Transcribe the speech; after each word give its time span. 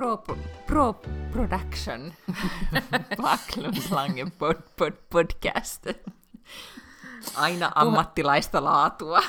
Pro, 0.00 0.24
pro 0.66 0.94
production. 1.32 2.14
Backlund 3.22 3.76
Lange 3.90 4.26
pod, 4.38 4.56
pod, 4.76 4.92
podcast. 5.10 5.86
Aina 7.36 7.72
ammattilaista 7.74 8.64
laatua. 8.64 9.22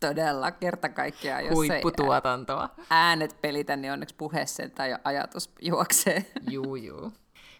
Todella, 0.00 0.50
kerta 0.50 0.88
kaikkiaan, 0.88 1.44
jos 1.44 1.54
Huipputuotantoa. 1.54 2.68
ei 2.78 2.84
äänet 2.90 3.36
pelitä, 3.42 3.76
niin 3.76 3.92
onneksi 3.92 4.14
puheessa 4.14 4.62
tai 4.68 4.96
ajatus 5.04 5.50
juoksee. 5.60 6.32
Juu, 6.50 6.76
juu. 6.76 7.12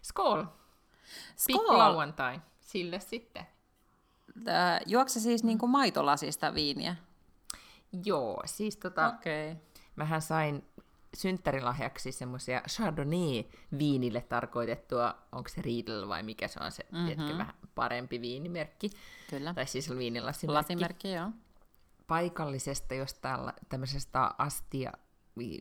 Skål! 0.02 0.44
Skål! 1.36 1.78
lauantai. 1.78 2.40
Sille 2.60 3.00
sitten. 3.00 3.46
Juokse 4.86 5.20
siis 5.20 5.44
niin 5.44 5.58
kuin 5.58 5.70
maitolasista 5.70 6.54
viiniä? 6.54 6.96
Joo, 8.04 8.42
siis 8.46 8.76
tota, 8.76 9.08
Okei. 9.08 9.52
Okay. 9.52 9.62
mähän 9.96 10.22
sain 10.22 10.64
synttärilahjaksi 11.14 12.12
semmoisia 12.12 12.62
Chardonnay-viinille 12.68 14.20
tarkoitettua, 14.20 15.14
onko 15.32 15.48
se 15.48 15.62
Riedel 15.62 16.08
vai 16.08 16.22
mikä 16.22 16.48
se 16.48 16.60
on 16.62 16.72
se, 16.72 16.86
mm-hmm. 16.92 17.06
tiedätkö, 17.06 17.38
vähän 17.38 17.54
parempi 17.74 18.20
viinimerkki. 18.20 18.90
Kyllä. 19.30 19.54
Tai 19.54 19.66
siis 19.66 19.90
viinilasimerkki. 19.90 20.72
Lasimerkki, 20.72 21.12
joo. 21.12 21.30
paikallisesta 22.06 22.94
jostain 22.94 23.52
tämmöisestä 23.68 24.30
astia 24.38 24.92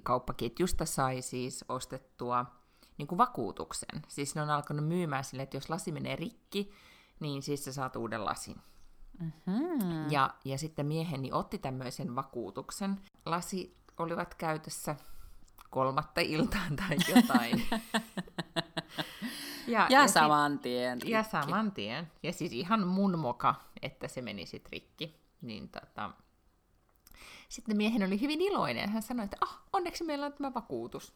kauppaketjusta 0.03 0.86
sai 0.86 1.22
siis 1.22 1.66
ostettua 1.69 2.45
niin 2.97 3.08
kuin 3.08 3.17
vakuutuksen. 3.17 4.02
Siis 4.08 4.35
ne 4.35 4.41
on 4.41 4.50
alkanut 4.50 4.88
myymään 4.88 5.23
sille, 5.23 5.44
että 5.44 5.58
jos 5.58 5.69
lasi 5.69 5.91
menee 5.91 6.16
rikki, 6.16 6.72
niin 7.19 7.44
siis 7.44 7.66
sä 7.66 7.73
saat 7.73 7.95
uuden 7.95 8.25
lasin. 8.25 8.56
Mm-hmm. 9.19 10.11
Ja, 10.11 10.30
ja 10.45 10.58
sitten 10.58 10.85
mieheni 10.85 11.31
otti 11.31 11.58
tämmöisen 11.58 12.16
vakuutuksen. 12.16 13.00
Lasi 13.25 13.78
olivat 13.97 14.35
käytössä 14.35 14.95
kolmatta 15.73 16.21
iltaan 16.21 16.75
tai 16.88 16.97
jotain. 17.16 17.66
Ja, 19.67 19.88
ja, 19.89 20.07
sit- 20.07 20.13
saman 20.13 20.59
tien. 20.59 20.99
Ja 21.05 21.21
rikki. 21.21 21.31
saman 21.31 21.71
tien. 21.71 22.11
Ja 22.23 22.33
siis 22.33 22.53
ihan 22.53 22.88
mun 22.88 23.19
moka, 23.19 23.55
että 23.81 24.07
se 24.07 24.21
meni 24.21 24.45
sit 24.45 24.69
rikki. 24.71 25.19
Niin 25.41 25.69
tota... 25.69 26.11
Sitten 27.49 27.77
miehen 27.77 28.03
oli 28.07 28.21
hyvin 28.21 28.41
iloinen. 28.41 28.89
Hän 28.89 29.01
sanoi, 29.01 29.23
että 29.23 29.38
ah, 29.41 29.59
onneksi 29.73 30.03
meillä 30.03 30.25
on 30.25 30.33
tämä 30.33 30.53
vakuutus. 30.53 31.13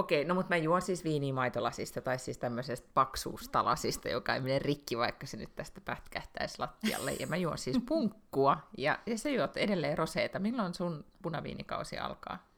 Okei, 0.00 0.24
no 0.24 0.34
mutta 0.34 0.54
mä 0.54 0.56
juon 0.56 0.82
siis 0.82 1.04
viiniä 1.04 1.34
maitolasista, 1.34 2.00
tai 2.00 2.18
siis 2.18 2.38
tämmöisestä 2.38 2.88
paksuusta 2.94 3.64
lasista, 3.64 4.08
joka 4.08 4.34
ei 4.34 4.40
mene 4.40 4.58
rikki, 4.58 4.98
vaikka 4.98 5.26
se 5.26 5.36
nyt 5.36 5.54
tästä 5.56 5.80
pätkähtäisi 5.80 6.58
lattialle. 6.58 7.12
Ja 7.12 7.26
mä 7.26 7.36
juon 7.36 7.58
siis 7.58 7.78
punkkua, 7.86 8.56
ja, 8.78 8.98
ja 9.06 9.18
se 9.18 9.30
juot 9.30 9.56
edelleen 9.56 9.98
roseeta. 9.98 10.38
Milloin 10.38 10.74
sun 10.74 11.04
punaviinikausi 11.22 11.98
alkaa? 11.98 12.49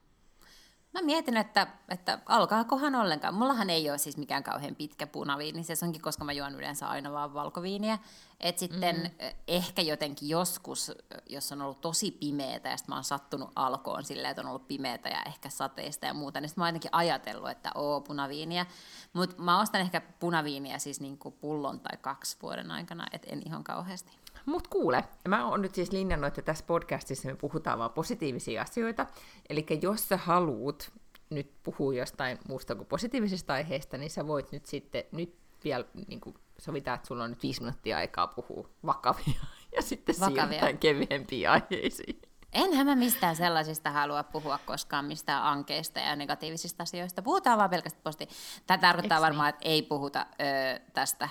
Mä 0.93 1.03
mietin, 1.03 1.37
että, 1.37 1.67
että 1.89 2.19
alkaakohan 2.27 2.95
ollenkaan. 2.95 3.35
Mullahan 3.35 3.71
ei 3.71 3.91
ole 3.91 3.99
siis 3.99 4.17
mikään 4.17 4.43
kauhean 4.43 4.75
pitkä 4.75 5.07
punaviini, 5.07 5.65
se 5.65 5.85
onkin, 5.87 6.03
koska 6.03 6.25
mä 6.25 6.33
juon 6.33 6.55
yleensä 6.55 6.89
aina 6.89 7.13
vaan 7.13 7.35
valkoviiniä. 7.35 7.99
Et 8.41 8.59
sitten 8.59 8.97
mm. 8.97 9.29
ehkä 9.49 9.83
jotenkin 9.83 10.29
joskus, 10.29 10.93
jos 11.29 11.53
on 11.53 11.63
ollut 11.63 11.81
tosi 11.81 12.11
pimeätä 12.11 12.69
ja 12.69 12.77
sitten 12.77 12.93
mä 12.93 12.97
oon 12.97 13.05
sattunut 13.05 13.51
alkoon 13.57 14.05
silleen, 14.05 14.31
että 14.31 14.43
on 14.43 14.49
ollut 14.49 14.69
pimeätä 14.69 15.09
ja 15.09 15.23
ehkä 15.27 15.51
sateista 15.51 16.07
ja 16.07 16.15
muuta, 16.15 16.41
niin 16.41 16.49
sitten 16.49 16.63
mä 16.63 16.65
oon 16.65 16.69
jotenkin 16.69 16.95
ajatellut, 16.95 17.51
että 17.51 17.71
oo 17.75 18.01
punaviiniä. 18.01 18.67
Mutta 19.13 19.43
mä 19.43 19.61
ostan 19.61 19.81
ehkä 19.81 20.01
punaviiniä 20.01 20.79
siis 20.79 21.01
niinku 21.01 21.31
pullon 21.31 21.81
tai 21.81 21.97
kaksi 22.01 22.37
vuoden 22.43 22.71
aikana, 22.71 23.07
et 23.13 23.27
en 23.31 23.43
ihan 23.47 23.65
kauheasti. 23.65 24.22
Mut 24.47 24.69
kuule, 24.69 25.05
mä 25.29 25.49
oon 25.49 25.63
nyt 25.63 25.75
siis 25.75 25.93
linjannut, 25.93 26.29
että 26.29 26.43
tässä 26.43 26.65
podcastissa 26.67 27.29
me 27.29 27.35
puhutaan 27.35 27.79
vaan 27.79 27.91
positiivisia 27.91 28.63
asioita. 28.63 29.07
Eli 29.49 29.67
jos 29.83 30.09
sä 30.09 30.17
haluut 30.17 30.93
nyt 31.31 31.51
puhua 31.63 31.95
jostain 31.95 32.39
muusta 32.49 32.75
kuin 32.75 32.87
positiivisista 32.87 33.53
aiheista, 33.53 33.99
niin 33.99 34.11
sä 34.11 34.27
voit 34.27 34.53
nyt 34.53 34.67
sitten, 34.67 35.05
nyt 35.13 35.35
vielä 35.65 35.85
niin 36.09 36.21
kuin 36.21 36.35
sovitaan, 36.59 36.95
että 36.95 37.09
sulla 37.09 37.25
on 37.25 37.31
nyt 37.31 37.43
viisi 37.43 37.61
minuuttia 37.61 37.97
aikaa 37.97 38.27
puhua 38.27 38.69
vakavia 38.87 39.41
ja 39.77 39.83
sitten 39.83 40.15
Vakavia. 40.21 40.43
siirrytään 40.43 40.79
kevyempiin 40.79 41.51
aiheisiin. 41.51 42.23
Enhän 42.53 42.87
mä 42.87 42.97
mistään 42.97 43.37
sellaisista 43.37 43.91
halua 43.91 44.23
puhua 44.23 44.59
koskaan, 44.67 45.05
mistään 45.05 45.43
ankeista 45.43 46.01
ja 46.01 46.17
negatiivisista 46.17 46.83
asioista. 46.83 47.23
Puhutaan 47.23 47.59
vaan 47.59 47.71
pelkästään 47.71 48.03
positiivista. 48.03 48.63
Tämä 48.67 48.79
tarkoittaa 48.79 49.17
Eiks 49.19 49.25
varmaan, 49.25 49.49
että 49.49 49.69
ei 49.69 49.83
puhuta 49.83 50.27
ö, 50.41 50.81
tästä 50.95 51.29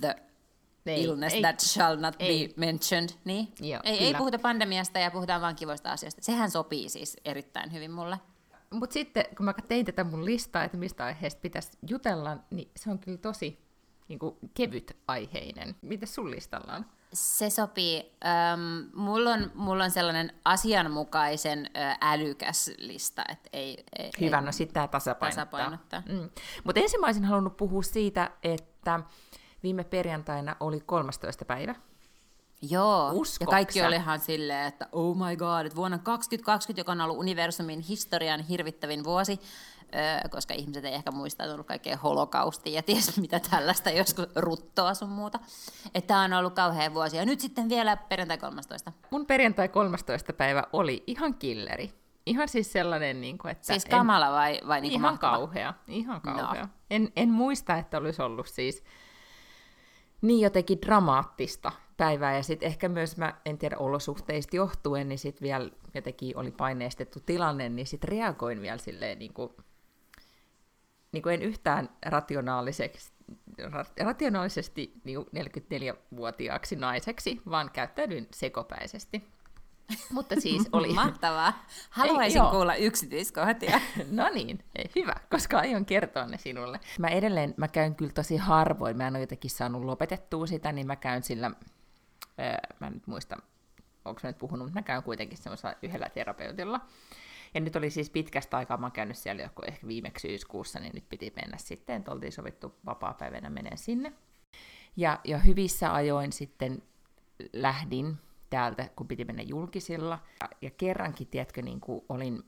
the 0.00 0.16
Ei, 0.86 1.02
illness 1.02 1.34
ei. 1.34 1.40
that 1.42 1.60
shall 1.60 1.96
not 1.96 2.16
Ei. 2.18 2.48
be 2.48 2.54
mentioned. 2.56 3.08
Niin? 3.24 3.52
Joo, 3.60 3.80
ei, 3.84 3.98
ei 3.98 4.14
puhuta 4.14 4.38
pandemiasta 4.38 4.98
ja 4.98 5.10
puhutaan 5.10 5.40
vaan 5.40 5.56
kivoista 5.56 5.92
asioista. 5.92 6.22
Sehän 6.24 6.50
sopii 6.50 6.88
siis 6.88 7.16
erittäin 7.24 7.72
hyvin 7.72 7.90
mulle. 7.90 8.18
Mutta 8.70 8.94
sitten, 8.94 9.24
kun 9.36 9.46
mä 9.46 9.54
tein 9.68 9.86
tätä 9.86 10.04
mun 10.04 10.24
listaa, 10.24 10.64
että 10.64 10.76
mistä 10.76 11.04
aiheesta 11.04 11.40
pitäisi 11.40 11.70
jutella, 11.88 12.36
niin 12.50 12.70
se 12.76 12.90
on 12.90 12.98
kyllä 12.98 13.18
tosi 13.18 13.58
niin 14.08 14.18
kuin, 14.18 14.36
kevyt 14.54 14.96
aiheinen. 15.08 15.76
Mitä 15.82 16.06
sun 16.06 16.30
listalla 16.30 16.72
on? 16.74 16.86
Se 17.12 17.50
sopii. 17.50 18.16
Ähm, 18.24 18.60
mulla, 18.94 19.30
on, 19.30 19.50
mulla 19.54 19.84
on 19.84 19.90
sellainen 19.90 20.32
asianmukaisen 20.44 21.66
ö, 21.66 21.80
älykäs 22.00 22.70
lista, 22.78 23.24
että 23.28 23.48
ei, 23.52 23.84
ei, 23.98 24.10
Hyvä, 24.20 24.38
ei 24.38 24.42
no 24.44 24.52
sitten 24.52 24.74
tämä 24.74 24.88
tasapainottaa. 24.88 25.44
tasapainottaa. 25.44 26.02
Mm. 26.08 26.30
Mutta 26.64 26.80
ensin 26.80 27.00
mä 27.00 27.06
olisin 27.06 27.24
halunnut 27.24 27.56
puhua 27.56 27.82
siitä, 27.82 28.30
että 28.42 29.00
viime 29.62 29.84
perjantaina 29.84 30.56
oli 30.60 30.80
13. 30.80 31.44
päivä. 31.44 31.74
Joo, 32.70 33.10
Uskoksa? 33.12 33.36
ja 33.44 33.46
kaikki 33.46 33.82
olihan 33.82 34.20
silleen, 34.20 34.66
että 34.68 34.88
oh 34.92 35.16
my 35.16 35.36
god, 35.36 35.66
että 35.66 35.76
vuonna 35.76 35.98
2020, 35.98 36.80
joka 36.80 36.92
on 36.92 37.00
ollut 37.00 37.16
universumin 37.16 37.80
historian 37.80 38.40
hirvittävin 38.40 39.04
vuosi, 39.04 39.40
koska 40.30 40.54
ihmiset 40.54 40.84
ei 40.84 40.94
ehkä 40.94 41.10
muista, 41.10 41.42
että 41.42 41.50
on 41.50 41.54
ollut 41.54 41.66
kaikkea 41.66 41.96
holokaustia 41.96 42.74
ja 42.74 42.82
ties 42.82 43.20
mitä 43.20 43.40
tällaista, 43.50 43.90
joskus 44.00 44.26
ruttoa 44.36 44.94
sun 44.94 45.08
muuta. 45.08 45.38
Että 45.94 46.08
tämä 46.08 46.22
on 46.22 46.32
ollut 46.32 46.54
kauhea 46.54 46.94
vuosi. 46.94 47.16
Ja 47.16 47.24
nyt 47.24 47.40
sitten 47.40 47.68
vielä 47.68 47.96
perjantai 47.96 48.38
13. 48.38 48.92
Mun 49.10 49.26
perjantai 49.26 49.68
13. 49.68 50.32
päivä 50.32 50.64
oli 50.72 51.04
ihan 51.06 51.34
killeri. 51.34 51.92
Ihan 52.26 52.48
siis 52.48 52.72
sellainen, 52.72 53.20
niin 53.20 53.38
kuin, 53.38 53.52
että... 53.52 53.66
Siis 53.66 53.84
kamala 53.84 54.30
vai, 54.30 54.60
vai 54.68 54.80
niin 54.80 54.90
kuin 54.92 55.00
ihan 55.00 55.12
mahtava? 55.12 55.36
kauhea, 55.36 55.74
ihan 55.88 56.20
No. 56.24 56.32
kauhea. 56.34 56.68
En, 56.90 57.12
en 57.16 57.30
muista, 57.30 57.76
että 57.76 57.98
olisi 57.98 58.22
ollut 58.22 58.46
siis 58.46 58.84
niin 60.22 60.40
jotenkin 60.40 60.82
dramaattista 60.82 61.72
päivää, 61.96 62.36
ja 62.36 62.42
sitten 62.42 62.66
ehkä 62.66 62.88
myös, 62.88 63.16
mä 63.16 63.40
en 63.44 63.58
tiedä, 63.58 63.76
olosuhteista 63.78 64.56
johtuen, 64.56 65.08
niin 65.08 65.18
sitten 65.18 65.42
vielä 65.42 65.70
jotenkin 65.94 66.36
oli 66.36 66.50
paineistettu 66.50 67.20
tilanne, 67.20 67.68
niin 67.68 67.86
sitten 67.86 68.08
reagoin 68.08 68.62
vielä 68.62 68.78
silleen 68.78 69.18
niin 69.18 69.32
kuin, 69.32 69.50
niin 71.12 71.22
kuin 71.22 71.34
en 71.34 71.42
yhtään 71.42 71.96
rationaaliseksi, 72.06 73.12
ra- 73.60 74.04
rationaalisesti 74.04 74.92
niin 75.04 75.16
kuin 75.16 75.28
44-vuotiaaksi 75.44 76.76
naiseksi, 76.76 77.40
vaan 77.50 77.70
käyttäydyin 77.72 78.28
sekopäisesti. 78.34 79.31
Mutta 80.12 80.40
siis 80.40 80.68
oli... 80.72 80.92
Mahtavaa. 80.92 81.64
Haluaisin 81.90 82.38
joo. 82.38 82.50
kuulla 82.50 82.74
yksityiskohtia. 82.74 83.80
No 84.10 84.28
niin, 84.34 84.64
ei, 84.76 84.90
hyvä, 84.96 85.14
koska 85.30 85.58
aion 85.58 85.84
kertoa 85.84 86.26
ne 86.26 86.38
sinulle. 86.38 86.80
Mä 86.98 87.08
edelleen, 87.08 87.54
mä 87.56 87.68
käyn 87.68 87.94
kyllä 87.94 88.12
tosi 88.12 88.36
harvoin, 88.36 88.96
mä 88.96 89.06
en 89.06 89.14
ole 89.14 89.20
jotenkin 89.20 89.50
saanut 89.50 89.84
lopetettua 89.84 90.46
sitä, 90.46 90.72
niin 90.72 90.86
mä 90.86 90.96
käyn 90.96 91.22
sillä, 91.22 91.50
ää, 92.38 92.58
mä 92.80 92.86
en 92.86 92.92
nyt 92.92 93.06
muista, 93.06 93.36
onko 94.04 94.20
mä 94.22 94.30
nyt 94.30 94.38
puhunut, 94.38 94.66
mutta 94.66 94.80
mä 94.80 94.82
käyn 94.82 95.02
kuitenkin 95.02 95.38
semmoisella 95.38 95.76
yhdellä 95.82 96.08
terapeutilla. 96.08 96.80
Ja 97.54 97.60
nyt 97.60 97.76
oli 97.76 97.90
siis 97.90 98.10
pitkästä 98.10 98.56
aikaa, 98.56 98.76
mä 98.76 98.86
oon 98.86 98.92
käynyt 98.92 99.16
siellä 99.16 99.42
joku 99.42 99.62
ehkä 99.66 99.86
viimeksi 99.86 100.28
syyskuussa, 100.28 100.80
niin 100.80 100.92
nyt 100.94 101.08
piti 101.08 101.32
mennä 101.36 101.56
sitten, 101.58 101.96
että 101.96 102.12
oltiin 102.12 102.32
sovittu 102.32 102.74
vapaa-päivänä 102.86 103.50
menen 103.50 103.78
sinne. 103.78 104.12
Ja, 104.96 105.20
ja 105.24 105.38
hyvissä 105.38 105.94
ajoin 105.94 106.32
sitten 106.32 106.82
lähdin 107.52 108.18
täältä, 108.52 108.88
kun 108.96 109.08
piti 109.08 109.24
mennä 109.24 109.42
julkisilla. 109.42 110.18
Ja, 110.40 110.48
ja 110.62 110.70
kerrankin, 110.70 111.26
tiedätkö, 111.26 111.62
niin 111.62 111.80
kuin 111.80 112.04
olin, 112.08 112.42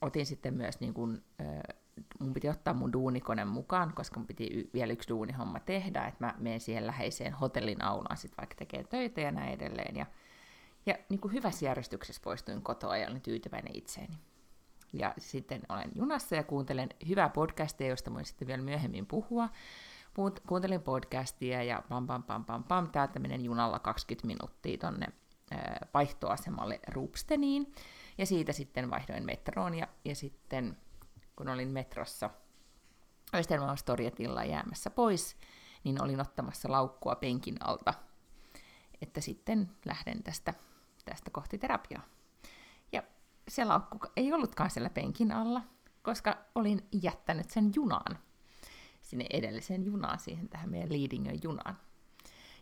otin 0.00 0.26
sitten 0.26 0.54
myös, 0.54 0.80
niin 0.80 0.94
kuin, 0.94 1.22
ö, 1.40 1.74
mun 2.20 2.32
piti 2.32 2.48
ottaa 2.48 2.74
mun 2.74 2.92
duunikone 2.92 3.44
mukaan, 3.44 3.92
koska 3.94 4.20
mun 4.20 4.26
piti 4.26 4.48
y- 4.52 4.70
vielä 4.74 4.92
yksi 4.92 5.08
duunihomma 5.08 5.60
tehdä, 5.60 6.04
että 6.04 6.24
mä 6.24 6.34
menen 6.38 6.60
siihen 6.60 6.86
läheiseen 6.86 7.32
hotellin 7.32 7.84
aulaan 7.84 8.16
sitten 8.16 8.36
vaikka 8.36 8.54
tekee 8.56 8.84
töitä 8.84 9.20
ja 9.20 9.32
näin 9.32 9.52
edelleen. 9.52 9.96
Ja, 9.96 10.06
ja 10.86 10.94
niin 11.08 11.20
kuin 11.20 11.34
hyvässä 11.34 11.66
järjestyksessä 11.66 12.22
poistuin 12.24 12.62
kotoa 12.62 12.96
ja 12.96 13.08
olin 13.08 13.22
tyytyväinen 13.22 13.76
itseeni. 13.76 14.18
Ja 14.92 15.14
sitten 15.18 15.62
olen 15.68 15.90
junassa 15.94 16.36
ja 16.36 16.44
kuuntelen 16.44 16.88
hyvää 17.08 17.28
podcastia, 17.28 17.88
josta 17.88 18.14
voin 18.14 18.24
sitten 18.24 18.48
vielä 18.48 18.62
myöhemmin 18.62 19.06
puhua. 19.06 19.48
kuuntelin 20.46 20.82
podcastia 20.82 21.62
ja 21.62 21.82
pam 21.88 22.06
pam 22.06 22.22
pam 22.22 22.44
pam 22.44 22.64
pam, 22.64 22.90
täältä 22.90 23.18
menen 23.18 23.44
junalla 23.44 23.78
20 23.78 24.26
minuuttia 24.26 24.78
tonne 24.78 25.06
vaihtoasemalle 25.94 26.80
Rupsteniin. 26.88 27.74
Ja 28.18 28.26
siitä 28.26 28.52
sitten 28.52 28.90
vaihdoin 28.90 29.26
metroon 29.26 29.74
ja, 29.74 29.88
ja 30.04 30.14
sitten 30.14 30.76
kun 31.36 31.48
olin 31.48 31.68
metrossa 31.68 32.30
Östermalm 33.34 33.76
Storjetilla 33.76 34.44
jäämässä 34.44 34.90
pois, 34.90 35.36
niin 35.84 36.02
olin 36.02 36.20
ottamassa 36.20 36.70
laukkua 36.70 37.14
penkin 37.14 37.56
alta, 37.60 37.94
että 39.02 39.20
sitten 39.20 39.70
lähden 39.84 40.22
tästä, 40.22 40.54
tästä 41.04 41.30
kohti 41.30 41.58
terapiaa. 41.58 42.02
Ja 42.92 43.02
se 43.48 43.64
laukku 43.64 43.98
ei 44.16 44.32
ollutkaan 44.32 44.70
siellä 44.70 44.90
penkin 44.90 45.32
alla, 45.32 45.62
koska 46.02 46.38
olin 46.54 46.88
jättänyt 47.02 47.50
sen 47.50 47.72
junaan, 47.74 48.18
sinne 49.02 49.26
edelliseen 49.30 49.84
junaan, 49.84 50.18
siihen 50.18 50.48
tähän 50.48 50.70
meidän 50.70 50.92
Liidingön 50.92 51.38
junaan. 51.42 51.78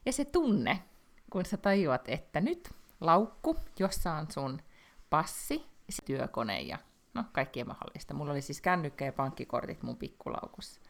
Ja 0.07 0.13
se 0.13 0.25
tunne, 0.25 0.83
kun 1.31 1.45
sä 1.45 1.57
tajuat, 1.57 2.09
että 2.09 2.41
nyt 2.41 2.71
laukku, 3.01 3.57
jossa 3.79 4.13
on 4.13 4.27
sun 4.31 4.63
passi, 5.11 5.67
työkone 6.05 6.61
ja 6.61 6.79
no 7.15 7.25
kaikkea 7.33 7.65
mahdollista. 7.65 8.15
Mulla 8.15 8.33
oli 8.33 8.43
siis 8.43 8.61
kännykkä 8.61 9.05
ja 9.05 9.13
pankkikortit 9.13 9.83
mun 9.83 9.97
pikkulaukussa. 9.97 10.81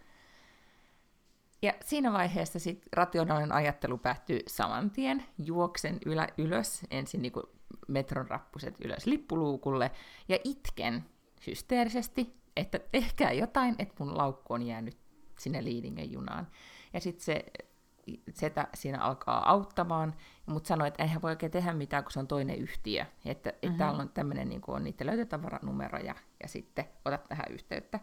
Ja 1.62 1.74
siinä 1.84 2.12
vaiheessa 2.12 2.58
sit 2.58 2.86
rationaalinen 2.92 3.52
ajattelu 3.52 3.98
päättyy 3.98 4.40
saman 4.46 4.90
tien. 4.90 5.24
Juoksen 5.38 5.98
ylä, 6.06 6.28
ylös, 6.38 6.80
ensin 6.90 7.22
niin 7.22 7.32
metron 7.88 8.28
rappuset 8.28 8.74
ylös 8.84 9.06
lippuluukulle, 9.06 9.90
ja 10.28 10.38
itken 10.44 11.04
hysteerisesti, 11.46 12.36
että 12.56 12.78
tehkää 12.78 13.32
jotain, 13.32 13.74
että 13.78 13.94
mun 13.98 14.18
laukku 14.18 14.54
on 14.54 14.62
jäänyt 14.62 14.98
sinne 15.38 15.64
Liidingen 15.64 16.12
junaan. 16.12 16.46
Ja 16.92 17.00
sitten 17.00 17.24
se 17.24 17.44
setä 18.34 18.68
siinä 18.74 19.00
alkaa 19.00 19.50
auttamaan, 19.50 20.14
mutta 20.46 20.68
sanoi, 20.68 20.88
että 20.88 21.02
eihän 21.02 21.22
voi 21.22 21.30
oikein 21.30 21.52
tehdä 21.52 21.72
mitään, 21.72 22.04
kun 22.04 22.12
se 22.12 22.18
on 22.18 22.28
toinen 22.28 22.58
yhtiö. 22.58 23.04
Että, 23.24 23.50
mm-hmm. 23.50 23.68
että 23.68 23.78
täällä 23.78 24.02
on 24.02 24.08
tämmöinen, 24.08 24.48
niin 24.48 24.60
on 24.66 24.84
niiden 24.84 25.06
löytötavaranumero 25.06 25.98
ja, 25.98 26.14
ja 26.42 26.48
sitten 26.48 26.84
otat 27.04 27.28
tähän 27.28 27.46
yhteyttä. 27.50 28.00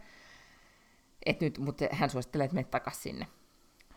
Et 1.25 1.41
nyt, 1.41 1.57
mutta 1.57 1.85
hän 1.91 2.09
suosittelee, 2.09 2.45
että 2.45 2.55
menet 2.55 2.71
takaisin 2.71 3.01
sinne 3.01 3.27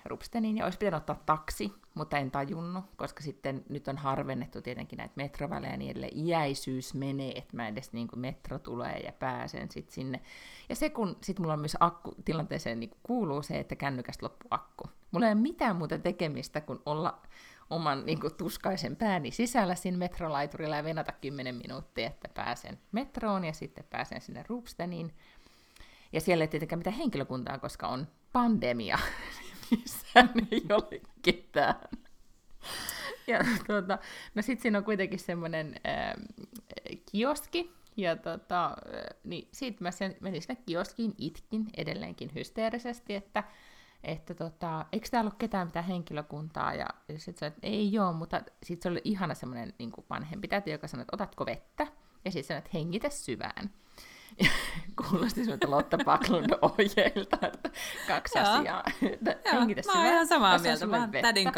Rupsteniin 0.05 0.57
ja 0.57 0.65
olisi 0.65 0.79
pitänyt 0.79 1.01
ottaa 1.01 1.23
taksi, 1.27 1.73
mutta 1.95 2.19
en 2.19 2.31
tajunnut, 2.31 2.85
koska 2.97 3.23
sitten 3.23 3.65
nyt 3.69 3.89
on 3.89 3.97
harvennettu 3.97 4.63
tietenkin 4.63 4.97
näitä 4.97 5.15
metrovälejä 5.17 5.77
niin 5.77 5.91
edelleen. 5.91 6.19
Iäisyys 6.19 6.95
menee, 6.95 7.33
että 7.39 7.57
mä 7.57 7.69
edes 7.69 7.93
niin 7.93 8.09
kuin 8.09 8.21
metro 8.21 8.59
tulee 8.59 8.99
ja 8.99 9.13
pääsen 9.13 9.71
sitten 9.71 9.95
sinne. 9.95 10.21
Ja 10.69 10.77
se, 10.77 10.91
kun 10.91 11.17
sitten 11.21 11.43
mulla 11.43 11.55
on 11.55 11.61
myös 11.61 11.77
akku, 11.81 12.15
tilanteeseen 12.25 12.81
niin 12.81 12.91
kuuluu 13.03 13.43
se, 13.43 13.59
että 13.59 13.77
kännykästä 13.77 14.27
loppuu 14.27 14.49
akku. 14.51 14.85
Mulla 15.11 15.27
ei 15.27 15.33
ole 15.33 15.41
mitään 15.41 15.77
muuta 15.77 15.99
tekemistä 15.99 16.61
kuin 16.61 16.79
olla 16.87 17.23
oman 17.71 18.07
niin 18.07 18.21
kuin, 18.21 18.35
tuskaisen 18.35 18.97
pääni 18.97 19.31
sisällä 19.31 19.75
siinä 19.75 19.99
metrolaiturilla 19.99 20.77
ja 20.77 20.85
venata 20.85 21.13
10 21.13 21.55
minuuttia, 21.55 22.07
että 22.07 22.29
pääsen 22.29 22.79
metroon 22.93 23.45
ja 23.45 23.53
sitten 23.53 23.85
pääsen 23.91 24.21
sinne 24.21 24.45
Rupsteniin. 24.49 25.15
Ja 26.13 26.21
siellä 26.21 26.45
ei 26.45 26.49
tietenkään 26.49 26.79
mitään 26.79 26.97
henkilökuntaa, 26.97 27.59
koska 27.59 27.89
on 27.89 28.07
pandemia, 28.33 28.99
missään 29.71 30.33
ei 30.53 30.65
ole 30.71 31.01
ketään. 31.23 31.89
Ja 33.27 33.39
tuota, 33.67 33.99
no 34.35 34.43
sitten 34.43 34.63
siinä 34.63 34.79
on 34.79 34.85
kuitenkin 34.85 35.19
semmoinen 35.19 35.75
äh, 35.87 36.13
kioski, 37.13 37.73
ja 37.97 38.17
tota, 38.17 38.77
niin 39.25 39.49
siitä 39.53 39.85
mä 39.85 39.91
sen, 39.91 40.17
menin 40.21 40.43
sinne 40.43 40.63
kioskiin, 40.67 41.15
itkin 41.19 41.67
edelleenkin 41.77 42.31
hysteerisesti, 42.35 43.15
että 43.15 43.45
että 44.05 44.35
tota, 44.35 44.87
eikö 44.93 45.09
täällä 45.11 45.29
ole 45.29 45.35
ketään 45.39 45.67
mitään 45.67 45.85
henkilökuntaa, 45.85 46.75
ja, 46.75 46.87
sitten 47.17 47.49
että 47.49 47.61
ei 47.63 47.93
joo, 47.93 48.13
mutta 48.13 48.43
sitten 48.63 48.83
se 48.83 48.89
oli 48.89 49.01
ihana 49.05 49.35
semmoinen 49.35 49.75
niin 49.79 49.93
vanhempi 50.11 50.49
täti, 50.49 50.71
joka 50.71 50.89
sanoi, 50.89 51.03
että 51.03 51.17
otatko 51.17 51.47
vettä, 51.47 51.87
ja 52.25 52.31
sitten 52.31 52.45
sanoi, 52.45 52.59
että 52.59 52.71
hengitä 52.75 53.11
syvään. 53.11 53.71
Kuulosti 55.11 55.45
sinulta 55.45 55.71
Lotta 55.71 55.99
Paklund 56.05 56.51
ohjeilta, 56.63 57.39
että 57.43 57.71
kaksi 58.07 58.39
Joo. 58.39 58.49
asiaa. 58.49 58.85
Joo, 59.03 59.93
mä 59.95 60.01
oon 60.01 60.07
ihan 60.07 60.27
samaa 60.27 60.59
mieltä, 60.59 60.87
mä 60.87 61.09
tädin. 61.23 61.53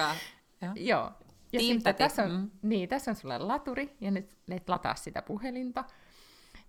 Joo. 0.62 0.72
Joo. 0.74 1.12
Ja 1.52 1.60
sitten 1.60 1.94
tässä 1.94 2.22
on, 2.22 2.30
mm. 2.30 2.50
niin, 2.62 2.88
tässä 2.88 3.10
on 3.10 3.14
sulle 3.14 3.38
laturi, 3.38 3.96
ja 4.00 4.10
nyt 4.10 4.36
let 4.46 4.68
lataa 4.68 4.94
sitä 4.94 5.22
puhelinta, 5.22 5.84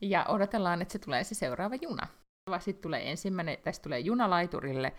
ja 0.01 0.25
odotellaan, 0.27 0.81
että 0.81 0.91
se 0.91 0.99
tulee 0.99 1.23
se 1.23 1.35
seuraava 1.35 1.75
juna. 1.81 2.07
Sitten 2.59 2.81
tulee 2.81 3.11
ensimmäinen, 3.11 3.57
tästä 3.63 3.83
tulee 3.83 3.99
junalaiturille, 3.99 4.93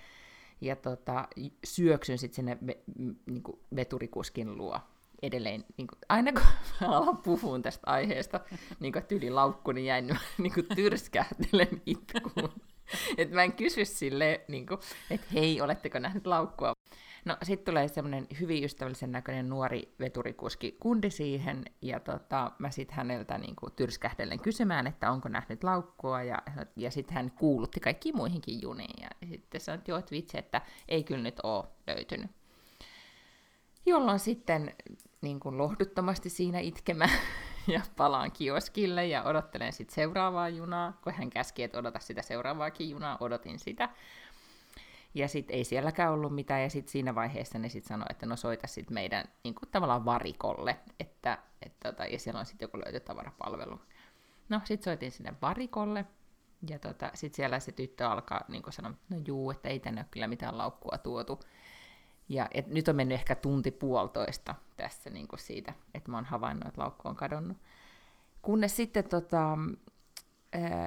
ja 0.60 0.76
tota, 0.76 1.28
syöksyn 1.64 2.18
sitten 2.18 2.36
sinne 2.36 2.58
ve, 2.66 2.78
niin 3.26 3.42
kuin 3.42 3.60
veturikuskin 3.76 4.56
luo 4.56 4.80
edelleen, 5.22 5.64
niin 5.76 5.86
kuin, 5.86 5.98
aina 6.08 6.32
kun 6.32 6.42
mä 6.80 6.96
alan 6.96 7.16
puhun 7.16 7.62
tästä 7.62 7.90
aiheesta, 7.90 8.40
niin 8.80 8.92
kuin 8.92 9.04
tyyli 9.04 9.30
laukku, 9.30 9.72
niin 9.72 9.86
jäin 9.86 10.18
niin 10.38 10.54
kuin 10.54 10.66
tyrskähtelen 10.74 11.82
itkuun. 11.86 12.52
että 13.18 13.34
mä 13.34 13.42
en 13.42 13.52
kysy 13.52 13.84
sille, 13.84 14.44
niin 14.48 14.66
että 15.10 15.26
hei, 15.32 15.60
oletteko 15.60 15.98
nähnyt 15.98 16.26
laukkua? 16.26 16.72
No 17.24 17.36
sitten 17.42 17.72
tulee 17.72 17.88
semmoinen 17.88 18.26
hyvin 18.40 18.64
ystävällisen 18.64 19.12
näköinen 19.12 19.48
nuori 19.48 19.94
veturikuski 20.00 20.76
kundi 20.80 21.10
siihen, 21.10 21.64
ja 21.82 22.00
tota, 22.00 22.52
mä 22.58 22.70
sitten 22.70 22.96
häneltä 22.96 23.38
niin 23.38 23.56
kuin, 23.56 23.72
tyrskähdellen 23.72 24.40
kysymään, 24.40 24.86
että 24.86 25.10
onko 25.10 25.28
nähnyt 25.28 25.64
laukkua, 25.64 26.22
ja, 26.22 26.38
ja 26.76 26.90
sitten 26.90 27.14
hän 27.14 27.30
kuulutti 27.30 27.80
kaikki 27.80 28.12
muihinkin 28.12 28.62
juniin, 28.62 29.02
ja 29.02 29.08
sitten 29.28 29.60
sanoi, 29.60 29.78
että 29.78 29.90
joo, 29.90 29.98
että 29.98 30.10
vitsi, 30.10 30.38
että 30.38 30.60
ei 30.88 31.04
kyllä 31.04 31.22
nyt 31.22 31.40
ole 31.42 31.64
löytynyt. 31.86 32.30
Jolloin 33.86 34.18
sitten 34.18 34.74
niin 35.22 35.40
kuin 35.40 35.58
lohduttomasti 35.58 36.30
siinä 36.30 36.58
itkemään 36.58 37.18
ja 37.74 37.80
palaan 37.96 38.32
kioskille 38.32 39.06
ja 39.06 39.22
odottelen 39.22 39.72
sitten 39.72 39.94
seuraavaa 39.94 40.48
junaa, 40.48 40.98
kun 41.04 41.12
hän 41.12 41.30
käski, 41.30 41.62
että 41.62 41.78
odota 41.78 41.98
sitä 41.98 42.22
seuraavaakin 42.22 42.90
junaa, 42.90 43.16
odotin 43.20 43.58
sitä. 43.58 43.88
Ja 45.14 45.28
sitten 45.28 45.56
ei 45.56 45.64
sielläkään 45.64 46.12
ollut 46.12 46.34
mitään, 46.34 46.62
ja 46.62 46.70
sitten 46.70 46.92
siinä 46.92 47.14
vaiheessa 47.14 47.58
ne 47.58 47.68
sitten 47.68 47.88
sanoi, 47.88 48.06
että 48.10 48.26
no 48.26 48.36
soita 48.36 48.66
sitten 48.66 48.94
meidän 48.94 49.24
niin 49.44 49.54
kuin 49.54 49.68
tavallaan 49.70 50.04
varikolle, 50.04 50.76
että, 51.00 51.38
et, 51.66 51.72
tota, 51.80 52.06
ja 52.06 52.18
siellä 52.18 52.40
on 52.40 52.46
sitten 52.46 52.66
joku 52.66 52.78
löytötavarapalvelu. 52.78 53.80
No 54.48 54.60
sitten 54.64 54.84
soitin 54.84 55.10
sinne 55.10 55.34
varikolle, 55.42 56.04
ja 56.70 56.78
tota, 56.78 57.10
sitten 57.14 57.36
siellä 57.36 57.60
se 57.60 57.72
tyttö 57.72 58.08
alkaa 58.08 58.44
niin 58.48 58.62
sanoa, 58.70 58.92
no 59.10 59.16
juu, 59.26 59.50
että 59.50 59.68
ei 59.68 59.80
tänne 59.80 60.00
ole 60.00 60.08
kyllä 60.10 60.28
mitään 60.28 60.58
laukkua 60.58 60.98
tuotu. 60.98 61.40
Ja 62.32 62.48
et 62.50 62.66
nyt 62.66 62.88
on 62.88 62.96
mennyt 62.96 63.14
ehkä 63.14 63.34
tunti 63.34 63.70
puolitoista 63.70 64.54
tässä 64.76 65.10
niin 65.10 65.28
kuin 65.28 65.40
siitä, 65.40 65.72
että 65.94 66.10
mä 66.10 66.16
oon 66.16 66.24
havainnut, 66.24 66.68
että 66.68 66.80
laukku 66.80 67.08
on 67.08 67.16
kadonnut. 67.16 67.56
Kunnes 68.42 68.76
sitten 68.76 69.04
tota, 69.04 69.58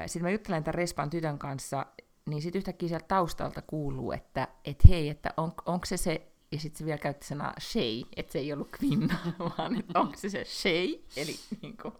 sit 0.05 0.21
mä 0.21 0.29
juttelen 0.29 0.63
tämän 0.63 0.75
Respan 0.75 1.09
tytön 1.09 1.39
kanssa, 1.39 1.85
niin 2.25 2.41
sitten 2.41 2.59
yhtäkkiä 2.59 2.89
sieltä 2.89 3.05
taustalta 3.07 3.61
kuuluu, 3.61 4.11
että 4.11 4.47
et 4.65 4.87
hei, 4.89 5.09
että 5.09 5.33
on, 5.37 5.53
onko 5.65 5.85
se 5.85 5.97
se, 5.97 6.27
ja 6.51 6.59
sitten 6.59 6.77
se 6.77 6.85
vielä 6.85 6.97
käytti 6.97 7.27
sanaa 7.27 7.53
Shay, 7.59 8.03
että 8.15 8.31
se 8.31 8.39
ei 8.39 8.53
ollut 8.53 8.69
kvinna, 8.71 9.15
vaan 9.57 9.79
että 9.79 9.99
onko 9.99 10.13
se 10.17 10.29
se 10.29 10.43
Shay, 10.45 10.99
eli 11.17 11.35
niin 11.61 11.77
kuin, 11.81 11.93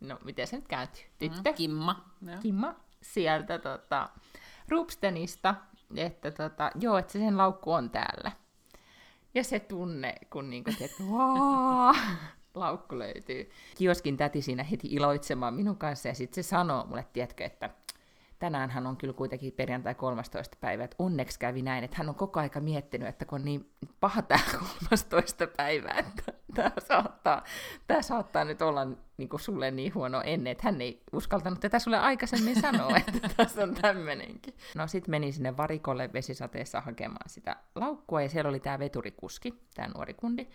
no 0.00 0.18
miten 0.24 0.46
se 0.46 0.56
nyt 0.56 0.68
kääntyy, 0.68 1.04
tyttö? 1.18 1.50
Mm, 1.50 1.54
Kimma. 1.54 2.04
Kimma 2.42 2.74
sieltä 3.02 3.58
tota, 3.58 4.10
Rupstenista, 4.68 5.54
että 5.98 6.30
tota, 6.30 6.70
joo, 6.80 6.98
että 6.98 7.12
se 7.12 7.18
sen 7.18 7.38
laukku 7.38 7.72
on 7.72 7.90
täällä. 7.90 8.32
Ja 9.34 9.44
se 9.44 9.60
tunne, 9.60 10.14
kun 10.30 10.50
niinku, 10.50 10.70
että 10.80 11.02
laukku 12.54 12.98
löytyy. 12.98 13.50
Kioskin 13.76 14.16
täti 14.16 14.42
siinä 14.42 14.62
heti 14.62 14.88
iloitsemaan 14.90 15.54
minun 15.54 15.76
kanssa 15.76 16.08
ja 16.08 16.14
sitten 16.14 16.44
se 16.44 16.48
sanoo 16.48 16.86
mulle, 16.86 17.06
tiedätkö, 17.12 17.44
että 17.44 17.70
tänään 18.42 18.70
hän 18.70 18.86
on 18.86 18.96
kyllä 18.96 19.14
kuitenkin 19.14 19.52
perjantai 19.52 19.94
13. 19.94 20.56
päivä, 20.60 20.84
että 20.84 20.96
onneksi 20.98 21.38
kävi 21.38 21.62
näin, 21.62 21.84
että 21.84 21.96
hän 21.96 22.08
on 22.08 22.14
koko 22.14 22.40
aika 22.40 22.60
miettinyt, 22.60 23.08
että 23.08 23.24
kun 23.24 23.38
on 23.38 23.44
niin 23.44 23.70
paha 24.00 24.22
tämä 24.22 24.40
13. 24.88 25.46
päivä, 25.46 25.90
että 25.90 26.32
tämä 26.54 26.72
saattaa, 26.78 27.44
tämä 27.86 28.02
saattaa 28.02 28.44
nyt 28.44 28.62
olla 28.62 28.86
niin 29.16 29.28
kuin 29.28 29.40
sulle 29.40 29.70
niin 29.70 29.94
huono 29.94 30.22
ennen, 30.24 30.50
että 30.50 30.62
hän 30.64 30.80
ei 30.80 31.02
uskaltanut 31.12 31.60
tätä 31.60 31.78
sulle 31.78 31.98
aikaisemmin 31.98 32.60
sanoa, 32.60 32.96
että 32.96 33.28
tässä 33.36 33.62
on 33.62 33.74
tämmöinenkin. 33.74 34.54
No 34.74 34.86
sitten 34.86 35.10
meni 35.10 35.32
sinne 35.32 35.56
varikolle 35.56 36.10
vesisateessa 36.12 36.80
hakemaan 36.80 37.28
sitä 37.28 37.56
laukkua, 37.74 38.22
ja 38.22 38.28
siellä 38.28 38.48
oli 38.48 38.60
tämä 38.60 38.78
veturikuski, 38.78 39.54
tämä 39.74 39.88
nuori 39.88 40.14
kundi, 40.14 40.46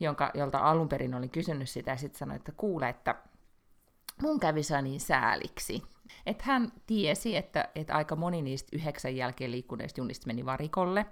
jonka, 0.00 0.30
jolta 0.34 0.58
alun 0.58 0.88
perin 0.88 1.14
olin 1.14 1.30
kysynyt 1.30 1.68
sitä, 1.68 1.90
ja 1.90 1.96
sitten 1.96 2.18
sanoi, 2.18 2.36
että 2.36 2.52
kuule, 2.56 2.88
että 2.88 3.14
mun 4.22 4.40
kävi 4.40 4.60
niin 4.82 5.00
sääliksi. 5.00 5.82
Että 6.26 6.44
hän 6.46 6.72
tiesi, 6.86 7.36
että, 7.36 7.68
että 7.74 7.94
aika 7.94 8.16
moni 8.16 8.42
niistä 8.42 8.76
yhdeksän 8.76 9.16
jälkeen 9.16 9.50
liikkuneista 9.50 10.00
junista 10.00 10.26
meni 10.26 10.44
varikolle. 10.44 11.06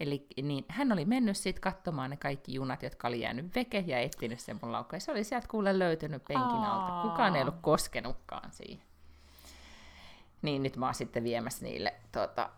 Eli 0.00 0.26
niin, 0.42 0.64
hän 0.68 0.92
oli 0.92 1.04
mennyt 1.04 1.36
sitten 1.36 1.60
katsomaan 1.60 2.10
ne 2.10 2.16
kaikki 2.16 2.54
junat, 2.54 2.82
jotka 2.82 3.08
oli 3.08 3.20
jäänyt 3.20 3.54
veke 3.54 3.84
ja 3.86 3.98
etsinyt 3.98 4.40
sen 4.40 4.58
mun 4.62 4.72
laukka. 4.72 4.96
Ja 4.96 5.00
se 5.00 5.10
oli 5.10 5.24
sieltä 5.24 5.48
kuule 5.48 5.78
löytynyt 5.78 6.24
penkin 6.28 6.46
alta. 6.46 7.08
Kukaan 7.08 7.36
ei 7.36 7.42
ollut 7.42 7.60
koskenutkaan 7.60 8.52
siihen. 8.52 8.82
Niin 10.42 10.62
nyt 10.62 10.76
mä 10.76 10.86
oon 10.86 10.94
sitten 10.94 11.24
viemässä 11.24 11.64
niille 11.64 11.94
tota, 12.12 12.50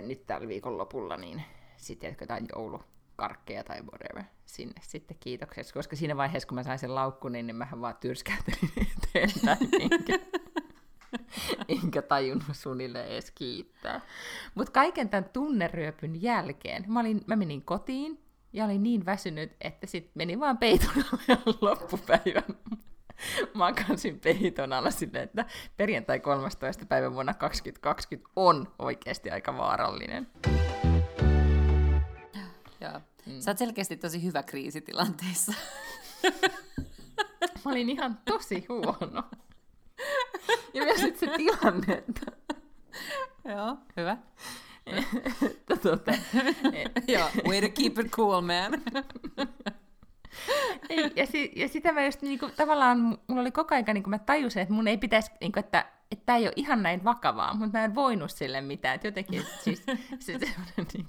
nyt 0.00 0.26
tällä 0.26 0.48
viikon 0.48 0.78
lopulla, 0.78 1.16
niin 1.16 1.42
sitten 1.76 2.16
jotain 2.20 2.46
joulukarkkeja 2.54 3.64
tai 3.64 3.82
whatever 3.82 4.24
sinne 4.52 4.80
sitten 4.80 5.16
kiitokseksi, 5.20 5.74
koska 5.74 5.96
siinä 5.96 6.16
vaiheessa, 6.16 6.46
kun 6.48 6.54
mä 6.54 6.62
sain 6.62 6.78
sen 6.78 6.94
laukkun, 6.94 7.32
niin 7.32 7.56
mähän 7.56 7.80
vaan 7.80 7.96
tyrskäytelin 8.00 8.72
eteenpäin, 8.96 9.68
enkä, 9.80 10.18
enkä 11.82 12.02
tajunnut 12.02 12.56
sunille 12.56 13.04
edes 13.04 13.30
kiittää. 13.30 14.00
Mutta 14.54 14.72
kaiken 14.72 15.08
tämän 15.08 15.30
tunneryöpyn 15.32 16.22
jälkeen 16.22 16.84
mä, 16.86 17.00
olin, 17.00 17.20
mä 17.26 17.36
menin 17.36 17.62
kotiin 17.62 18.18
ja 18.52 18.64
olin 18.64 18.82
niin 18.82 19.06
väsynyt, 19.06 19.52
että 19.60 19.86
sitten 19.86 20.12
menin 20.14 20.40
vaan 20.40 20.58
peiton 20.58 21.04
loppupäivän 21.60 22.56
makasin 23.54 24.20
peiton 24.20 24.72
alla 24.72 24.90
silleen, 24.90 25.24
että 25.24 25.46
perjantai 25.76 26.20
13. 26.20 26.86
päivä 26.86 27.12
vuonna 27.12 27.34
2020 27.34 28.30
on 28.36 28.72
oikeasti 28.78 29.30
aika 29.30 29.56
vaarallinen. 29.56 30.26
Joo. 32.80 33.00
Mm. 33.26 33.40
Sä 33.40 33.50
oot 33.50 33.58
selkeästi 33.58 33.96
tosi 33.96 34.22
hyvä 34.22 34.42
kriisitilanteissa. 34.42 35.52
Mä 37.64 37.70
olin 37.70 37.90
ihan 37.90 38.18
tosi 38.24 38.66
huono. 38.68 39.22
Ja 40.74 40.84
myös 40.84 41.00
se 41.00 41.26
tilanne, 41.36 41.92
että... 41.92 42.32
Joo, 43.44 43.76
hyvä. 43.96 44.16
tuota, 45.82 46.12
Joo, 47.08 47.28
way 47.48 47.60
to 47.60 47.68
keep 47.68 47.98
it 47.98 48.10
cool, 48.10 48.40
man. 48.40 48.82
ei, 50.88 51.10
ja, 51.16 51.26
si, 51.26 51.52
ja 51.56 51.68
sitä 51.68 51.92
mä 51.92 52.04
just 52.04 52.22
niinku, 52.22 52.50
tavallaan, 52.56 52.98
mulla 53.00 53.40
oli 53.40 53.50
koko 53.50 53.74
ajan, 53.74 53.84
niinku, 53.94 54.10
mä 54.10 54.18
tajusin, 54.18 54.62
että 54.62 54.74
mun 54.74 54.88
ei 54.88 54.98
pitäisi, 54.98 55.30
niinku, 55.40 55.58
että 55.58 55.86
että 56.12 56.26
tämä 56.26 56.38
ei 56.38 56.46
ole 56.46 56.52
ihan 56.56 56.82
näin 56.82 57.04
vakavaa, 57.04 57.54
mutta 57.54 57.78
mä 57.78 57.84
en 57.84 57.94
voinut 57.94 58.30
sille 58.30 58.60
mitään. 58.60 58.94
Että 58.94 59.06
jotenkin 59.06 59.44
siis, 59.64 59.82
se 60.18 60.38
niinku, 60.38 60.90
niin, 60.94 61.06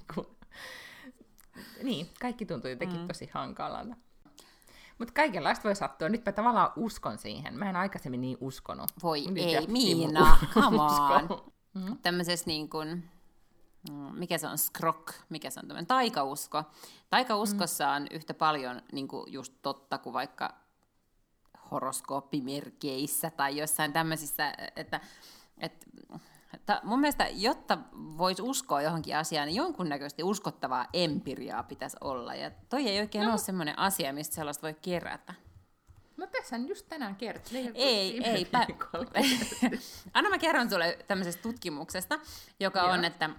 kaikki 2.20 2.46
tuntui 2.46 2.70
jotenkin 2.70 3.00
mm. 3.00 3.06
tosi 3.06 3.30
hankalalta. 3.32 3.96
Mutta 4.98 5.14
kaikenlaista 5.14 5.64
voi 5.64 5.76
sattua. 5.76 6.08
Nyt 6.08 6.26
mä 6.26 6.32
tavallaan 6.32 6.72
uskon 6.76 7.18
siihen. 7.18 7.58
Mä 7.58 7.70
en 7.70 7.76
aikaisemmin 7.76 8.20
niin 8.20 8.38
uskonut. 8.40 8.90
Voi 9.02 9.26
Nyt 9.26 9.44
ei, 9.44 9.66
Miina, 9.66 10.38
come 10.54 10.82
on. 10.82 11.52
Mm. 11.74 11.98
Tämmöisessä 12.02 12.46
niin 12.46 12.68
kuin, 12.68 13.10
mm, 13.90 13.96
mikä 13.96 14.38
se 14.38 14.46
on, 14.48 14.58
skrok, 14.58 15.12
mikä 15.28 15.50
se 15.50 15.60
on 15.60 15.68
tämmöinen 15.68 15.86
taikausko. 15.86 16.62
Taikauskossa 17.10 17.84
mm. 17.84 17.96
on 17.96 18.06
yhtä 18.10 18.34
paljon 18.34 18.82
niin 18.92 19.08
kuin 19.08 19.32
just 19.32 19.54
totta 19.62 19.98
kuin 19.98 20.12
vaikka 20.12 20.54
horoskooppimerkeissä 21.70 23.30
tai 23.30 23.56
jossain 23.56 23.92
tämmöisissä, 23.92 24.54
että, 24.76 25.00
että 25.58 25.86
Ta, 26.66 26.80
mun 26.82 27.00
mielestä, 27.00 27.28
jotta 27.32 27.78
voisi 27.92 28.42
uskoa 28.42 28.82
johonkin 28.82 29.16
asiaan, 29.16 29.46
niin 29.46 29.56
jonkunnäköisesti 29.56 30.22
uskottavaa 30.22 30.86
empiriaa 30.92 31.62
pitäisi 31.62 31.96
olla. 32.00 32.34
Ja 32.34 32.50
toi 32.68 32.88
ei 32.88 33.00
oikein 33.00 33.24
no. 33.24 33.30
ole 33.30 33.38
semmoinen 33.38 33.78
asia, 33.78 34.12
mistä 34.12 34.34
sellaista 34.34 34.62
voi 34.62 34.74
kerätä. 34.82 35.34
No 36.16 36.26
tässä 36.26 36.56
just 36.56 36.88
tänään 36.88 37.16
kertoo. 37.16 37.52
Ei, 37.74 38.24
ei. 38.24 38.44
Pä... 38.44 38.66
Anna 40.14 40.30
mä 40.30 40.38
kerron 40.38 40.70
sulle 40.70 40.98
tämmöisestä 41.06 41.42
tutkimuksesta, 41.42 42.18
joka 42.60 42.78
Joo. 42.78 42.90
on, 42.90 43.04
että 43.04 43.30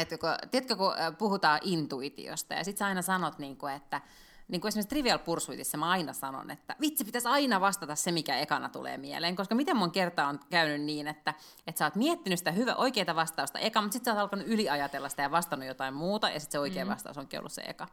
että 0.00 0.18
kun, 0.18 0.28
tiedätkö, 0.50 0.76
kun 0.76 0.92
puhutaan 1.18 1.60
intuitiosta, 1.62 2.54
ja 2.54 2.64
sitten 2.64 2.78
sä 2.78 2.86
aina 2.86 3.02
sanot, 3.02 3.38
niin 3.38 3.56
kuin, 3.56 3.74
että 3.74 4.00
niin 4.48 4.60
kuin 4.60 4.68
esimerkiksi 4.68 4.88
Trivial 4.88 5.18
Pursuitissa 5.18 5.78
mä 5.78 5.90
aina 5.90 6.12
sanon, 6.12 6.50
että 6.50 6.76
vitsi, 6.80 7.04
pitäisi 7.04 7.28
aina 7.28 7.60
vastata 7.60 7.94
se, 7.94 8.12
mikä 8.12 8.38
ekana 8.38 8.68
tulee 8.68 8.98
mieleen, 8.98 9.36
koska 9.36 9.54
miten 9.54 9.76
mun 9.76 9.90
kerta 9.90 10.26
on 10.26 10.40
käynyt 10.50 10.82
niin, 10.82 11.08
että, 11.08 11.34
että 11.66 11.78
sä 11.78 11.84
oot 11.84 11.94
miettinyt 11.94 12.38
sitä 12.38 12.52
hyvä, 12.52 12.74
oikeaa 12.74 13.16
vastausta 13.16 13.58
eka, 13.58 13.82
mutta 13.82 13.92
sitten 13.92 14.10
sä 14.10 14.14
oot 14.14 14.22
alkanut 14.22 14.46
yliajatella 14.46 15.08
sitä 15.08 15.22
ja 15.22 15.30
vastannut 15.30 15.68
jotain 15.68 15.94
muuta, 15.94 16.28
ja 16.28 16.40
sitten 16.40 16.52
se 16.52 16.58
oikea 16.58 16.84
mm. 16.84 16.90
vastaus 16.90 17.18
onkin 17.18 17.38
ollut 17.38 17.52
se 17.52 17.62
eka. 17.62 17.88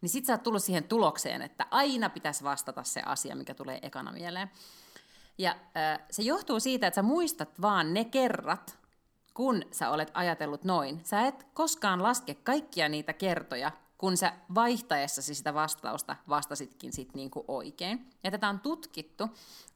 Niin 0.00 0.10
sitten 0.10 0.26
sä 0.26 0.32
oot 0.32 0.42
tullut 0.42 0.64
siihen 0.64 0.84
tulokseen, 0.84 1.42
että 1.42 1.66
aina 1.70 2.10
pitäisi 2.10 2.44
vastata 2.44 2.82
se 2.82 3.02
asia, 3.06 3.36
mikä 3.36 3.54
tulee 3.54 3.78
ekana 3.82 4.12
mieleen. 4.12 4.50
Ja 5.38 5.50
äh, 5.50 6.00
se 6.10 6.22
johtuu 6.22 6.60
siitä, 6.60 6.86
että 6.86 6.94
sä 6.94 7.02
muistat 7.02 7.62
vaan 7.62 7.94
ne 7.94 8.04
kerrat, 8.04 8.78
kun 9.34 9.62
sä 9.70 9.90
olet 9.90 10.10
ajatellut 10.14 10.64
noin. 10.64 11.00
Sä 11.04 11.26
et 11.26 11.46
koskaan 11.54 12.02
laske 12.02 12.34
kaikkia 12.34 12.88
niitä 12.88 13.12
kertoja, 13.12 13.72
kun 14.00 14.16
sä 14.16 14.32
vaihtaessasi 14.54 15.34
sitä 15.34 15.54
vastausta 15.54 16.16
vastasitkin 16.28 16.92
sit 16.92 17.14
niinku 17.14 17.44
oikein. 17.48 18.10
Ja 18.24 18.30
tätä 18.30 18.48
on 18.48 18.60
tutkittu, 18.60 19.28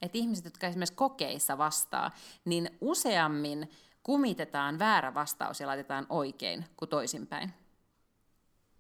että 0.03 0.19
ihmiset, 0.19 0.45
jotka 0.45 0.67
esimerkiksi 0.67 0.95
kokeissa 0.95 1.59
vastaa, 1.59 2.11
niin 2.45 2.71
useammin 2.81 3.71
kumitetaan 4.03 4.79
väärä 4.79 5.15
vastaus 5.15 5.61
ja 5.61 5.67
laitetaan 5.67 6.07
oikein 6.09 6.65
kuin 6.77 6.89
toisinpäin. 6.89 7.53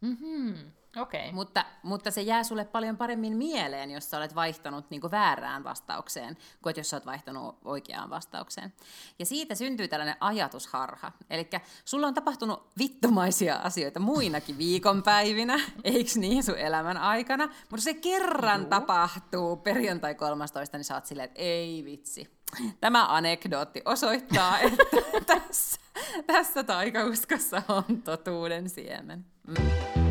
Mm-hmm. 0.01 0.55
Okay. 0.97 1.33
Mutta, 1.33 1.65
mutta 1.83 2.11
se 2.11 2.23
jää 2.23 2.43
sulle 2.45 2.65
paljon 2.65 2.97
paremmin 2.97 3.37
mieleen, 3.37 3.91
jos 3.91 4.11
sä 4.11 4.17
olet 4.17 4.35
vaihtanut 4.35 4.91
niin 4.91 5.11
väärään 5.11 5.65
vastaukseen, 5.65 6.37
kuin 6.63 6.71
että 6.71 6.81
jos 6.81 6.91
sä 6.91 6.97
olet 6.97 7.07
vaihtanut 7.07 7.59
oikeaan 7.65 8.11
vastaukseen. 8.11 8.73
Ja 9.19 9.27
siitä 9.27 9.55
syntyy 9.55 9.89
tällainen 9.89 10.17
ajatusharha. 10.21 11.13
Eli 11.31 11.51
sulla 11.85 12.07
on 12.07 12.15
tapahtunut 12.15 12.71
vittumaisia 12.79 13.57
asioita 13.57 14.01
muinakin 14.01 14.59
viikonpäivinä, 14.59 15.61
eikö 15.85 16.11
niin 16.17 16.45
sun 16.45 16.59
elämän 16.59 16.97
aikana, 16.97 17.49
mutta 17.71 17.85
se 17.85 17.95
kerran 17.95 18.61
Juu. 18.61 18.71
tapahtuu 18.71 19.57
perjantai 19.57 20.15
13, 20.15 20.79
niin 20.79 20.85
sä 20.85 20.95
oot 20.95 21.07
silleen, 21.07 21.25
että 21.25 21.43
ei 21.43 21.85
vitsi. 21.85 22.35
Tämä 22.81 23.07
anekdootti 23.07 23.83
osoittaa, 23.85 24.59
että 24.67 24.87
tässä, 25.27 25.81
tässä 26.27 26.65
taikauskossa 26.65 27.63
on 27.69 28.03
totuuden 28.03 28.69
siemen. 28.69 29.25
Mm. 29.47 30.04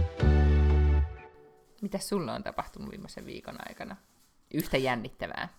Mitä 1.84 1.98
sulle 1.98 2.32
on 2.32 2.44
tapahtunut 2.44 2.92
viimeisen 2.92 3.26
viikon 3.26 3.56
aikana? 3.70 3.96
Yhtä 4.54 4.78
jännittävää. 4.78 5.50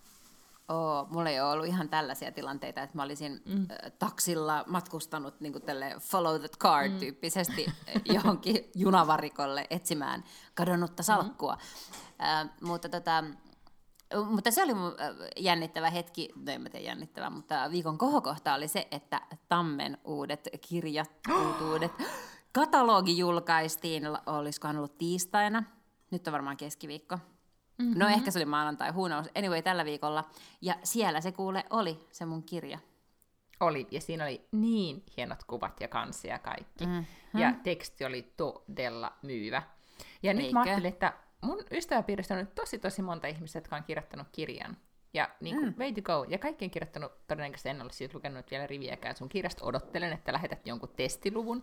Oo, 0.68 1.06
mulla 1.10 1.30
ei 1.30 1.40
ole 1.40 1.50
ollut 1.50 1.66
ihan 1.66 1.88
tällaisia 1.88 2.32
tilanteita, 2.32 2.82
että 2.82 2.96
mä 2.96 3.02
olisin 3.02 3.42
mm. 3.44 3.66
taksilla 3.98 4.64
matkustanut 4.66 5.40
niin 5.40 5.62
tälle 5.62 5.94
follow 6.00 6.40
the 6.40 6.48
car 6.58 6.88
mm. 6.88 6.98
tyyppisesti 6.98 7.66
johonkin 8.14 8.70
junavarikolle 8.74 9.66
etsimään 9.70 10.24
kadonnutta 10.54 11.02
mm. 11.02 11.04
salkkua. 11.04 11.54
Mm. 11.54 12.24
Äh, 12.24 12.50
mutta, 12.60 12.88
tota, 12.88 13.24
mutta 14.30 14.50
se 14.50 14.62
oli 14.62 14.74
mun 14.74 14.92
jännittävä 15.36 15.90
hetki, 15.90 16.28
no 16.36 16.52
en 16.52 16.62
mä 16.62 16.68
tiedä 16.68 16.86
jännittävä, 16.86 17.30
mutta 17.30 17.70
viikon 17.70 17.98
kohokohta 17.98 18.54
oli 18.54 18.68
se, 18.68 18.88
että 18.90 19.20
Tammen 19.48 19.98
uudet 20.04 20.48
kirjat, 20.68 21.10
uutuudet, 21.44 21.92
katalogi 22.52 23.18
julkaistiin, 23.18 24.02
olisikohan 24.26 24.76
ollut 24.76 24.98
tiistaina, 24.98 25.62
nyt 26.14 26.28
on 26.28 26.32
varmaan 26.32 26.56
keskiviikko. 26.56 27.18
Mm-hmm. 27.78 27.98
No 27.98 28.08
ehkä 28.08 28.30
se 28.30 28.38
oli 28.38 28.46
maanantai, 28.46 28.90
who 28.92 29.06
knows. 29.06 29.28
Anyway, 29.34 29.62
tällä 29.62 29.84
viikolla. 29.84 30.24
Ja 30.60 30.74
siellä 30.82 31.20
se 31.20 31.32
kuule 31.32 31.64
oli, 31.70 32.06
se 32.12 32.24
mun 32.24 32.42
kirja. 32.42 32.78
Oli, 33.60 33.86
ja 33.90 34.00
siinä 34.00 34.24
oli 34.24 34.48
niin 34.52 35.04
hienot 35.16 35.44
kuvat 35.44 35.80
ja 35.80 35.88
kansia 35.88 36.32
ja 36.34 36.38
kaikki. 36.38 36.86
Mm-hmm. 36.86 37.40
Ja 37.40 37.52
teksti 37.62 38.04
oli 38.04 38.32
todella 38.36 39.12
myyvä. 39.22 39.62
Ja 40.22 40.30
Eikö? 40.30 40.42
nyt 40.42 40.52
mä 40.52 40.62
ajattelin, 40.62 40.92
että 40.92 41.12
mun 41.40 41.58
ystäväpiiristä 41.70 42.34
on 42.34 42.40
nyt 42.40 42.54
tosi 42.54 42.78
tosi 42.78 43.02
monta 43.02 43.26
ihmistä, 43.26 43.56
jotka 43.56 43.76
on 43.76 43.84
kirjoittanut 43.84 44.26
kirjan. 44.32 44.76
Ja 45.14 45.28
niin 45.40 45.56
kuin, 45.56 45.68
mm. 45.68 45.78
way 45.78 45.92
to 45.92 46.02
go. 46.02 46.26
Ja 46.28 46.38
kaikki 46.38 46.64
on 46.64 46.70
kirjoittanut, 46.70 47.26
todennäköisesti 47.26 47.68
en 47.68 47.82
ole 47.82 47.92
siitä 47.92 48.14
lukenut 48.14 48.50
vielä 48.50 48.66
riviäkään 48.66 49.16
sun 49.16 49.28
kirjasta. 49.28 49.64
Odottelen, 49.64 50.12
että 50.12 50.32
lähetät 50.32 50.66
jonkun 50.66 50.92
testiluvun. 50.96 51.62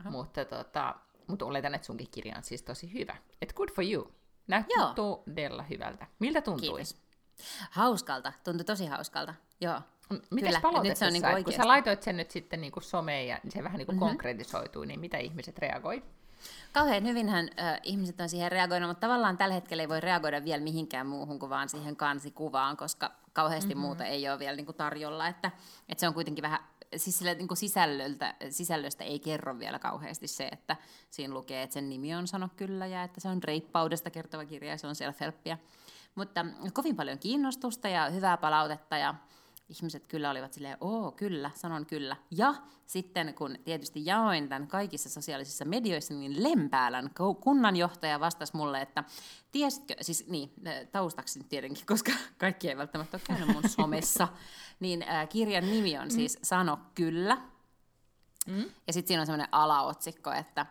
Aha. 0.00 0.10
Mutta 0.10 0.44
tota, 0.44 0.94
mutta 1.26 1.44
oletan, 1.44 1.74
että 1.74 1.86
sunkin 1.86 2.08
kirja 2.10 2.34
on 2.36 2.42
siis 2.42 2.62
tosi 2.62 2.92
hyvä. 2.92 3.16
Et 3.42 3.52
good 3.52 3.68
for 3.74 3.84
you. 3.84 4.12
Näyttää 4.46 4.94
todella 4.94 5.62
hyvältä. 5.62 6.06
Miltä 6.18 6.40
tuntui? 6.40 6.68
Kiitos. 6.68 6.96
Hauskalta. 7.70 8.32
Tuntui 8.44 8.64
tosi 8.64 8.86
hauskalta. 8.86 9.34
Joo. 9.60 9.80
Mitäs 10.30 10.62
palautetta 10.62 10.98
se 10.98 11.06
on 11.06 11.12
niinku 11.12 11.28
kun 11.44 11.52
sä 11.52 11.68
laitoit 11.68 12.02
sen 12.02 12.16
nyt 12.16 12.30
sitten 12.30 12.60
niinku 12.60 12.80
someen 12.80 13.26
ja 13.26 13.38
se 13.48 13.64
vähän 13.64 13.78
niinku 13.78 13.92
mm-hmm. 13.92 14.08
konkretisoitui, 14.08 14.86
niin 14.86 15.00
mitä 15.00 15.18
ihmiset 15.18 15.58
reagoi? 15.58 16.02
Kauhean 16.72 17.04
hyvinhän 17.04 17.50
äh, 17.60 17.80
ihmiset 17.82 18.20
on 18.20 18.28
siihen 18.28 18.52
reagoinut, 18.52 18.90
mutta 18.90 19.00
tavallaan 19.00 19.38
tällä 19.38 19.54
hetkellä 19.54 19.82
ei 19.82 19.88
voi 19.88 20.00
reagoida 20.00 20.44
vielä 20.44 20.62
mihinkään 20.62 21.06
muuhun 21.06 21.38
kuin 21.38 21.50
vaan 21.50 21.68
siihen 21.68 21.96
kansikuvaan, 21.96 22.76
koska 22.76 23.12
kauheasti 23.32 23.74
mm-hmm. 23.74 23.86
muuta 23.86 24.04
ei 24.04 24.28
ole 24.28 24.38
vielä 24.38 24.56
niin 24.56 24.66
kuin 24.66 24.76
tarjolla. 24.76 25.28
Että, 25.28 25.50
että 25.88 26.00
se 26.00 26.08
on 26.08 26.14
kuitenkin 26.14 26.42
vähän 26.42 26.60
siis 26.96 27.18
sille, 27.18 27.34
niin 27.34 27.48
sisällöltä, 27.54 28.34
sisällöstä 28.50 29.04
ei 29.04 29.18
kerro 29.18 29.58
vielä 29.58 29.78
kauheasti 29.78 30.28
se, 30.28 30.48
että 30.52 30.76
siinä 31.10 31.34
lukee, 31.34 31.62
että 31.62 31.74
sen 31.74 31.88
nimi 31.88 32.14
on 32.14 32.28
Sano 32.28 32.48
kyllä 32.56 32.86
ja 32.86 33.02
että 33.02 33.20
se 33.20 33.28
on 33.28 33.42
reippaudesta 33.42 34.10
kertova 34.10 34.44
kirja 34.44 34.70
ja 34.70 34.78
se 34.78 34.86
on 34.86 34.94
self-helppiä. 34.94 35.58
Mutta 36.14 36.46
kovin 36.72 36.96
paljon 36.96 37.18
kiinnostusta 37.18 37.88
ja 37.88 38.10
hyvää 38.10 38.36
palautetta 38.36 38.96
ja 38.96 39.14
ihmiset 39.70 40.06
kyllä 40.06 40.30
olivat 40.30 40.52
silleen, 40.52 40.76
oo 40.80 41.12
kyllä, 41.12 41.50
sanon 41.54 41.86
kyllä. 41.86 42.16
Ja 42.30 42.54
sitten 42.86 43.34
kun 43.34 43.58
tietysti 43.64 44.06
jaoin 44.06 44.48
tämän 44.48 44.68
kaikissa 44.68 45.08
sosiaalisissa 45.08 45.64
medioissa, 45.64 46.14
niin 46.14 46.42
Lempäälän 46.42 47.10
kunnanjohtaja 47.40 48.20
vastasi 48.20 48.56
mulle, 48.56 48.80
että 48.80 49.04
tiesitkö, 49.52 49.94
siis 50.00 50.28
niin, 50.28 50.52
taustaksi 50.92 51.44
tietenkin, 51.48 51.86
koska 51.86 52.12
kaikki 52.38 52.68
ei 52.68 52.76
välttämättä 52.76 53.16
ole 53.16 53.22
käynyt 53.26 53.54
mun 53.54 53.68
somessa, 53.68 54.28
niin 54.80 55.02
äh, 55.02 55.28
kirjan 55.28 55.70
nimi 55.70 55.98
on 55.98 56.10
siis 56.10 56.38
Sano 56.42 56.78
kyllä. 56.94 57.38
Mm. 58.46 58.64
Ja 58.86 58.92
sitten 58.92 59.08
siinä 59.08 59.20
on 59.20 59.26
semmoinen 59.26 59.48
alaotsikko, 59.52 60.32
että 60.32 60.66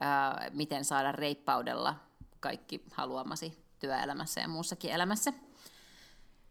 ää, 0.00 0.50
miten 0.52 0.84
saada 0.84 1.12
reippaudella 1.12 1.94
kaikki 2.40 2.84
haluamasi 2.92 3.64
työelämässä 3.78 4.40
ja 4.40 4.48
muussakin 4.48 4.90
elämässä. 4.90 5.32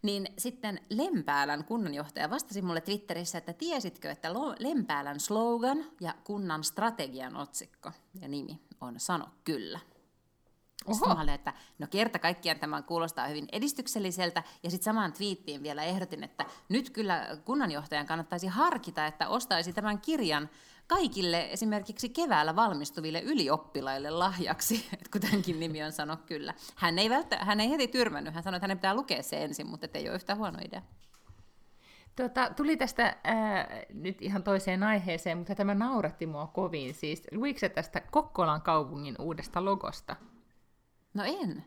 Niin 0.01 0.27
sitten 0.37 0.79
Lempäälän 0.89 1.63
kunnanjohtaja 1.63 2.29
vastasi 2.29 2.61
mulle 2.61 2.81
Twitterissä, 2.81 3.37
että 3.37 3.53
tiesitkö, 3.53 4.11
että 4.11 4.33
Lempäälän 4.59 5.19
slogan 5.19 5.85
ja 6.01 6.13
kunnan 6.23 6.63
strategian 6.63 7.35
otsikko 7.35 7.91
ja 8.21 8.27
nimi 8.27 8.59
on 8.81 8.99
Sano 8.99 9.25
kyllä. 9.43 9.79
Oho. 10.85 11.05
Mä 11.15 11.21
olin, 11.21 11.33
että 11.33 11.53
no 11.79 11.87
kerta 11.87 12.19
kaikkiaan 12.19 12.59
tämä 12.59 12.81
kuulostaa 12.81 13.27
hyvin 13.27 13.47
edistykselliseltä, 13.51 14.43
ja 14.63 14.69
sitten 14.69 14.85
samaan 14.85 15.13
twiittiin 15.13 15.63
vielä 15.63 15.83
ehdotin, 15.83 16.23
että 16.23 16.45
nyt 16.69 16.89
kyllä 16.89 17.37
kunnanjohtajan 17.45 18.05
kannattaisi 18.05 18.47
harkita, 18.47 19.05
että 19.05 19.27
ostaisi 19.27 19.73
tämän 19.73 20.01
kirjan 20.01 20.49
kaikille 20.87 21.47
esimerkiksi 21.51 22.09
keväällä 22.09 22.55
valmistuville 22.55 23.21
ylioppilaille 23.21 24.09
lahjaksi, 24.09 24.85
että 25.05 25.19
tämänkin 25.19 25.59
nimi 25.59 25.83
on 25.83 25.91
sano 25.91 26.17
kyllä. 26.25 26.53
Hän 26.75 26.99
ei, 26.99 27.09
välttä, 27.09 27.37
hän 27.37 27.59
ei 27.59 27.69
heti 27.69 27.87
tyrmännyt, 27.87 28.33
hän 28.33 28.43
sanoi, 28.43 28.57
että 28.57 28.63
hänen 28.63 28.77
pitää 28.77 28.95
lukea 28.95 29.23
se 29.23 29.43
ensin, 29.43 29.67
mutta 29.67 29.87
ei 29.93 30.09
ole 30.09 30.15
yhtään 30.15 30.39
huono 30.39 30.59
idea. 30.65 30.81
Tuota, 32.15 32.53
tuli 32.55 32.77
tästä 32.77 33.17
ää, 33.23 33.67
nyt 33.93 34.21
ihan 34.21 34.43
toiseen 34.43 34.83
aiheeseen, 34.83 35.37
mutta 35.37 35.55
tämä 35.55 35.75
nauratti 35.75 36.25
mua 36.25 36.47
kovin. 36.47 36.93
Siis, 36.93 37.23
luikse 37.31 37.69
tästä 37.69 38.01
Kokkolan 38.11 38.61
kaupungin 38.61 39.15
uudesta 39.19 39.65
logosta? 39.65 40.15
No 41.13 41.23
en. 41.23 41.63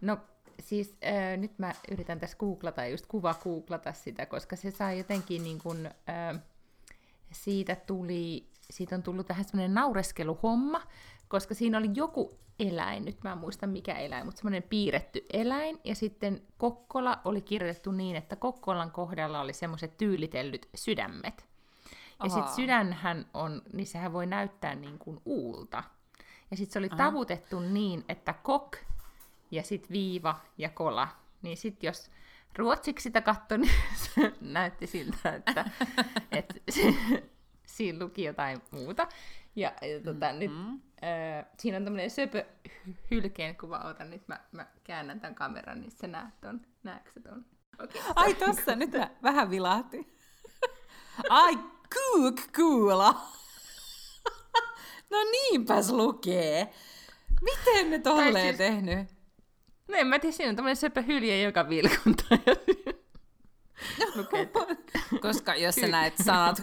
No 0.00 0.18
siis 0.60 0.96
äh, 1.04 1.38
nyt 1.38 1.58
mä 1.58 1.72
yritän 1.90 2.20
tässä 2.20 2.36
googlata, 2.36 2.86
just 2.86 3.06
kuva 3.06 3.34
googlata 3.34 3.92
sitä, 3.92 4.26
koska 4.26 4.56
se 4.56 4.70
saa 4.70 4.92
jotenkin 4.92 5.44
niin 5.44 5.58
kuin, 5.58 5.86
äh, 5.86 6.40
siitä 7.32 7.76
tuli, 7.76 8.48
siitä 8.70 8.94
on 8.94 9.02
tullut 9.02 9.26
tähän 9.26 9.44
semmoinen 9.44 9.74
naureskeluhomma, 9.74 10.82
koska 11.28 11.54
siinä 11.54 11.78
oli 11.78 11.90
joku 11.94 12.38
eläin, 12.58 13.04
nyt 13.04 13.22
mä 13.24 13.32
en 13.32 13.38
muista 13.38 13.66
mikä 13.66 13.94
eläin, 13.94 14.24
mutta 14.26 14.38
semmoinen 14.38 14.62
piirretty 14.62 15.26
eläin, 15.32 15.80
ja 15.84 15.94
sitten 15.94 16.42
Kokkola 16.58 17.20
oli 17.24 17.40
kirjoitettu 17.40 17.92
niin, 17.92 18.16
että 18.16 18.36
Kokkolan 18.36 18.90
kohdalla 18.90 19.40
oli 19.40 19.52
semmoiset 19.52 19.96
tyylitellyt 19.96 20.68
sydämet. 20.74 21.46
Ja 22.24 22.28
sitten 22.28 22.54
sydänhän 22.54 23.26
on, 23.34 23.62
niin 23.72 23.86
sehän 23.86 24.12
voi 24.12 24.26
näyttää 24.26 24.74
niin 24.74 24.98
kuin 24.98 25.20
uulta. 25.24 25.84
Ja 26.50 26.56
sitten 26.56 26.72
se 26.72 26.78
oli 26.78 26.88
Aha. 26.90 26.96
tavutettu 26.96 27.60
niin, 27.60 28.04
että 28.08 28.32
kok 28.32 28.76
ja 29.50 29.62
sitten 29.62 29.90
viiva 29.90 30.40
ja 30.58 30.68
kola. 30.68 31.08
Niin 31.42 31.56
sitten 31.56 31.88
jos 31.88 32.10
ruotsiksi 32.56 33.02
sitä 33.02 33.20
katsoi, 33.20 33.58
niin 33.58 33.72
se 33.94 34.32
näytti 34.40 34.86
siltä, 34.86 35.34
että, 35.34 35.70
että 36.32 36.54
siinä 37.66 38.04
luki 38.04 38.24
jotain 38.24 38.62
muuta. 38.70 39.08
Ja, 39.56 39.72
ja 39.82 40.00
tota, 40.00 40.26
mm-hmm. 40.32 40.38
nyt 40.38 40.82
äh, 41.04 41.46
siinä 41.58 41.76
on 41.76 41.84
tämmöinen 41.84 42.10
söpö 42.10 42.46
hylkeen 43.10 43.56
kuva. 43.56 43.78
Otan 43.78 44.10
nyt, 44.10 44.28
mä, 44.28 44.40
mä 44.52 44.66
käännän 44.84 45.20
tämän 45.20 45.34
kameran, 45.34 45.80
niin 45.80 45.90
sä 45.90 46.06
näet 46.06 46.40
ton. 46.40 46.60
Näetkö 46.82 47.20
ton? 47.20 47.44
Okay, 47.84 48.02
Ai 48.16 48.34
tossa, 48.34 48.74
nyt 48.74 48.92
mä 48.92 49.10
vähän 49.22 49.50
vilahti. 49.50 50.14
Ai, 51.28 51.58
kuuk 51.94 52.40
kuula. 52.56 53.14
No 55.10 55.18
niinpäs 55.32 55.90
lukee. 55.90 56.72
Miten 57.40 57.90
ne 57.90 57.98
tolleen 57.98 58.56
siis... 58.56 58.56
tehnyt? 58.56 59.21
No 59.88 59.96
en 59.96 60.06
mä 60.06 60.18
tiedä, 60.18 60.36
siinä 60.36 60.50
on 60.50 60.56
tämmöinen 60.56 60.76
söpö 60.76 61.02
hylje 61.02 61.42
joka 61.42 61.68
vilkuntaa. 61.68 62.38
Koska 65.22 65.54
jos 65.54 65.74
sä 65.74 65.86
näet 65.88 66.14
sanat 66.24 66.62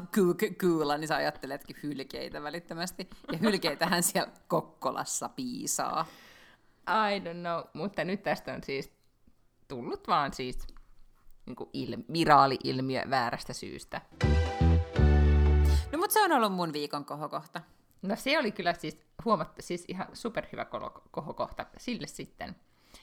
kuulla, 0.61 0.97
niin 0.97 1.07
sä 1.07 1.15
ajatteletkin 1.15 1.75
hylkeitä 1.83 2.43
välittömästi. 2.43 3.09
Ja 3.31 3.37
hylkeitähän 3.37 4.03
siellä 4.03 4.31
Kokkolassa 4.47 5.29
piisaa. 5.29 6.05
I 6.87 7.19
don't 7.19 7.39
know, 7.39 7.63
mutta 7.73 8.03
nyt 8.03 8.23
tästä 8.23 8.53
on 8.53 8.63
siis 8.63 8.91
tullut 9.67 10.07
vaan 10.07 10.33
siis 10.33 10.57
niin 11.45 11.55
kuin 11.55 11.69
il- 11.77 12.13
viraali-ilmiö 12.13 13.03
väärästä 13.09 13.53
syystä. 13.53 14.01
No 15.91 15.97
mutta 15.97 16.13
se 16.13 16.21
on 16.23 16.31
ollut 16.31 16.53
mun 16.53 16.73
viikon 16.73 17.05
kohokohta. 17.05 17.61
No 18.01 18.15
se 18.15 18.39
oli 18.39 18.51
kyllä 18.51 18.73
siis 18.73 18.97
huomatta, 19.25 19.61
siis 19.61 19.85
ihan 19.87 20.07
superhyvä 20.13 20.65
kohokohta 21.11 21.65
sille 21.77 22.07
sitten. 22.07 22.55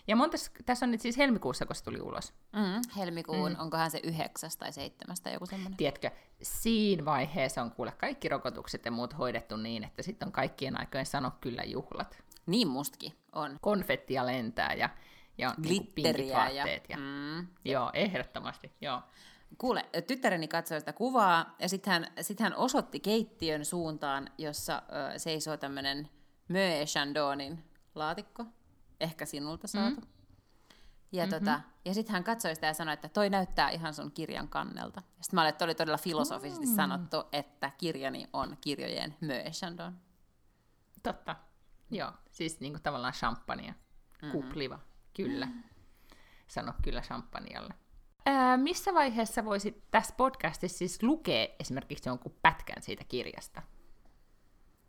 Ja 0.07 0.16
monta, 0.16 0.37
tässä 0.66 0.87
on 0.87 0.90
nyt 0.90 1.01
siis 1.01 1.16
helmikuussa, 1.16 1.66
kun 1.66 1.77
se 1.77 1.85
tuli 1.85 2.01
ulos. 2.01 2.35
Mm, 2.53 2.83
helmikuun, 2.96 3.53
mm. 3.53 3.61
onkohan 3.61 3.90
se 3.90 4.01
yhdeksäs 4.03 4.57
tai 4.57 4.72
seitsemäs 4.72 5.20
tai 5.20 5.33
joku 5.33 5.46
semmoinen? 5.46 5.77
Tiedätkö, 5.77 6.11
siinä 6.42 7.05
vaiheessa 7.05 7.62
on 7.62 7.70
kuule 7.70 7.92
kaikki 7.92 8.29
rokotukset 8.29 8.85
ja 8.85 8.90
muut 8.90 9.18
hoidettu 9.18 9.57
niin, 9.57 9.85
että 9.85 10.03
sitten 10.03 10.27
on 10.27 10.33
kaikkien 10.33 10.81
aikojen 10.81 11.07
sano 11.07 11.33
kyllä 11.40 11.62
juhlat. 11.62 12.22
Niin 12.46 12.68
mustakin 12.68 13.12
on. 13.33 13.59
Konfettia 13.61 14.27
lentää 14.27 14.75
ja, 14.75 14.88
ja 15.38 15.55
niinku 15.57 15.68
glitteriä. 15.68 16.49
ja, 16.49 16.66
ja 16.88 16.96
mm, 16.96 17.46
joo, 17.64 17.90
ehdottomasti, 17.94 18.72
joo. 18.81 19.03
Kuule, 19.59 19.85
tyttäreni 20.07 20.49
katsoi 20.49 20.81
sitä 20.81 20.92
kuvaa 20.92 21.55
ja 21.59 21.68
sitten 21.68 21.92
hän, 21.92 22.07
sit 22.20 22.40
hän 22.40 22.57
osoitti 22.57 23.01
keittiön 23.01 23.64
suuntaan, 23.64 24.31
jossa 24.38 24.83
ö, 25.14 25.18
seisoo 25.18 25.57
tämmöinen 25.57 26.09
Möe 26.49 26.85
Chandonin 26.85 27.64
laatikko, 27.94 28.44
ehkä 29.01 29.27
sinulta 29.27 29.67
saatu. 29.67 30.01
Mm. 30.01 30.07
Ja, 31.13 31.27
mm-hmm. 31.27 31.39
tota, 31.39 31.61
ja 31.85 31.95
sitten 31.95 32.13
hän 32.13 32.25
katsoi 32.25 32.55
sitä 32.55 32.67
ja 32.67 32.75
sanoi, 32.75 32.95
että 32.95 33.09
toi 33.09 33.31
näyttää 33.31 33.71
ihan 33.71 33.95
sun 33.95 34.13
kirjan 34.13 34.49
kannelta. 34.49 35.01
Sitten 35.01 35.37
mä 35.37 35.41
olin, 35.41 35.49
että 35.49 35.65
oli 35.65 35.75
todella 35.75 35.99
filosofisesti 35.99 36.67
mm. 36.67 36.77
sanottu, 36.77 37.17
että 37.33 37.71
kirjani 37.79 38.27
on 38.33 38.57
kirjojen 38.61 39.17
Möe 39.21 39.51
Chandon. 39.51 39.99
Totta, 41.03 41.37
joo. 41.91 42.13
Siis 42.31 42.61
niinku 42.61 42.79
tavallaan 42.83 43.13
champagnea. 43.13 43.73
Mm-hmm. 43.73 44.31
Kupliva, 44.33 44.79
kyllä. 45.15 45.49
Sano 46.47 46.73
kyllä 46.83 47.01
champagnealle. 47.01 47.75
Ää, 48.27 48.57
missä 48.57 48.95
vaiheessa 48.95 49.45
voisit 49.45 49.91
tässä 49.91 50.15
podcastissa 50.17 50.79
siis 50.79 51.03
lukea 51.03 51.47
esimerkiksi 51.61 52.09
jonkun 52.09 52.37
pätkän 52.43 52.83
siitä 52.83 53.05
kirjasta? 53.09 53.63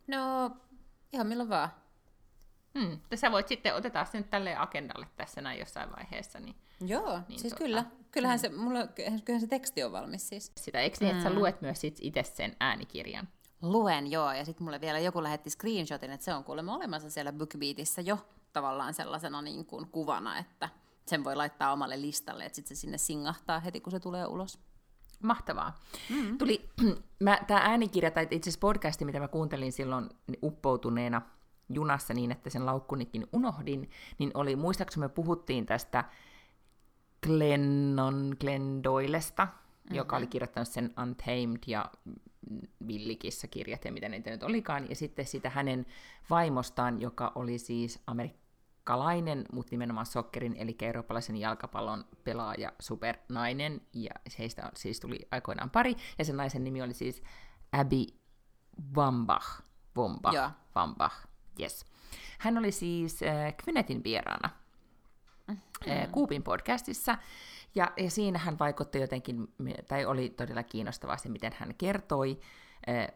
No, 0.06 0.50
ihan 1.12 1.26
milloin 1.26 1.48
vaan. 1.48 1.70
Hmm. 2.78 2.98
Sä 3.14 3.32
voit 3.32 3.48
sitten, 3.48 3.74
otetaan 3.74 4.06
se 4.06 4.18
nyt 4.18 4.30
tälle 4.30 4.56
agendalle 4.56 5.06
tässä 5.16 5.40
näin 5.40 5.58
jossain 5.58 5.92
vaiheessa. 5.92 6.40
Niin, 6.40 6.54
Joo, 6.80 7.20
niin 7.28 7.40
siis 7.40 7.52
tota, 7.52 7.64
kyllä. 7.64 7.84
Kyllähän, 8.10 8.38
mm. 8.38 8.40
se, 8.40 8.48
mulla, 8.48 8.86
kyllähän 9.24 9.40
se 9.40 9.46
teksti 9.46 9.82
on 9.82 9.92
valmis 9.92 10.28
siis. 10.28 10.52
Sitä, 10.56 10.80
eikö 10.80 10.96
niin, 11.00 11.10
että 11.10 11.22
sä 11.22 11.30
mm. 11.30 11.36
luet 11.36 11.60
myös 11.60 11.80
sit 11.80 11.98
itse 12.00 12.22
sen 12.22 12.56
äänikirjan? 12.60 13.28
Luen, 13.62 14.10
joo. 14.10 14.32
Ja 14.32 14.44
sitten 14.44 14.64
mulle 14.64 14.80
vielä 14.80 14.98
joku 14.98 15.22
lähetti 15.22 15.50
screenshotin, 15.50 16.10
että 16.10 16.24
se 16.24 16.34
on 16.34 16.44
kuulemma 16.44 16.76
olemassa 16.76 17.10
siellä 17.10 17.32
BookBeatissä 17.32 18.00
jo 18.00 18.18
tavallaan 18.52 18.94
sellaisena 18.94 19.42
niin 19.42 19.66
kuin 19.66 19.88
kuvana, 19.88 20.38
että 20.38 20.68
sen 21.06 21.24
voi 21.24 21.36
laittaa 21.36 21.72
omalle 21.72 22.00
listalle, 22.00 22.44
että 22.44 22.56
sitten 22.56 22.76
se 22.76 22.80
sinne 22.80 22.98
singahtaa 22.98 23.60
heti, 23.60 23.80
kun 23.80 23.90
se 23.90 24.00
tulee 24.00 24.26
ulos. 24.26 24.58
Mahtavaa. 25.22 25.80
Mm-hmm. 26.10 26.38
Tuli, 26.38 26.70
tämä 27.46 27.60
äänikirja, 27.60 28.10
tai 28.10 28.28
itse 28.30 28.50
asiassa 28.50 28.60
podcasti, 28.60 29.04
mitä 29.04 29.20
mä 29.20 29.28
kuuntelin 29.28 29.72
silloin 29.72 30.08
uppoutuneena 30.42 31.22
junassa 31.68 32.14
niin, 32.14 32.32
että 32.32 32.50
sen 32.50 32.66
laukkunikin 32.66 33.26
unohdin, 33.32 33.90
niin 34.18 34.30
oli, 34.34 34.56
muistaakseni 34.56 35.06
me 35.06 35.08
puhuttiin 35.08 35.66
tästä 35.66 36.04
Glennon, 37.26 38.36
Glenn 38.40 38.82
Doylesta, 38.84 39.44
mm-hmm. 39.44 39.96
joka 39.96 40.16
oli 40.16 40.26
kirjoittanut 40.26 40.68
sen 40.68 40.94
Untamed 41.02 41.58
ja 41.66 41.90
Villikissa-kirjat 42.86 43.84
ja 43.84 43.92
mitä 43.92 44.08
niitä 44.08 44.30
nyt 44.30 44.42
olikaan, 44.42 44.88
ja 44.88 44.96
sitten 44.96 45.26
sitä 45.26 45.50
hänen 45.50 45.86
vaimostaan, 46.30 47.00
joka 47.00 47.32
oli 47.34 47.58
siis 47.58 48.02
Amerikka 48.06 48.48
kalainen, 48.88 49.44
mutta 49.52 49.70
nimenomaan 49.70 50.06
sokkerin, 50.06 50.56
eli 50.56 50.76
eurooppalaisen 50.82 51.36
jalkapallon 51.36 52.04
pelaaja, 52.24 52.72
supernainen, 52.80 53.80
ja 53.92 54.10
heistä 54.38 54.70
siis 54.74 55.00
tuli 55.00 55.18
aikoinaan 55.30 55.70
pari, 55.70 55.96
ja 56.18 56.24
sen 56.24 56.36
naisen 56.36 56.64
nimi 56.64 56.82
oli 56.82 56.94
siis 56.94 57.22
Abby 57.72 58.04
Wambach, 58.96 59.62
Wambach. 59.96 60.52
Wambach, 60.76 61.27
yes. 61.60 61.84
Hän 62.38 62.58
oli 62.58 62.72
siis 62.72 63.22
äh, 63.22 63.56
Kvenetin 63.56 64.04
vieraana 64.04 64.50
mm-hmm. 65.48 65.92
äh, 65.92 66.10
Kuupin 66.12 66.42
podcastissa, 66.42 67.18
ja, 67.74 67.92
ja 67.96 68.10
siinä 68.10 68.38
hän 68.38 68.58
vaikutti 68.58 68.98
jotenkin, 68.98 69.48
tai 69.88 70.04
oli 70.04 70.30
todella 70.30 70.62
kiinnostavaa 70.62 71.16
se, 71.16 71.28
miten 71.28 71.52
hän 71.58 71.74
kertoi 71.74 72.40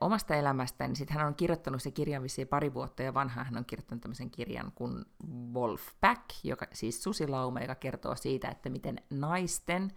omasta 0.01 0.35
elämästään, 0.35 0.91
niin 0.91 0.97
sitten 0.97 1.17
hän 1.17 1.27
on 1.27 1.35
kirjoittanut 1.35 1.83
se 1.83 1.91
kirjan 1.91 2.23
vissiin 2.23 2.49
pari 2.49 2.75
vuotta 2.75 3.03
ja 3.03 3.15
vanha 3.15 3.45
hän 3.45 3.57
on 3.57 3.65
kirjoittanut 3.65 4.03
tämmöisen 4.03 4.31
kirjan 4.31 4.73
kuin 4.75 5.05
Wolfpack, 5.53 6.23
joka 6.45 6.67
siis 6.73 7.03
susilauma, 7.03 7.61
joka 7.61 7.75
kertoo 7.75 8.17
siitä, 8.17 8.49
että 8.49 8.71
miten 8.71 8.97
naisten 9.11 9.93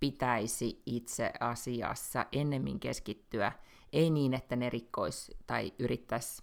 pitäisi 0.00 0.82
itse 0.86 1.32
asiassa 1.40 2.26
ennemmin 2.32 2.80
keskittyä, 2.80 3.52
ei 3.92 4.10
niin, 4.10 4.34
että 4.34 4.56
ne 4.56 4.70
rikkois 4.70 5.30
tai 5.46 5.72
yrittäisi 5.78 6.42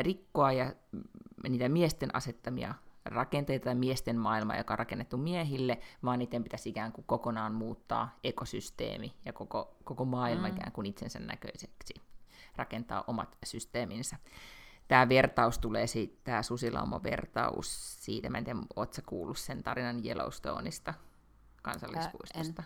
rikkoa 0.00 0.52
ja 0.52 0.72
niitä 1.48 1.68
miesten 1.68 2.16
asettamia 2.16 2.74
rakenteita 3.04 3.64
tai 3.64 3.74
miesten 3.74 4.16
maailma, 4.18 4.56
joka 4.56 4.74
on 4.74 4.78
rakennettu 4.78 5.16
miehille, 5.16 5.78
vaan 6.04 6.18
niiden 6.18 6.42
pitäisi 6.42 6.68
ikään 6.68 6.92
kuin 6.92 7.04
kokonaan 7.04 7.54
muuttaa 7.54 8.18
ekosysteemi 8.24 9.14
ja 9.24 9.32
koko, 9.32 9.76
koko 9.84 10.04
maailma 10.04 10.48
mm. 10.48 10.56
ikään 10.56 10.72
kuin 10.72 10.86
itsensä 10.86 11.18
näköiseksi, 11.18 11.94
rakentaa 12.56 13.04
omat 13.06 13.38
systeeminsä. 13.44 14.16
Tämä 14.88 15.08
vertaus 15.08 15.58
tulee 15.58 15.86
siitä, 15.86 16.20
tämä 16.24 16.42
susilauma-vertaus 16.42 17.96
siitä, 18.04 18.30
mä 18.30 18.38
en 18.38 18.44
tiedä, 18.44 18.60
ootko 18.76 19.02
kuullut 19.06 19.38
sen 19.38 19.62
tarinan 19.62 20.06
Yellowstoneista 20.06 20.94
kansallispuistosta? 21.62 22.62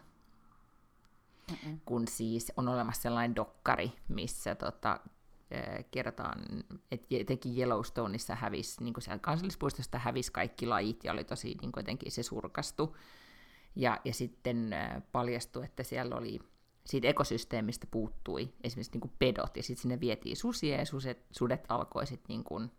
Kun 1.84 2.08
siis 2.08 2.52
on 2.56 2.68
olemassa 2.68 3.02
sellainen 3.02 3.36
dokkari, 3.36 3.92
missä 4.08 4.54
tota, 4.54 5.00
kerrotaan, 5.90 6.40
että 6.90 7.06
jotenkin 7.10 7.58
Yellowstoneissa 7.58 8.34
hävisi, 8.34 8.84
niin 8.84 8.94
kuin 8.94 9.04
siellä 9.04 9.18
kansallispuistosta 9.18 9.98
hävisi 9.98 10.32
kaikki 10.32 10.66
lajit 10.66 11.04
ja 11.04 11.12
oli 11.12 11.24
tosi 11.24 11.46
niin 11.60 11.72
kuin 11.72 11.82
jotenkin 11.82 12.12
se 12.12 12.22
surkastu. 12.22 12.96
Ja, 13.76 14.00
ja 14.04 14.14
sitten 14.14 14.74
paljastui, 15.12 15.64
että 15.64 15.82
siellä 15.82 16.16
oli 16.16 16.40
siitä 16.86 17.08
ekosysteemistä 17.08 17.86
puuttui 17.90 18.52
esimerkiksi 18.64 18.92
niin 18.92 19.00
kuin 19.00 19.12
pedot, 19.18 19.56
ja 19.56 19.62
sitten 19.62 19.82
sinne 19.82 20.00
vietiin 20.00 20.36
susia, 20.36 20.76
ja 20.76 20.86
suset, 20.86 21.26
sudet 21.30 21.64
alkoi 21.68 22.06
sitten 22.06 22.28
niin 22.28 22.44
kuin, 22.44 22.70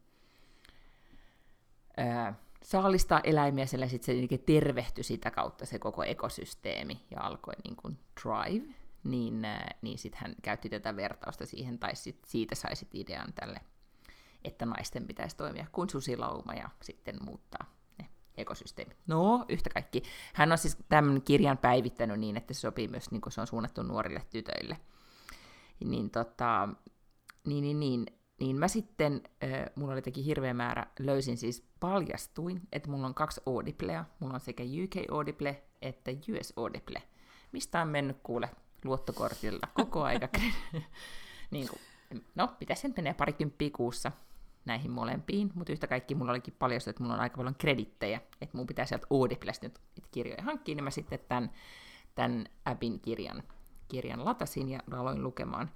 ää, 1.97 2.39
saalistaa 2.63 3.19
eläimiä, 3.23 3.65
sillä 3.65 3.88
sitten 3.88 4.27
se 4.29 4.38
tervehtyi 4.38 5.03
sitä 5.03 5.31
kautta 5.31 5.65
se 5.65 5.79
koko 5.79 6.03
ekosysteemi, 6.03 7.05
ja 7.11 7.21
alkoi 7.21 7.53
niin 7.63 7.75
kuin 7.75 7.97
drive, 8.23 8.73
niin, 9.05 9.47
niin 9.81 9.97
sitten 9.97 10.21
hän 10.21 10.35
käytti 10.41 10.69
tätä 10.69 10.95
vertausta 10.95 11.45
siihen, 11.45 11.79
tai 11.79 11.95
sit 11.95 12.19
siitä 12.25 12.55
sai 12.55 12.75
sit 12.75 12.95
idean 12.95 13.33
tälle, 13.33 13.59
että 14.43 14.65
naisten 14.65 15.07
pitäisi 15.07 15.37
toimia 15.37 15.65
kuin 15.71 15.89
susilauma 15.89 16.53
ja 16.53 16.69
sitten 16.81 17.15
muuttaa 17.25 17.65
ne 17.99 18.09
ekosysteemit. 18.37 18.97
No, 19.07 19.45
yhtä 19.49 19.69
kaikki. 19.69 20.03
Hän 20.33 20.51
on 20.51 20.57
siis 20.57 20.77
tämän 20.89 21.21
kirjan 21.21 21.57
päivittänyt 21.57 22.19
niin, 22.19 22.37
että 22.37 22.53
se 22.53 22.59
sopii 22.59 22.87
myös, 22.87 23.11
niin 23.11 23.21
kuin 23.21 23.33
se 23.33 23.41
on 23.41 23.47
suunnattu 23.47 23.83
nuorille 23.83 24.21
tytöille. 24.29 24.77
Niin, 25.85 26.09
tota, 26.09 26.69
niin, 27.47 27.61
niin, 27.61 27.79
niin, 27.79 28.05
niin 28.39 28.55
mä 28.55 28.67
sitten, 28.67 29.21
äh, 29.43 29.65
mulla 29.75 29.93
oli 29.93 30.01
teki 30.01 30.25
hirveä 30.25 30.53
määrä, 30.53 30.85
löysin 30.99 31.37
siis, 31.37 31.67
paljastuin, 31.79 32.61
että 32.71 32.89
mulla 32.89 33.07
on 33.07 33.13
kaksi 33.13 33.41
Audiblea. 33.45 34.05
Mulla 34.19 34.33
on 34.33 34.39
sekä 34.39 34.63
UK 34.63 35.11
Audible 35.11 35.63
että 35.81 36.11
US 36.11 36.53
Audible. 36.57 37.03
Mistä 37.51 37.81
on 37.81 37.87
mennyt 37.87 38.17
kuule 38.23 38.49
luottokortilla 38.86 39.67
koko 39.74 40.04
aika. 40.04 40.28
niin 41.52 41.67
kuin, 41.67 41.82
no, 42.36 42.50
mitä 42.60 42.76
sen 42.76 42.93
menee 42.98 43.13
parikymppiä 43.13 43.69
kuussa 43.76 44.12
näihin 44.65 44.91
molempiin, 44.91 45.52
mutta 45.54 45.74
yhtä 45.74 45.88
kaikki 45.88 46.15
mulla 46.15 46.32
olikin 46.32 46.56
paljon 46.60 46.82
että 46.88 47.04
mulla 47.04 47.15
on 47.15 47.19
aika 47.19 47.38
paljon 47.38 47.56
kredittejä, 47.56 48.21
että 48.41 48.58
mun 48.58 48.67
pitää 48.67 48.86
sieltä 48.86 49.08
Audiblesta 49.10 49.65
nyt 49.65 49.80
kirjoja 50.12 50.43
hankkia, 50.43 50.76
niin 50.76 50.84
mä 50.84 50.91
sitten 50.91 51.19
tämän, 51.30 51.52
tämän 52.15 52.45
appin 52.65 53.00
kirjan, 53.00 53.43
kirjan 53.88 54.26
latasin 54.26 54.69
ja 54.69 54.80
aloin 54.91 55.24
lukemaan 55.24 55.71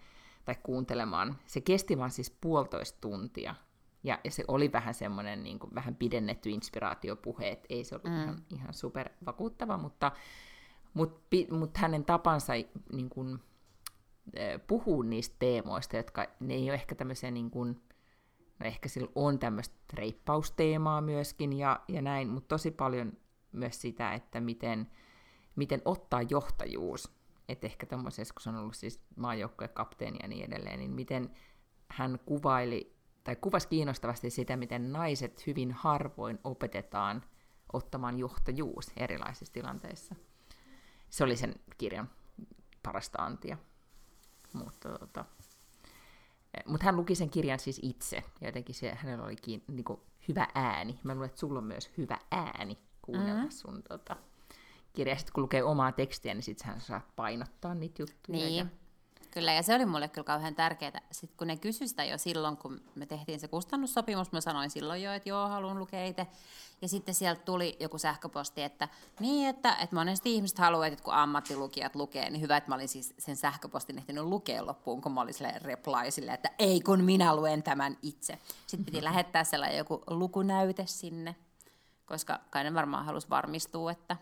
tai 0.46 0.56
kuuntelemaan. 0.64 1.38
Se 1.46 1.62
kesti 1.62 1.98
vaan 1.98 2.12
siis 2.12 2.38
puolitoista 2.42 2.98
tuntia, 3.02 3.56
ja, 4.04 4.20
ja 4.24 4.32
se 4.32 4.44
oli 4.48 4.72
vähän 4.72 4.94
semmoinen 4.94 5.44
niin 5.44 5.60
kuin, 5.60 5.76
vähän 5.76 5.96
pidennetty 5.96 6.50
inspiraatiopuhe, 6.50 7.50
että 7.50 7.66
ei 7.70 7.84
se 7.84 7.96
ollut 7.96 8.08
mm. 8.08 8.24
ihan, 8.24 8.44
ihan 8.50 8.74
super 8.74 9.10
vakuuttava, 9.26 9.78
mutta 9.78 10.12
mutta 10.94 11.38
mut 11.52 11.78
hänen 11.78 12.06
tapansa 12.06 12.54
niin 12.92 13.10
kun, 13.10 13.40
puhuu 14.68 15.02
niistä 15.02 15.36
teemoista, 15.40 15.98
jotka 15.98 16.26
ne 16.40 16.54
ei 16.54 16.70
ole 16.70 16.74
ehkä 16.74 16.96
tämmöisiä, 16.96 17.32
niin 17.32 17.52
kun, 17.52 17.82
no 18.60 18.66
ehkä 18.66 18.90
sillä 18.90 19.12
on 19.16 19.40
tämmöistä 19.40 19.76
reippausteemaa 19.94 21.02
myöskin 21.02 21.54
ja, 21.54 21.80
ja 21.88 22.02
näin, 22.02 22.30
mutta 22.30 22.48
tosi 22.48 22.72
paljon 22.72 23.14
myös 23.52 23.82
sitä, 23.82 24.14
että 24.14 24.42
miten, 24.42 24.92
miten 25.56 25.82
ottaa 25.86 26.22
johtajuus. 26.22 27.20
Että 27.50 27.68
ehkä 27.68 27.86
tämmöisessä, 27.86 28.34
kun 28.34 28.42
se 28.42 28.50
on 28.50 28.56
ollut 28.56 28.76
siis 28.76 29.02
maajoukkojen 29.16 29.74
kapteeni 29.74 30.18
ja 30.22 30.28
niin 30.28 30.46
edelleen, 30.46 30.80
niin 30.80 30.92
miten 30.92 31.30
hän 31.88 32.20
kuvaili, 32.26 32.96
tai 33.24 33.36
kuvasi 33.36 33.68
kiinnostavasti 33.68 34.30
sitä, 34.30 34.58
miten 34.58 34.92
naiset 34.92 35.48
hyvin 35.48 35.72
harvoin 35.72 36.40
opetetaan 36.44 37.24
ottamaan 37.74 38.20
johtajuus 38.20 38.92
erilaisissa 38.98 39.54
tilanteissa 39.54 40.16
se 41.10 41.24
oli 41.24 41.36
sen 41.36 41.56
kirjan 41.78 42.10
parasta 42.84 43.24
antia. 43.24 43.58
Mutta 44.54 44.90
tota, 45.00 45.26
mutta 46.66 46.86
hän 46.86 46.96
luki 46.96 47.16
sen 47.16 47.30
kirjan 47.30 47.60
siis 47.60 47.80
itse, 47.84 48.24
ja 48.42 48.48
jotenkin 48.48 48.76
se, 48.76 48.96
hänellä 48.96 49.26
oli 49.26 49.36
niin 49.68 49.84
kuin, 49.84 50.00
hyvä 50.28 50.48
ääni. 50.56 51.00
Mä 51.04 51.14
luulen, 51.14 51.28
että 51.28 51.40
sulla 51.40 51.60
on 51.60 51.66
myös 51.66 51.92
hyvä 51.98 52.18
ääni 52.32 52.78
kuunnella 53.02 53.44
mm. 53.44 53.50
sun 53.50 53.84
tota, 53.84 54.16
kirjaa. 54.94 55.18
Sitten 55.18 55.34
kun 55.34 55.44
lukee 55.44 55.64
omaa 55.64 55.92
tekstiä, 55.92 56.34
niin 56.34 56.44
sitten 56.44 56.68
hän 56.68 56.82
saa 56.82 57.02
painottaa 57.16 57.76
niitä 57.76 58.02
juttuja. 58.02 58.38
Niin, 58.38 58.56
ja 58.56 58.66
Kyllä, 59.32 59.54
ja 59.54 59.64
se 59.64 59.76
oli 59.76 59.86
mulle 59.86 60.08
kyllä 60.08 60.26
kauhean 60.26 60.56
tärkeää. 60.56 61.02
Sitten 61.12 61.38
kun 61.38 61.48
ne 61.48 61.58
kysyi 61.58 61.88
sitä 61.88 62.04
jo 62.04 62.18
silloin, 62.18 62.58
kun 62.58 62.82
me 62.96 63.06
tehtiin 63.06 63.40
se 63.40 63.48
kustannussopimus, 63.48 64.32
mä 64.32 64.42
sanoin 64.42 64.70
silloin 64.70 65.04
jo, 65.04 65.14
että 65.14 65.30
joo, 65.30 65.48
haluan 65.48 65.80
lukea 65.80 66.06
itse. 66.06 66.28
Ja 66.82 66.88
sitten 66.88 67.16
sieltä 67.16 67.42
tuli 67.42 67.78
joku 67.80 67.98
sähköposti, 67.98 68.62
että 68.62 68.88
niin, 69.20 69.50
että, 69.50 69.76
että 69.76 69.96
monesti 69.96 70.36
ihmiset 70.36 70.58
haluaa, 70.58 70.88
että 70.88 71.04
kun 71.04 71.14
ammattilukijat 71.14 71.96
lukee, 71.96 72.30
niin 72.30 72.42
hyvä, 72.42 72.58
että 72.58 72.70
mä 72.70 72.76
olin 72.76 72.88
siis 72.88 73.14
sen 73.18 73.36
sähköpostin 73.36 73.98
ehtinyt 73.98 74.24
lukea 74.24 74.66
loppuun, 74.66 75.02
kun 75.02 75.12
mä 75.12 75.22
olin 75.22 75.34
silleen 75.34 75.62
reply 75.62 76.12
sille, 76.12 76.34
että 76.34 76.50
ei 76.60 76.82
kun 76.82 77.04
minä 77.04 77.36
luen 77.36 77.64
tämän 77.64 77.98
itse. 78.02 78.40
Sitten 78.68 78.86
piti 78.86 79.04
lähettää 79.04 79.44
sellainen 79.44 79.78
joku 79.78 80.04
lukunäyte 80.08 80.86
sinne, 80.86 81.36
koska 82.06 82.40
kai 82.50 82.64
ne 82.64 82.74
varmaan 82.74 83.06
halusi 83.06 83.30
varmistua, 83.30 83.92
että, 83.92 84.18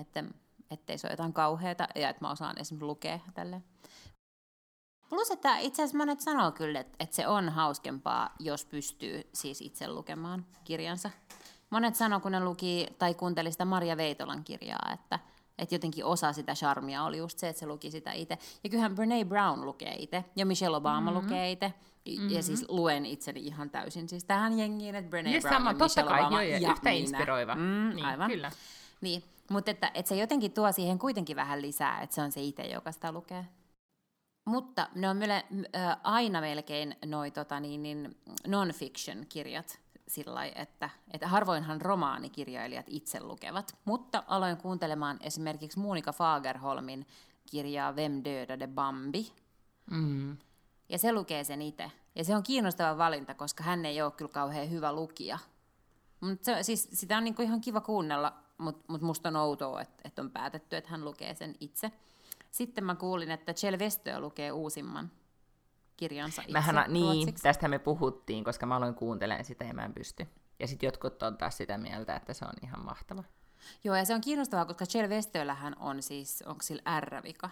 että 0.00 0.24
ettei 0.70 0.98
se 0.98 1.06
ole 1.06 1.12
jotain 1.12 1.32
kauheata 1.32 1.88
ja 1.94 2.08
että 2.08 2.24
mä 2.24 2.30
osaan 2.30 2.58
esimerkiksi 2.58 2.86
lukea 2.86 3.18
tälleen. 3.34 3.64
Plus, 5.08 5.30
että 5.30 5.58
itse 5.58 5.82
asiassa 5.82 5.98
monet 5.98 6.20
sanoo 6.20 6.52
kyllä, 6.52 6.80
että, 6.80 6.96
että 7.00 7.16
se 7.16 7.26
on 7.26 7.48
hauskempaa, 7.48 8.34
jos 8.38 8.64
pystyy 8.64 9.22
siis 9.32 9.60
itse 9.60 9.88
lukemaan 9.88 10.46
kirjansa. 10.64 11.10
Monet 11.70 11.94
sanoo, 11.94 12.20
kun 12.20 12.32
ne 12.32 12.40
luki 12.40 12.86
tai 12.98 13.14
kuunteli 13.14 13.52
sitä 13.52 13.64
Maria 13.64 13.96
Veitolan 13.96 14.44
kirjaa, 14.44 14.90
että, 14.94 15.18
että 15.58 15.74
jotenkin 15.74 16.04
osa 16.04 16.32
sitä 16.32 16.54
charmia 16.54 17.04
oli 17.04 17.18
just 17.18 17.38
se, 17.38 17.48
että 17.48 17.60
se 17.60 17.66
luki 17.66 17.90
sitä 17.90 18.12
itse. 18.12 18.38
Ja 18.64 18.70
kyllähän 18.70 18.94
Brene 18.94 19.24
Brown 19.24 19.64
lukee 19.64 19.94
itse, 19.98 20.24
ja 20.36 20.46
Michelle 20.46 20.76
Obama 20.76 21.10
mm-hmm. 21.10 21.24
lukee 21.24 21.50
itse. 21.50 21.72
Mm-hmm. 22.08 22.30
Ja 22.30 22.42
siis 22.42 22.64
luen 22.68 23.06
itseni 23.06 23.40
ihan 23.40 23.70
täysin 23.70 24.08
siis 24.08 24.24
tähän 24.24 24.58
jengiin, 24.58 24.94
että 24.94 25.10
Brene 25.10 25.34
ja 25.34 25.40
Brown 25.40 25.54
sama, 25.54 25.70
ja 25.70 25.76
Michelle 25.76 26.10
kai, 26.10 26.20
Obama 26.20 26.42
joo, 26.42 26.58
ja 26.58 26.70
yhtä 26.70 26.90
minä. 26.90 26.92
inspiroiva. 26.92 27.54
Mm, 27.54 27.90
niin, 27.94 28.04
aivan. 28.04 28.30
Kyllä. 28.30 28.50
Niin, 29.00 29.22
mutta 29.50 29.70
että, 29.70 29.90
että 29.94 30.08
se 30.08 30.16
jotenkin 30.16 30.52
tuo 30.52 30.72
siihen 30.72 30.98
kuitenkin 30.98 31.36
vähän 31.36 31.62
lisää, 31.62 32.00
että 32.00 32.14
se 32.14 32.22
on 32.22 32.32
se 32.32 32.42
itse, 32.42 32.62
joka 32.62 32.92
sitä 32.92 33.12
lukee. 33.12 33.44
Mutta 34.48 34.88
ne 34.94 35.08
on 35.08 35.16
meille, 35.16 35.44
äh, 35.76 35.96
aina 36.02 36.40
melkein 36.40 36.96
noi 37.04 37.30
tota, 37.30 37.60
niin, 37.60 37.82
niin 37.82 38.16
non-fiction-kirjat 38.46 39.80
sillä 40.08 40.44
että, 40.44 40.90
että 41.10 41.28
harvoinhan 41.28 41.80
romaanikirjailijat 41.80 42.86
itse 42.88 43.20
lukevat. 43.20 43.76
Mutta 43.84 44.22
aloin 44.26 44.56
kuuntelemaan 44.56 45.18
esimerkiksi 45.20 45.78
Monika 45.78 46.12
Fagerholmin 46.12 47.06
kirjaa 47.50 47.96
Vem 47.96 48.22
dödade 48.24 48.66
Bambi. 48.66 49.32
Mm. 49.90 50.36
Ja 50.88 50.98
se 50.98 51.12
lukee 51.12 51.44
sen 51.44 51.62
itse. 51.62 51.90
Ja 52.14 52.24
se 52.24 52.36
on 52.36 52.42
kiinnostava 52.42 52.98
valinta, 52.98 53.34
koska 53.34 53.64
hän 53.64 53.84
ei 53.84 54.02
ole 54.02 54.12
kyllä 54.12 54.32
kauhean 54.32 54.70
hyvä 54.70 54.92
lukija. 54.92 55.38
Mut 56.20 56.44
se, 56.44 56.62
siis, 56.62 56.88
sitä 56.92 57.16
on 57.16 57.24
niinku 57.24 57.42
ihan 57.42 57.60
kiva 57.60 57.80
kuunnella, 57.80 58.32
mutta 58.58 58.84
mut 58.88 59.00
musta 59.00 59.28
on 59.28 59.36
outoa, 59.36 59.80
että, 59.80 60.02
että 60.04 60.22
on 60.22 60.30
päätetty, 60.30 60.76
että 60.76 60.90
hän 60.90 61.04
lukee 61.04 61.34
sen 61.34 61.54
itse. 61.60 61.92
Sitten 62.50 62.84
mä 62.84 62.94
kuulin, 62.94 63.30
että 63.30 63.54
Kjell 63.54 63.78
Westö 63.78 64.20
lukee 64.20 64.52
uusimman 64.52 65.10
kirjansa 65.96 66.42
itse 66.42 66.52
Mähän, 66.52 66.92
niin, 66.92 67.14
ruotsiksi. 67.14 67.42
tästä 67.42 67.68
me 67.68 67.78
puhuttiin, 67.78 68.44
koska 68.44 68.66
mä 68.66 68.76
aloin 68.76 68.94
kuuntelemaan 68.94 69.44
sitä 69.44 69.64
ja 69.64 69.74
mä 69.74 69.84
en 69.84 69.94
pysty. 69.94 70.26
Ja 70.58 70.66
sitten 70.66 70.86
jotkut 70.86 71.22
on 71.22 71.38
taas 71.38 71.56
sitä 71.56 71.78
mieltä, 71.78 72.16
että 72.16 72.34
se 72.34 72.44
on 72.44 72.52
ihan 72.62 72.84
mahtava. 72.84 73.24
Joo, 73.84 73.96
ja 73.96 74.04
se 74.04 74.14
on 74.14 74.20
kiinnostavaa, 74.20 74.64
koska 74.64 74.84
Kjell 74.92 75.08
Westöllähän 75.08 75.76
on 75.78 76.02
siis, 76.02 76.42
onko 76.46 76.62
sillä 76.62 77.00
R-vika? 77.00 77.50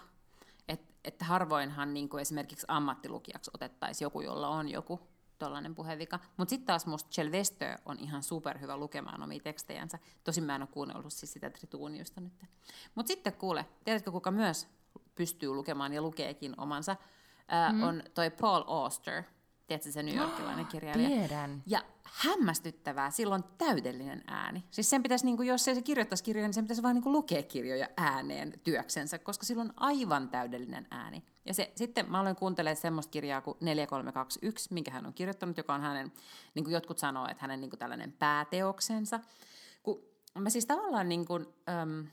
Et, 0.67 0.81
että 1.03 1.25
harvoinhan 1.25 1.93
niin 1.93 2.09
kuin 2.09 2.21
esimerkiksi 2.21 2.65
ammattilukijaksi 2.69 3.51
otettaisiin 3.53 4.05
joku, 4.05 4.21
jolla 4.21 4.49
on 4.49 4.69
joku 4.69 4.99
tuollainen 5.39 5.75
puhevika. 5.75 6.19
Mutta 6.37 6.49
sitten 6.49 6.67
taas 6.67 6.85
musta 6.85 7.09
Kjell 7.15 7.31
Westö 7.31 7.75
on 7.85 7.99
ihan 7.99 8.23
superhyvä 8.23 8.77
lukemaan 8.77 9.23
omia 9.23 9.39
tekstejänsä. 9.39 9.99
Tosin 10.23 10.43
mä 10.43 10.55
en 10.55 10.61
ole 10.61 10.69
kuunnellut 10.71 11.13
siis 11.13 11.33
sitä 11.33 11.49
Trituuniusta 11.49 12.21
nyt. 12.21 12.45
Mutta 12.95 13.07
sitten 13.07 13.33
kuule, 13.33 13.65
tiedätkö 13.83 14.11
kuka 14.11 14.31
myös 14.31 14.67
pystyy 15.17 15.49
lukemaan 15.49 15.93
ja 15.93 16.01
lukeekin 16.01 16.53
omansa, 16.57 16.95
ää, 17.47 17.71
mm. 17.71 17.83
on 17.83 18.03
toi 18.13 18.29
Paul 18.29 18.63
Auster, 18.67 19.23
Tiedätkö 19.67 19.91
se 19.91 20.03
New 20.03 20.15
Yorkilainen 20.15 20.65
kirjailija? 20.65 21.09
Tiedän. 21.09 21.63
Ja 21.65 21.83
hämmästyttävää, 22.03 23.11
silloin 23.11 23.43
täydellinen 23.57 24.23
ääni. 24.27 24.63
Siis 24.71 24.89
sen 24.89 25.03
pitäisi, 25.03 25.25
niin 25.25 25.37
kuin, 25.37 25.47
jos 25.47 25.67
ei 25.67 25.75
se 25.75 25.81
kirjoittaisi 25.81 26.23
kirjoja, 26.23 26.47
niin 26.47 26.53
sen 26.53 26.63
pitäisi 26.63 26.83
vain 26.83 26.93
niin 26.93 27.03
kuin 27.03 27.13
lukea 27.13 27.43
kirjoja 27.43 27.87
ääneen 27.97 28.53
työksensä, 28.63 29.19
koska 29.19 29.45
silloin 29.45 29.69
on 29.69 29.73
aivan 29.77 30.29
täydellinen 30.29 30.87
ääni. 30.91 31.23
Ja 31.45 31.53
se, 31.53 31.71
sitten 31.75 32.11
mä 32.11 32.19
olen 32.19 32.35
kuuntelemaan 32.35 32.77
semmoista 32.77 33.11
kirjaa 33.11 33.41
kuin 33.41 33.57
4321, 33.61 34.73
minkä 34.73 34.91
hän 34.91 35.05
on 35.05 35.13
kirjoittanut, 35.13 35.57
joka 35.57 35.73
on 35.73 35.81
hänen, 35.81 36.11
niin 36.55 36.63
kuin 36.63 36.73
jotkut 36.73 36.97
sanoo, 36.97 37.27
että 37.27 37.41
hänen 37.41 37.61
niin 37.61 37.69
kuin 37.69 37.79
tällainen 37.79 38.11
pääteoksensa. 38.11 39.19
Kun 39.83 40.03
mä 40.39 40.49
siis 40.49 40.65
tavallaan 40.65 41.09
niin 41.09 41.25
kuin, 41.25 41.45
äm, 41.69 42.07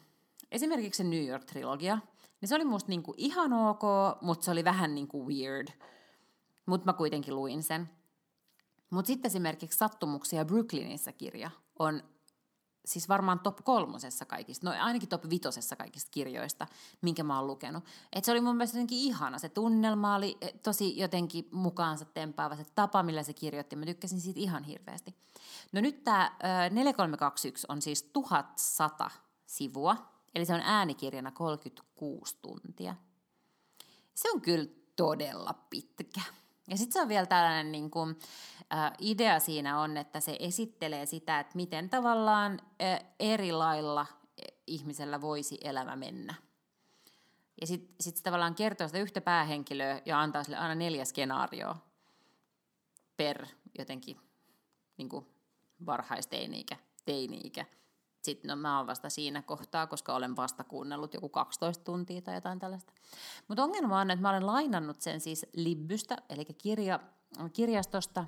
esimerkiksi 0.50 1.02
se 1.02 1.04
New 1.04 1.26
York-trilogia, 1.26 1.98
niin 2.44 2.48
se 2.48 2.54
oli 2.54 2.64
musta 2.64 2.88
niin 2.88 3.02
kuin 3.02 3.14
ihan 3.18 3.52
ok, 3.52 3.82
mutta 4.20 4.44
se 4.44 4.50
oli 4.50 4.64
vähän 4.64 4.94
niin 4.94 5.08
kuin 5.08 5.26
weird. 5.26 5.68
Mutta 6.66 6.86
mä 6.86 6.92
kuitenkin 6.92 7.36
luin 7.36 7.62
sen. 7.62 7.90
Mutta 8.90 9.06
sitten 9.06 9.28
esimerkiksi 9.28 9.78
Sattumuksia 9.78 10.44
Brooklynissa 10.44 11.12
kirja 11.12 11.50
on 11.78 12.02
siis 12.84 13.08
varmaan 13.08 13.40
top 13.40 13.56
kolmosessa 13.64 14.24
kaikista, 14.24 14.70
no 14.70 14.76
ainakin 14.84 15.08
top 15.08 15.30
vitosessa 15.30 15.76
kaikista 15.76 16.10
kirjoista, 16.10 16.66
minkä 17.02 17.22
mä 17.22 17.38
oon 17.38 17.46
lukenut. 17.46 17.84
Et 18.12 18.24
se 18.24 18.32
oli 18.32 18.40
mun 18.40 18.56
mielestä 18.56 18.76
jotenkin 18.76 18.98
ihana, 18.98 19.38
se 19.38 19.48
tunnelma 19.48 20.14
oli 20.14 20.38
eh, 20.40 20.54
tosi 20.62 20.98
jotenkin 20.98 21.48
mukaansa 21.52 22.04
tempaava, 22.04 22.56
se 22.56 22.64
tapa, 22.74 23.02
millä 23.02 23.22
se 23.22 23.32
kirjoitti, 23.32 23.76
mä 23.76 23.86
tykkäsin 23.86 24.20
siitä 24.20 24.40
ihan 24.40 24.64
hirveästi. 24.64 25.14
No 25.72 25.80
nyt 25.80 26.04
tämä 26.04 26.36
4321 26.70 27.66
on 27.68 27.82
siis 27.82 28.02
1100 28.02 29.10
sivua, 29.46 30.13
eli 30.34 30.44
se 30.44 30.54
on 30.54 30.60
äänikirjana 30.64 31.30
36 31.30 32.36
tuntia. 32.42 32.94
Se 34.14 34.30
on 34.30 34.40
kyllä 34.40 34.66
todella 34.96 35.54
pitkä. 35.70 36.20
Ja 36.68 36.76
sitten 36.76 36.92
se 36.92 37.02
on 37.02 37.08
vielä 37.08 37.26
tällainen 37.26 37.72
niin 37.72 37.90
kuin, 37.90 38.18
äh, 38.72 38.92
idea 38.98 39.40
siinä 39.40 39.80
on, 39.80 39.96
että 39.96 40.20
se 40.20 40.36
esittelee 40.40 41.06
sitä, 41.06 41.40
että 41.40 41.56
miten 41.56 41.90
tavallaan 41.90 42.60
äh, 42.82 43.00
eri 43.20 43.52
lailla 43.52 44.06
ihmisellä 44.66 45.20
voisi 45.20 45.58
elämä 45.64 45.96
mennä. 45.96 46.34
Ja 47.60 47.66
sitten 47.66 47.96
sit 48.00 48.16
se 48.16 48.22
tavallaan 48.22 48.54
kertoo 48.54 48.88
sitä 48.88 48.98
yhtä 48.98 49.20
päähenkilöä 49.20 50.02
ja 50.04 50.20
antaa 50.20 50.44
sille 50.44 50.56
aina 50.56 50.74
neljä 50.74 51.04
skenaarioa 51.04 51.76
per 53.16 53.46
jotenkin 53.78 54.20
niin 54.96 55.08
kuin 55.08 55.26
varhaisteini-ikä, 55.86 56.76
teini-ikä. 57.04 57.66
Sitten 58.24 58.48
no, 58.48 58.56
mä 58.56 58.78
oon 58.78 58.86
vasta 58.86 59.10
siinä 59.10 59.42
kohtaa, 59.42 59.86
koska 59.86 60.14
olen 60.14 60.36
vasta 60.36 60.64
kuunnellut 60.64 61.14
joku 61.14 61.28
12 61.28 61.84
tuntia 61.84 62.22
tai 62.22 62.34
jotain 62.34 62.58
tällaista. 62.58 62.92
Mutta 63.48 63.64
ongelma 63.64 64.00
on, 64.00 64.10
että 64.10 64.22
mä 64.22 64.30
olen 64.30 64.46
lainannut 64.46 65.00
sen 65.00 65.20
siis 65.20 65.46
Libbystä, 65.56 66.16
eli 66.28 66.44
kirja, 66.44 67.00
kirjastosta, 67.52 68.24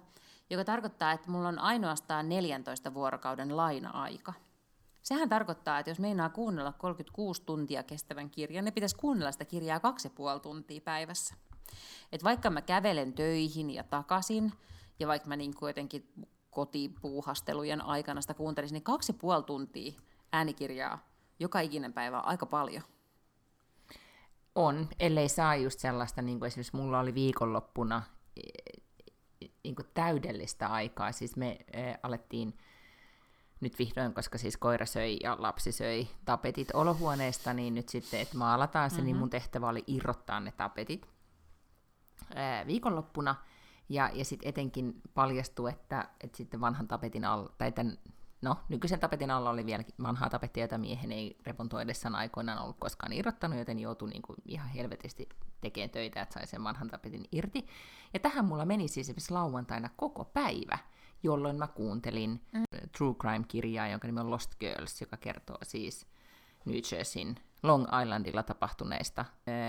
joka 0.50 0.64
tarkoittaa, 0.64 1.12
että 1.12 1.30
mulla 1.30 1.48
on 1.48 1.58
ainoastaan 1.58 2.28
14 2.28 2.94
vuorokauden 2.94 3.56
laina-aika. 3.56 4.32
Sehän 5.02 5.28
tarkoittaa, 5.28 5.78
että 5.78 5.90
jos 5.90 5.98
meinaa 5.98 6.28
kuunnella 6.28 6.72
36 6.72 7.42
tuntia 7.42 7.82
kestävän 7.82 8.30
kirjan, 8.30 8.64
ne 8.64 8.70
pitäisi 8.70 8.96
kuunnella 8.96 9.32
sitä 9.32 9.44
kirjaa 9.44 9.80
2,5 10.36 10.40
tuntia 10.40 10.80
päivässä. 10.80 11.34
Et 12.12 12.24
vaikka 12.24 12.50
mä 12.50 12.62
kävelen 12.62 13.12
töihin 13.12 13.70
ja 13.70 13.84
takaisin, 13.84 14.52
ja 14.98 15.06
vaikka 15.06 15.28
mä 15.28 15.36
niin 15.36 15.54
jotenkin 15.60 16.12
kotipuuhastelujen 16.56 17.80
aikana 17.80 18.20
sitä 18.20 18.34
kuuntelisin, 18.34 18.74
niin 18.74 18.82
kaksi 18.82 19.12
ja 19.12 19.18
puoli 19.20 19.42
tuntia 19.42 19.92
äänikirjaa 20.32 20.98
joka 21.38 21.60
ikinen 21.60 21.92
päivä 21.92 22.18
aika 22.20 22.46
paljon. 22.46 22.82
On, 24.54 24.88
ellei 25.00 25.28
saa 25.28 25.56
just 25.56 25.80
sellaista, 25.80 26.22
niin 26.22 26.38
kuin 26.38 26.46
esimerkiksi 26.46 26.76
mulla 26.76 27.00
oli 27.00 27.14
viikonloppuna 27.14 28.02
e, 28.36 28.40
e, 29.40 29.46
niin 29.64 29.76
kuin 29.76 29.86
täydellistä 29.94 30.68
aikaa. 30.68 31.12
Siis 31.12 31.36
me 31.36 31.58
e, 31.72 31.94
alettiin 32.02 32.58
nyt 33.60 33.78
vihdoin, 33.78 34.14
koska 34.14 34.38
siis 34.38 34.56
koira 34.56 34.86
söi 34.86 35.16
ja 35.22 35.36
lapsi 35.38 35.72
söi 35.72 36.08
tapetit 36.24 36.68
olohuoneesta, 36.74 37.54
niin 37.54 37.74
nyt 37.74 37.88
sitten, 37.88 38.20
että 38.20 38.38
maalataan 38.38 38.90
se, 38.90 38.96
mm-hmm. 38.96 39.06
niin 39.06 39.16
mun 39.16 39.30
tehtävä 39.30 39.68
oli 39.68 39.84
irrottaa 39.86 40.40
ne 40.40 40.52
tapetit 40.52 41.08
viikonloppuna. 42.66 43.34
Ja, 43.88 44.10
ja 44.12 44.24
sitten 44.24 44.48
etenkin 44.48 45.02
paljastui, 45.14 45.70
että, 45.70 46.08
että 46.20 46.36
sitten 46.36 46.60
vanhan 46.60 46.88
tapetin 46.88 47.24
alla, 47.24 47.52
tai 47.58 47.72
tämän, 47.72 47.98
no, 48.42 48.56
nykyisen 48.68 49.00
tapetin 49.00 49.30
alla 49.30 49.50
oli 49.50 49.66
vielä 49.66 49.84
vanhaa 50.02 50.30
tapettia, 50.30 50.64
jota 50.64 50.78
miehen 50.78 51.12
ei 51.12 51.38
remontoidessaan 51.46 52.14
aikoinaan 52.14 52.62
ollut 52.62 52.76
koskaan 52.78 53.12
irrottanut, 53.12 53.58
joten 53.58 53.78
joutui 53.78 54.10
niin 54.10 54.22
kuin 54.22 54.36
ihan 54.44 54.68
helvetisti 54.68 55.28
tekemään 55.60 55.90
töitä, 55.90 56.22
että 56.22 56.34
sai 56.34 56.46
sen 56.46 56.64
vanhan 56.64 56.88
tapetin 56.88 57.24
irti. 57.32 57.66
Ja 58.14 58.20
tähän 58.20 58.44
mulla 58.44 58.64
meni 58.64 58.88
siis 58.88 59.06
esimerkiksi 59.06 59.32
lauantaina 59.32 59.90
koko 59.96 60.24
päivä, 60.24 60.78
jolloin 61.22 61.56
mä 61.56 61.66
kuuntelin 61.66 62.40
mm. 62.52 62.64
True 62.98 63.14
Crime-kirjaa, 63.14 63.88
jonka 63.88 64.08
nimi 64.08 64.20
on 64.20 64.30
Lost 64.30 64.54
Girls, 64.60 65.00
joka 65.00 65.16
kertoo 65.16 65.58
siis 65.62 66.06
New 66.66 66.80
Jerseyn 66.92 67.36
Long 67.62 67.86
Islandilla 68.02 68.42
tapahtuneista 68.42 69.24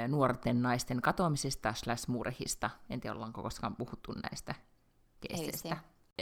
nuorten 0.08 0.62
naisten 0.62 1.02
katoamisista 1.02 1.74
slash 1.74 2.08
murhista. 2.08 2.70
En 2.90 3.00
tiedä, 3.00 3.16
ollaanko 3.16 3.44
koskaan 3.44 3.76
puhuttu 3.76 4.14
näistä 4.24 4.56
keisseistä. 5.22 5.78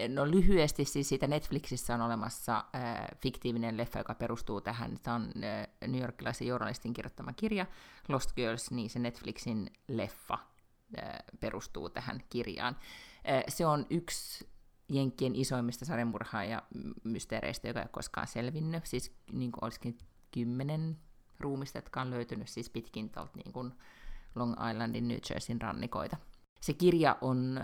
No 0.10 0.32
lyhyesti 0.32 0.86
siis 0.86 1.10
siitä 1.10 1.28
Netflixissä 1.28 1.94
on 1.94 2.02
olemassa 2.02 2.66
äh, 2.76 3.08
fiktiivinen 3.22 3.78
leffa, 3.78 4.00
joka 4.00 4.16
perustuu 4.16 4.62
tähän. 4.62 5.00
Tämä 5.04 5.16
on 5.16 5.24
äh, 5.44 5.68
New 5.88 6.02
Yorkilaisen 6.02 6.48
journalistin 6.48 6.94
kirjoittama 6.94 7.34
kirja 7.34 7.66
Lost 8.08 8.34
Girls, 8.34 8.72
niin 8.72 8.90
se 8.90 9.00
Netflixin 9.00 9.70
leffa 9.88 10.38
äh, 11.00 11.10
perustuu 11.40 11.90
tähän 11.90 12.24
kirjaan. 12.30 12.78
Äh, 13.30 13.44
se 13.48 13.66
on 13.66 13.86
yksi 13.90 14.48
Jenkkien 14.90 15.36
isoimmista 15.36 15.86
sarjamurhaa 15.86 16.44
ja 16.44 16.64
mysteereistä, 17.04 17.68
joka 17.68 17.80
ei 17.80 17.84
ole 17.84 17.90
koskaan 17.92 18.28
selvinnyt. 18.28 18.86
Siis 18.86 19.12
niin 19.32 19.52
kuin 19.52 19.64
olisikin 19.64 19.98
kymmenen 20.36 20.98
ruumista, 21.40 21.78
jotka 21.78 22.02
on 22.02 22.12
löytynyt 22.12 22.48
siis 22.48 22.70
pitkin 22.70 23.10
tuolta 23.10 23.32
niin 23.36 23.54
kuin 23.54 23.72
Long 24.36 24.54
Islandin 24.72 25.08
New 25.08 25.18
Jerseyn 25.30 25.62
rannikoita. 25.62 26.18
Se 26.62 26.74
kirja 26.74 27.18
on, 27.22 27.60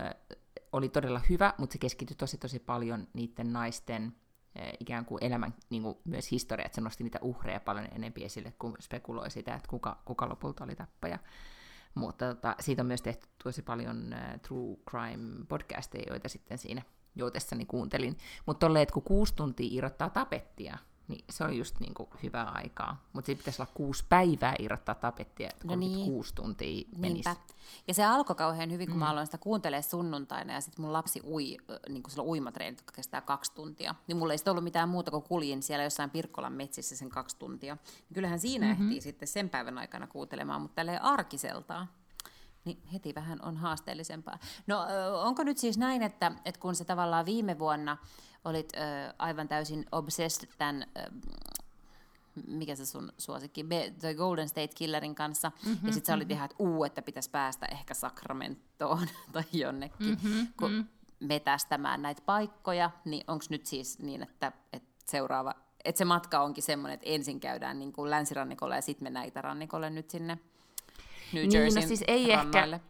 oli 0.72 0.88
todella 0.88 1.20
hyvä, 1.28 1.54
mutta 1.58 1.72
se 1.72 1.78
keskittyi 1.78 2.16
tosi 2.16 2.38
tosi 2.38 2.58
paljon 2.58 3.08
niiden 3.12 3.52
naisten 3.52 4.16
eh, 4.56 4.72
ikään 4.80 5.04
kuin 5.04 5.24
elämän 5.24 5.54
niin 5.70 5.82
kuin 5.82 5.98
myös 6.04 6.30
historia, 6.30 6.66
että 6.66 6.74
se 6.76 6.80
nosti 6.80 7.04
niitä 7.04 7.18
uhreja 7.22 7.60
paljon 7.60 7.84
enemmän 7.84 8.22
esille, 8.22 8.52
kun 8.58 8.76
spekuloi 8.80 9.30
sitä, 9.30 9.54
että 9.54 9.68
kuka, 9.68 10.02
kuka 10.04 10.28
lopulta 10.28 10.64
oli 10.64 10.76
tappaja. 10.76 11.18
Mutta 11.94 12.34
tota, 12.34 12.56
siitä 12.60 12.82
on 12.82 12.86
myös 12.86 13.02
tehty 13.02 13.28
tosi 13.44 13.62
paljon 13.62 13.96
uh, 13.96 14.40
true 14.40 14.76
crime 14.90 15.44
podcasteja, 15.48 16.04
joita 16.08 16.28
sitten 16.28 16.58
siinä 16.58 16.82
joutessani 17.14 17.64
kuuntelin. 17.64 18.18
Mutta 18.46 18.66
tolleen, 18.66 18.82
että 18.82 18.92
kun 18.92 19.02
kuusi 19.02 19.34
tuntia 19.34 19.68
irrottaa 19.70 20.10
tapettia, 20.10 20.78
niin 21.08 21.24
se 21.30 21.44
on 21.44 21.56
just 21.56 21.80
niin 21.80 21.94
kuin 21.94 22.08
hyvää 22.22 22.48
aikaa. 22.50 23.04
Mutta 23.12 23.26
sitten 23.26 23.42
pitäisi 23.42 23.62
olla 23.62 23.72
kuusi 23.74 24.04
päivää 24.08 24.54
irrottaa 24.58 24.94
tapettia, 24.94 25.48
että 25.50 25.66
no 25.66 25.76
niin. 25.76 26.06
kuusi 26.06 26.34
tuntia 26.34 26.84
menisi. 26.96 27.28
Niinpä. 27.28 27.36
Ja 27.88 27.94
se 27.94 28.04
alkoi 28.04 28.36
kauhean 28.36 28.72
hyvin, 28.72 28.86
kun 28.86 28.96
mm. 28.96 28.98
mä 28.98 29.10
aloin 29.10 29.26
sitä 29.26 29.38
kuuntelemaan 29.38 29.82
sunnuntaina, 29.82 30.52
ja 30.52 30.60
sitten 30.60 30.84
mun 30.84 30.92
lapsi 30.92 31.20
ui, 31.24 31.56
niin 31.88 32.02
kuin 32.02 32.26
uimatreenit, 32.26 32.78
jotka 32.78 32.92
kestää 32.92 33.20
kaksi 33.20 33.52
tuntia. 33.54 33.94
Niin 34.06 34.16
mulla 34.16 34.32
ei 34.32 34.38
sitten 34.38 34.50
ollut 34.50 34.64
mitään 34.64 34.88
muuta 34.88 35.10
kuin 35.10 35.22
kuljin 35.22 35.62
siellä 35.62 35.84
jossain 35.84 36.10
Pirkkolan 36.10 36.52
metsissä 36.52 36.96
sen 36.96 37.10
kaksi 37.10 37.36
tuntia. 37.38 37.74
Niin 37.74 38.14
kyllähän 38.14 38.40
siinä 38.40 38.66
mm-hmm. 38.66 38.86
ehtii 38.86 39.00
sitten 39.00 39.28
sen 39.28 39.50
päivän 39.50 39.78
aikana 39.78 40.06
kuuntelemaan, 40.06 40.62
mutta 40.62 40.74
tälleen 40.74 41.02
arkiseltaan 41.02 41.88
niin 42.64 42.82
heti 42.92 43.14
vähän 43.14 43.38
on 43.42 43.56
haasteellisempaa. 43.56 44.38
No 44.66 44.86
onko 45.22 45.42
nyt 45.42 45.58
siis 45.58 45.78
näin, 45.78 46.02
että, 46.02 46.32
että 46.44 46.60
kun 46.60 46.74
se 46.74 46.84
tavallaan 46.84 47.26
viime 47.26 47.58
vuonna 47.58 47.96
olit 48.44 48.72
äh, 48.76 49.14
aivan 49.18 49.48
täysin 49.48 49.86
obsessed 49.92 50.48
tämän, 50.58 50.86
äh, 50.98 51.06
mikä 52.46 52.74
se 52.74 52.86
sun 52.86 53.12
suosikki, 53.18 53.66
The 53.98 54.14
Golden 54.14 54.48
State 54.48 54.74
Killerin 54.74 55.14
kanssa, 55.14 55.48
mm-hmm, 55.48 55.86
ja 55.86 55.92
sitten 55.92 56.06
sä 56.06 56.14
olit 56.14 56.28
mm-hmm. 56.28 56.36
ihan, 56.36 56.44
että 56.44 56.56
uu, 56.58 56.84
että 56.84 57.02
pitäisi 57.02 57.30
päästä 57.30 57.66
ehkä 57.66 57.94
Sacramentoon 57.94 59.08
tai 59.32 59.44
jonnekin, 59.52 60.06
mm-hmm, 60.06 60.46
kun 60.58 60.70
mm-hmm. 60.70 60.88
metästämään 61.20 62.02
näitä 62.02 62.22
paikkoja, 62.26 62.90
niin 63.04 63.24
onko 63.26 63.44
nyt 63.50 63.66
siis 63.66 63.98
niin, 63.98 64.22
että, 64.22 64.52
että 64.72 64.88
seuraava, 65.06 65.54
että 65.84 65.98
se 65.98 66.04
matka 66.04 66.40
onkin 66.40 66.64
semmoinen, 66.64 66.94
että 66.94 67.06
ensin 67.08 67.40
käydään 67.40 67.78
niin 67.78 67.92
kuin 67.92 68.10
länsirannikolle 68.10 68.74
ja 68.74 68.82
sitten 68.82 69.04
mennään 69.04 69.26
itärannikolle 69.26 69.90
nyt 69.90 70.10
sinne 70.10 70.38
New 71.32 71.42
Jerseyn 71.44 71.64
niin, 71.64 71.74
no 71.74 71.88
siis 71.88 72.04
ei 72.08 72.32
ehkä, 72.32 72.80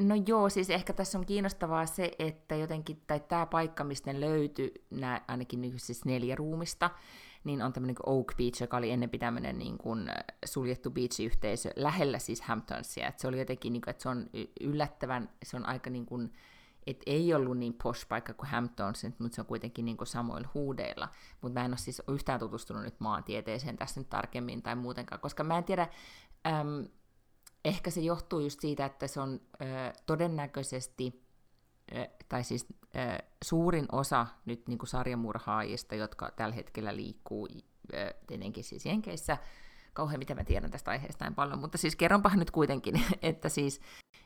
No 0.00 0.14
joo, 0.26 0.48
siis 0.48 0.70
ehkä 0.70 0.92
tässä 0.92 1.18
on 1.18 1.26
kiinnostavaa 1.26 1.86
se, 1.86 2.10
että 2.18 2.56
jotenkin, 2.56 3.02
tai 3.06 3.20
tämä 3.20 3.46
paikka, 3.46 3.84
mistä 3.84 4.12
ne 4.12 4.20
löytyi, 4.20 4.72
nämä 4.90 5.20
ainakin 5.28 5.60
nyt 5.60 5.74
siis 5.76 6.04
neljä 6.04 6.34
ruumista, 6.34 6.90
niin 7.44 7.62
on 7.62 7.72
tämmöinen 7.72 7.96
Oak 8.06 8.36
Beach, 8.36 8.60
joka 8.60 8.76
oli 8.76 8.90
ennen 8.90 9.10
tämmöinen 9.10 9.58
niin 9.58 9.78
kuin 9.78 10.10
suljettu 10.44 10.90
beach-yhteisö 10.90 11.70
lähellä 11.76 12.18
siis 12.18 12.40
Hamptonsia. 12.40 13.08
Että 13.08 13.20
se 13.20 13.28
oli 13.28 13.38
jotenkin, 13.38 13.72
niin 13.72 13.80
kuin, 13.80 13.90
että 13.90 14.02
se 14.02 14.08
on 14.08 14.30
yllättävän, 14.60 15.28
se 15.42 15.56
on 15.56 15.66
aika 15.66 15.90
niin 15.90 16.06
kuin, 16.06 16.32
että 16.86 17.02
ei 17.06 17.34
ollut 17.34 17.58
niin 17.58 17.74
posh 17.82 18.08
paikka 18.08 18.34
kuin 18.34 18.48
Hamptons, 18.48 19.06
mutta 19.18 19.34
se 19.34 19.40
on 19.40 19.46
kuitenkin 19.46 19.84
niin 19.84 19.96
kuin 19.96 20.08
samoilla 20.08 20.48
huudeilla. 20.54 21.08
Mutta 21.40 21.60
mä 21.60 21.64
en 21.64 21.70
ole 21.70 21.78
siis 21.78 22.02
yhtään 22.08 22.40
tutustunut 22.40 22.82
nyt 22.82 23.00
maantieteeseen 23.00 23.76
tässä 23.76 24.00
nyt 24.00 24.08
tarkemmin 24.08 24.62
tai 24.62 24.76
muutenkaan, 24.76 25.20
koska 25.20 25.44
mä 25.44 25.58
en 25.58 25.64
tiedä, 25.64 25.88
äm, 26.46 26.84
ehkä 27.64 27.90
se 27.90 28.00
johtuu 28.00 28.40
just 28.40 28.60
siitä, 28.60 28.86
että 28.86 29.06
se 29.06 29.20
on 29.20 29.40
ö, 29.60 29.64
todennäköisesti 30.06 31.30
tai 32.28 32.44
siis 32.44 32.66
suurin 33.44 33.86
osa 33.92 34.26
nyt 34.44 34.68
niin 34.68 34.78
kuin 34.78 34.88
sarjamurhaajista, 34.88 35.94
jotka 35.94 36.30
tällä 36.36 36.54
hetkellä 36.54 36.96
liikkuu 36.96 37.48
tietenkin 38.26 38.64
siis 38.64 38.86
Jenkeissä, 38.86 39.36
kauhean 39.92 40.18
mitä 40.18 40.34
mä 40.34 40.44
tiedän 40.44 40.70
tästä 40.70 40.90
aiheesta 40.90 41.24
näin 41.24 41.34
paljon, 41.34 41.58
mutta 41.58 41.78
siis 41.78 41.96
kerronpa 41.96 42.30
nyt 42.34 42.50
kuitenkin, 42.50 43.02
että 43.22 43.48
siis 43.48 43.80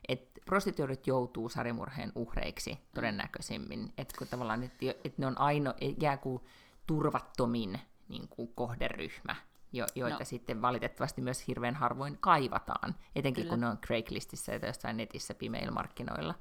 että 0.08 0.40
prostituoidut 0.46 1.06
joutuu 1.06 1.48
sarjamurheen 1.48 2.12
uhreiksi 2.14 2.78
todennäköisimmin, 2.94 3.92
että 3.98 4.14
kun 4.18 4.26
tavallaan, 4.26 4.62
että, 4.62 4.86
että 5.04 5.22
ne 5.22 5.26
on 5.26 5.40
aino, 5.40 5.74
jää 6.00 6.16
kuin 6.16 6.42
turvattomin 6.86 7.80
niin 8.08 8.28
kuin 8.28 8.52
kohderyhmä, 8.54 9.36
jo, 9.76 9.86
joita 9.94 10.18
no. 10.18 10.24
sitten 10.24 10.62
valitettavasti 10.62 11.20
myös 11.20 11.48
hirveän 11.48 11.74
harvoin 11.74 12.18
kaivataan, 12.18 12.94
etenkin 13.16 13.44
Kyllä. 13.44 13.52
kun 13.52 13.60
ne 13.60 13.66
on 13.66 13.78
Craigslistissa 13.78 14.52
ja 14.52 14.66
jossain 14.66 14.96
netissä 14.96 15.34
pimeillä-markkinoilla. 15.34 16.34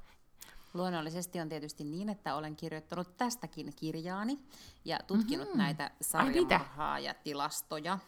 Luonnollisesti 0.74 1.40
on 1.40 1.48
tietysti 1.48 1.84
niin, 1.84 2.08
että 2.08 2.34
olen 2.34 2.56
kirjoittanut 2.56 3.16
tästäkin 3.16 3.72
kirjaani 3.76 4.38
ja 4.84 4.98
tutkinut 5.06 5.46
mm-hmm. 5.46 5.58
näitä 5.58 5.90
sarjamurhaajatilastoja. 6.00 7.98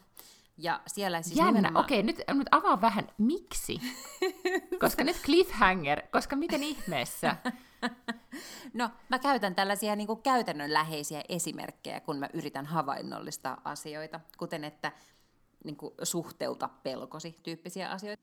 Ja 0.59 0.81
siellä 0.87 1.23
siis 1.23 1.37
Jännä, 1.37 1.53
nimenomaan... 1.53 1.85
okei, 1.85 2.03
nyt, 2.03 2.17
nyt 2.29 2.49
avaa 2.51 2.81
vähän, 2.81 3.09
miksi? 3.19 3.81
koska 4.81 5.05
nyt 5.05 5.17
cliffhanger, 5.25 6.03
koska 6.13 6.37
miten 6.37 6.63
ihmeessä? 6.63 7.37
no, 8.75 8.91
mä 9.09 9.19
käytän 9.19 9.55
tällaisia 9.55 9.97
niin 9.97 10.07
kuin 10.07 10.23
käytännönläheisiä 10.23 11.23
esimerkkejä, 11.29 12.01
kun 12.01 12.19
mä 12.19 12.29
yritän 12.33 12.67
havainnollistaa 12.67 13.61
asioita, 13.65 14.21
kuten 14.39 14.65
että 14.65 14.93
niin 15.65 15.77
kuin 15.77 15.95
suhteuta 16.03 16.69
pelkosi 16.83 17.41
tyyppisiä 17.43 17.91
asioita. 17.91 18.23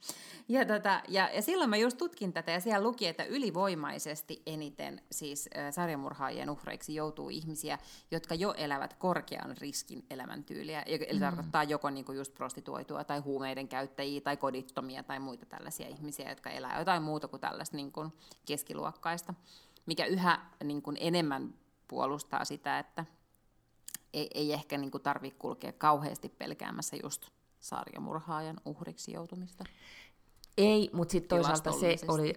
Ja, 0.50 0.65
tota, 0.65 1.02
ja, 1.08 1.30
ja 1.34 1.41
silloin 1.41 1.69
mä 1.69 1.78
just 1.78 1.98
tutkin 1.98 2.34
tätä 2.34 2.52
ja 2.52 2.60
siellä 2.60 2.84
luki, 2.88 3.08
että 3.08 3.24
ylivoimaisesti 3.24 4.41
eniten 4.46 5.02
siis 5.12 5.50
äh, 5.58 5.74
sarjamurhaajien 5.74 6.50
uhreiksi 6.50 6.96
joutuu 6.96 7.30
ihmisiä, 7.30 7.80
jotka 8.12 8.36
jo 8.36 8.54
elävät 8.54 8.93
korkean 8.93 9.58
riskin 9.58 10.06
elämäntyyliä. 10.10 10.82
Eli 10.82 11.13
mm. 11.13 11.19
tarkoittaa 11.19 11.63
joko 11.63 11.89
niin 11.89 12.06
kuin 12.06 12.17
just 12.17 12.34
prostituoitua 12.34 13.04
tai 13.04 13.19
huumeiden 13.19 13.67
käyttäjiä 13.67 14.22
tai 14.22 14.38
kodittomia 14.38 15.04
tai 15.04 15.19
muita 15.19 15.46
tällaisia 15.46 15.88
ihmisiä, 15.88 16.30
jotka 16.30 16.50
elää 16.50 16.80
jotain 16.80 17.04
muuta 17.04 17.28
kuin 17.28 17.39
tällaista 17.39 17.78
niin 17.78 17.91
kuin 17.91 18.13
keskiluokkaista, 18.46 19.34
mikä 19.86 20.06
yhä 20.06 20.39
niin 20.63 20.82
kuin 20.82 20.98
enemmän 21.00 21.54
puolustaa 21.88 22.46
sitä, 22.46 22.80
että 22.80 23.06
ei, 24.13 24.30
ei 24.34 24.54
ehkä 24.54 24.78
niin 24.78 24.91
tarvitse 25.04 25.39
kulkea 25.39 25.71
kauheasti 25.71 26.30
pelkäämässä 26.30 26.97
just 27.04 27.28
sarjamurhaajan 27.60 28.58
uhriksi 28.65 29.13
joutumista. 29.13 29.63
Ei, 30.58 30.89
mutta 30.93 31.12
sitten 31.12 31.30
toisaalta 31.30 31.71
se 31.71 31.95
oli, 32.08 32.34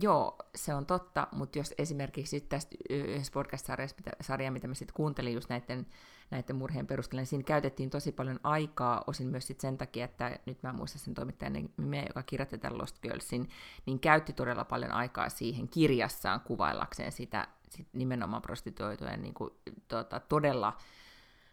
joo, 0.00 0.38
se 0.54 0.74
on 0.74 0.86
totta, 0.86 1.28
mutta 1.32 1.58
jos 1.58 1.74
esimerkiksi 1.78 2.40
tästä 2.40 2.76
yhdessä 2.90 3.32
podcast-sarjaa, 3.32 4.50
mitä 4.50 4.68
mä 4.68 4.74
sitten 4.74 4.94
kuuntelin 4.94 5.34
just 5.34 5.48
näiden, 5.48 5.86
näiden 6.30 6.56
murheen 6.56 6.86
perusteella, 6.86 7.20
niin 7.20 7.26
siinä 7.26 7.44
käytettiin 7.44 7.90
tosi 7.90 8.12
paljon 8.12 8.40
aikaa, 8.42 9.04
osin 9.06 9.26
myös 9.26 9.46
sit 9.46 9.60
sen 9.60 9.78
takia, 9.78 10.04
että 10.04 10.38
nyt 10.46 10.62
mä 10.62 10.72
muistan 10.72 11.00
sen 11.00 11.14
toimittajan 11.14 11.70
nimeä, 11.76 12.04
joka 12.08 12.22
kirjoitti 12.22 12.58
tämän 12.58 12.78
Lost 12.78 12.98
Girlsin, 13.02 13.48
niin 13.86 14.00
käytti 14.00 14.32
todella 14.32 14.64
paljon 14.64 14.92
aikaa 14.92 15.28
siihen 15.28 15.68
kirjassaan 15.68 16.40
kuvaillakseen 16.40 17.12
sitä 17.12 17.48
sit 17.76 17.88
nimenomaan 17.92 18.42
prostituoitujen 18.42 19.22
niin 19.22 19.34
kuin, 19.34 19.50
tota, 19.88 20.20
todella 20.20 20.76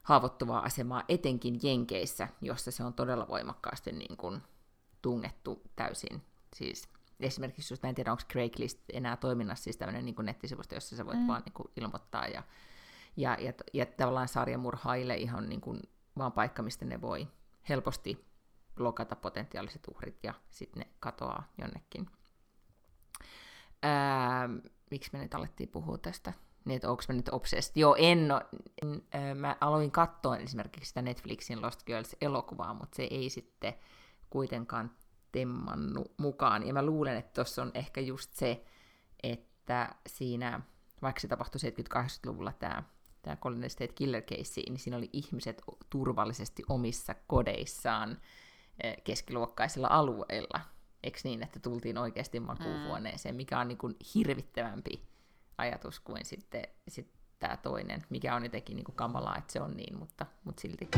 haavoittuvaa 0.03 0.63
asemaa, 0.63 1.03
etenkin 1.09 1.59
Jenkeissä, 1.63 2.27
jossa 2.41 2.71
se 2.71 2.83
on 2.83 2.93
todella 2.93 3.27
voimakkaasti 3.27 3.91
niin 3.91 4.17
kuin, 4.17 4.41
tungettu 5.01 5.61
täysin. 5.75 6.21
Siis 6.55 6.89
esimerkiksi 7.19 7.73
just, 7.73 7.83
mä 7.83 7.89
en 7.89 7.95
tiedä, 7.95 8.11
onko 8.11 8.23
Craigslist 8.31 8.79
enää 8.93 9.17
toiminnassa, 9.17 9.63
siis 9.63 9.77
tämmöinen 9.77 10.05
niin 10.05 10.15
nettisivusto, 10.23 10.75
jossa 10.75 10.95
sä 10.95 11.05
voit 11.05 11.19
mm. 11.19 11.27
vaan 11.27 11.41
niin 11.45 11.53
kuin, 11.53 11.67
ilmoittaa 11.75 12.27
ja, 12.27 12.43
ja, 13.17 13.37
ja, 13.39 13.53
ja 13.73 13.85
tavallaan 13.85 14.27
sarjamurhaille 14.27 15.15
ihan 15.15 15.49
niin 15.49 15.61
kuin, 15.61 15.79
vaan 16.17 16.31
paikka, 16.31 16.63
mistä 16.63 16.85
ne 16.85 17.01
voi 17.01 17.27
helposti 17.69 18.25
blokata 18.75 19.15
potentiaaliset 19.15 19.87
uhrit 19.87 20.19
ja 20.23 20.33
sitten 20.49 20.79
ne 20.79 20.87
katoaa 20.99 21.51
jonnekin. 21.57 22.09
Ää, 23.83 24.49
miksi 24.91 25.09
me 25.13 25.19
nyt 25.19 25.35
alettiin 25.35 25.69
puhua 25.69 25.97
tästä? 25.97 26.33
Niin, 26.65 26.75
että 26.75 26.89
onko 26.89 27.03
mä 27.07 27.15
nyt 27.15 27.29
obsessed? 27.31 27.71
Joo, 27.75 27.95
en, 27.99 28.31
ole. 28.31 28.45
Mä 29.35 29.57
aloin 29.61 29.91
katsoa 29.91 30.37
esimerkiksi 30.37 30.87
sitä 30.87 31.01
Netflixin 31.01 31.61
Lost 31.61 31.83
Girls-elokuvaa, 31.83 32.73
mutta 32.73 32.95
se 32.95 33.03
ei 33.03 33.29
sitten 33.29 33.73
kuitenkaan 34.29 34.91
temmannu 35.31 36.05
mukaan. 36.17 36.67
Ja 36.67 36.73
mä 36.73 36.85
luulen, 36.85 37.17
että 37.17 37.33
tuossa 37.33 37.61
on 37.61 37.71
ehkä 37.73 38.01
just 38.01 38.33
se, 38.33 38.65
että 39.23 39.95
siinä, 40.07 40.61
vaikka 41.01 41.19
se 41.21 41.27
tapahtui 41.27 41.59
70-80-luvulla 41.61 42.53
tämä 42.53 42.83
tämä 43.21 43.35
Golden 43.35 43.69
State 43.69 43.93
Killer 43.93 44.21
Case, 44.21 44.61
niin 44.61 44.79
siinä 44.79 44.97
oli 44.97 45.09
ihmiset 45.13 45.61
turvallisesti 45.89 46.63
omissa 46.69 47.15
kodeissaan 47.27 48.21
keskiluokkaisilla 49.03 49.87
alueilla. 49.91 50.59
Eikö 51.03 51.19
niin, 51.23 51.43
että 51.43 51.59
tultiin 51.59 51.97
oikeasti 51.97 52.39
makuuhuoneeseen, 52.39 53.35
mikä 53.35 53.59
on 53.59 53.67
niin 53.67 53.77
kuin 53.77 53.95
hirvittävämpi 54.15 55.03
ajatus 55.57 55.99
kuin 55.99 56.25
sitten 56.25 56.63
sit 56.87 57.13
tämä 57.39 57.57
toinen, 57.57 58.05
mikä 58.09 58.35
on 58.35 58.43
jotenkin 58.43 58.75
niin 58.75 58.83
kuin 58.83 58.95
kamalaa, 58.95 59.37
että 59.37 59.53
se 59.53 59.61
on 59.61 59.71
niin, 59.71 59.97
mutta, 59.97 60.25
mutta 60.43 60.61
silti. 60.61 60.89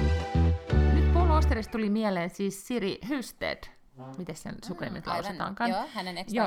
Nyt 0.93 1.13
Paul 1.13 1.29
Osterista 1.29 1.71
tuli 1.71 1.89
mieleen 1.89 2.29
siis 2.29 2.67
Siri 2.67 2.99
Hysted. 3.09 3.63
Miten 4.17 4.35
sen 4.35 4.55
sukunimet 4.65 5.05
mm, 5.05 5.11
lausutaankaan? 5.11 5.69
Joo, 5.69 5.87
hänen 5.93 6.17
ex 6.17 6.33
Jo, 6.33 6.43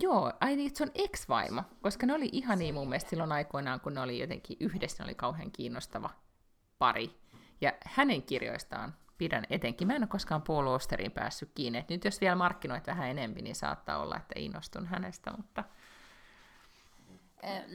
joo, 0.00 0.32
ai 0.40 0.56
niin, 0.56 0.76
se 0.76 0.82
on 0.82 0.90
ex-vaimo, 0.94 1.62
koska 1.82 2.06
ne 2.06 2.14
oli 2.14 2.28
ihan 2.32 2.58
niin 2.58 2.74
mun 2.74 2.88
mielestä 2.88 3.10
silloin 3.10 3.32
aikoinaan, 3.32 3.80
kun 3.80 3.94
ne 3.94 4.00
oli 4.00 4.18
jotenkin 4.18 4.56
yhdessä, 4.60 5.02
ne 5.02 5.06
oli 5.06 5.14
kauhean 5.14 5.50
kiinnostava 5.50 6.10
pari. 6.78 7.20
Ja 7.60 7.72
hänen 7.86 8.22
kirjoistaan 8.22 8.94
pidän 9.22 9.46
etenkin. 9.50 9.86
Mä 9.86 9.94
en 9.94 10.02
ole 10.02 10.08
koskaan 10.08 10.42
Paul 10.42 10.66
Osterin 10.66 11.12
päässyt 11.12 11.50
kiinni. 11.54 11.78
Et 11.78 11.88
nyt 11.88 12.04
jos 12.04 12.20
vielä 12.20 12.34
markkinoit 12.34 12.86
vähän 12.86 13.08
enemmän, 13.08 13.44
niin 13.44 13.54
saattaa 13.54 13.98
olla, 13.98 14.16
että 14.16 14.34
innostun 14.36 14.86
hänestä, 14.86 15.32
mutta... 15.36 15.64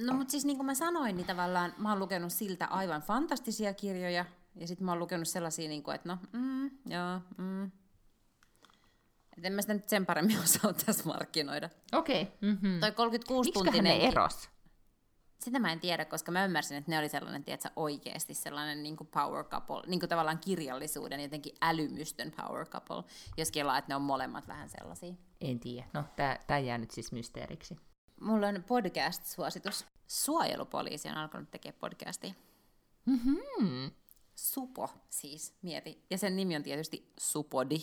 No 0.05 0.13
mutta 0.13 0.31
siis 0.31 0.45
niin 0.45 0.57
kuin 0.57 0.65
mä 0.65 0.73
sanoin, 0.73 1.15
niin 1.15 1.27
tavallaan 1.27 1.73
mä 1.77 1.89
oon 1.89 1.99
lukenut 1.99 2.33
siltä 2.33 2.65
aivan 2.65 3.01
fantastisia 3.01 3.73
kirjoja, 3.73 4.25
ja 4.55 4.67
sitten 4.67 4.85
mä 4.85 4.91
oon 4.91 4.99
lukenut 4.99 5.27
sellaisia, 5.27 5.69
niin 5.69 5.83
kuin, 5.83 5.95
että 5.95 6.09
no, 6.09 6.17
mm, 6.31 6.65
joo, 6.65 7.21
mm. 7.37 7.71
Et 9.37 9.45
en 9.45 9.53
mä 9.53 9.61
sitä 9.61 9.73
nyt 9.73 9.89
sen 9.89 10.05
paremmin 10.05 10.39
osaa 10.43 10.73
tässä 10.73 11.03
markkinoida. 11.05 11.69
Okei. 11.93 12.21
Okay. 12.21 12.35
Mm-hmm. 12.41 12.79
Toi 12.79 12.91
36 12.91 13.47
Miksiköhän 13.47 13.73
tuntinen... 13.73 13.99
ne 13.99 14.07
eros? 14.07 14.49
Sitä 15.39 15.59
mä 15.59 15.71
en 15.71 15.79
tiedä, 15.79 16.05
koska 16.05 16.31
mä 16.31 16.45
ymmärsin, 16.45 16.77
että 16.77 16.91
ne 16.91 16.99
oli 16.99 17.09
sellainen, 17.09 17.43
tiedätkö, 17.43 17.69
oikeasti 17.75 18.33
sellainen 18.33 18.83
niin 18.83 18.97
kuin 18.97 19.07
power 19.07 19.43
couple, 19.43 19.83
niin 19.87 19.99
kuin 19.99 20.09
tavallaan 20.09 20.39
kirjallisuuden, 20.39 21.19
jotenkin 21.19 21.55
älymystön 21.61 22.31
power 22.31 22.67
couple, 22.67 23.03
jos 23.37 23.51
kelaa, 23.51 23.77
että 23.77 23.91
ne 23.91 23.95
on 23.95 24.01
molemmat 24.01 24.47
vähän 24.47 24.69
sellaisia. 24.69 25.13
En 25.41 25.59
tiedä. 25.59 25.87
No, 25.93 26.03
tämä 26.47 26.59
jää 26.59 26.77
nyt 26.77 26.91
siis 26.91 27.11
mysteeriksi. 27.11 27.77
Mulla 28.21 28.47
on 28.47 28.63
podcast-suositus. 28.67 29.85
Suojelupoliisi 30.07 31.09
on 31.09 31.17
alkanut 31.17 31.51
tekemään 31.51 31.79
podcastia. 31.79 32.33
Mm-hmm. 33.05 33.91
Supo 34.35 34.89
siis, 35.09 35.55
mieti. 35.61 36.05
Ja 36.09 36.17
sen 36.17 36.35
nimi 36.35 36.55
on 36.55 36.63
tietysti 36.63 37.13
Supodi. 37.19 37.77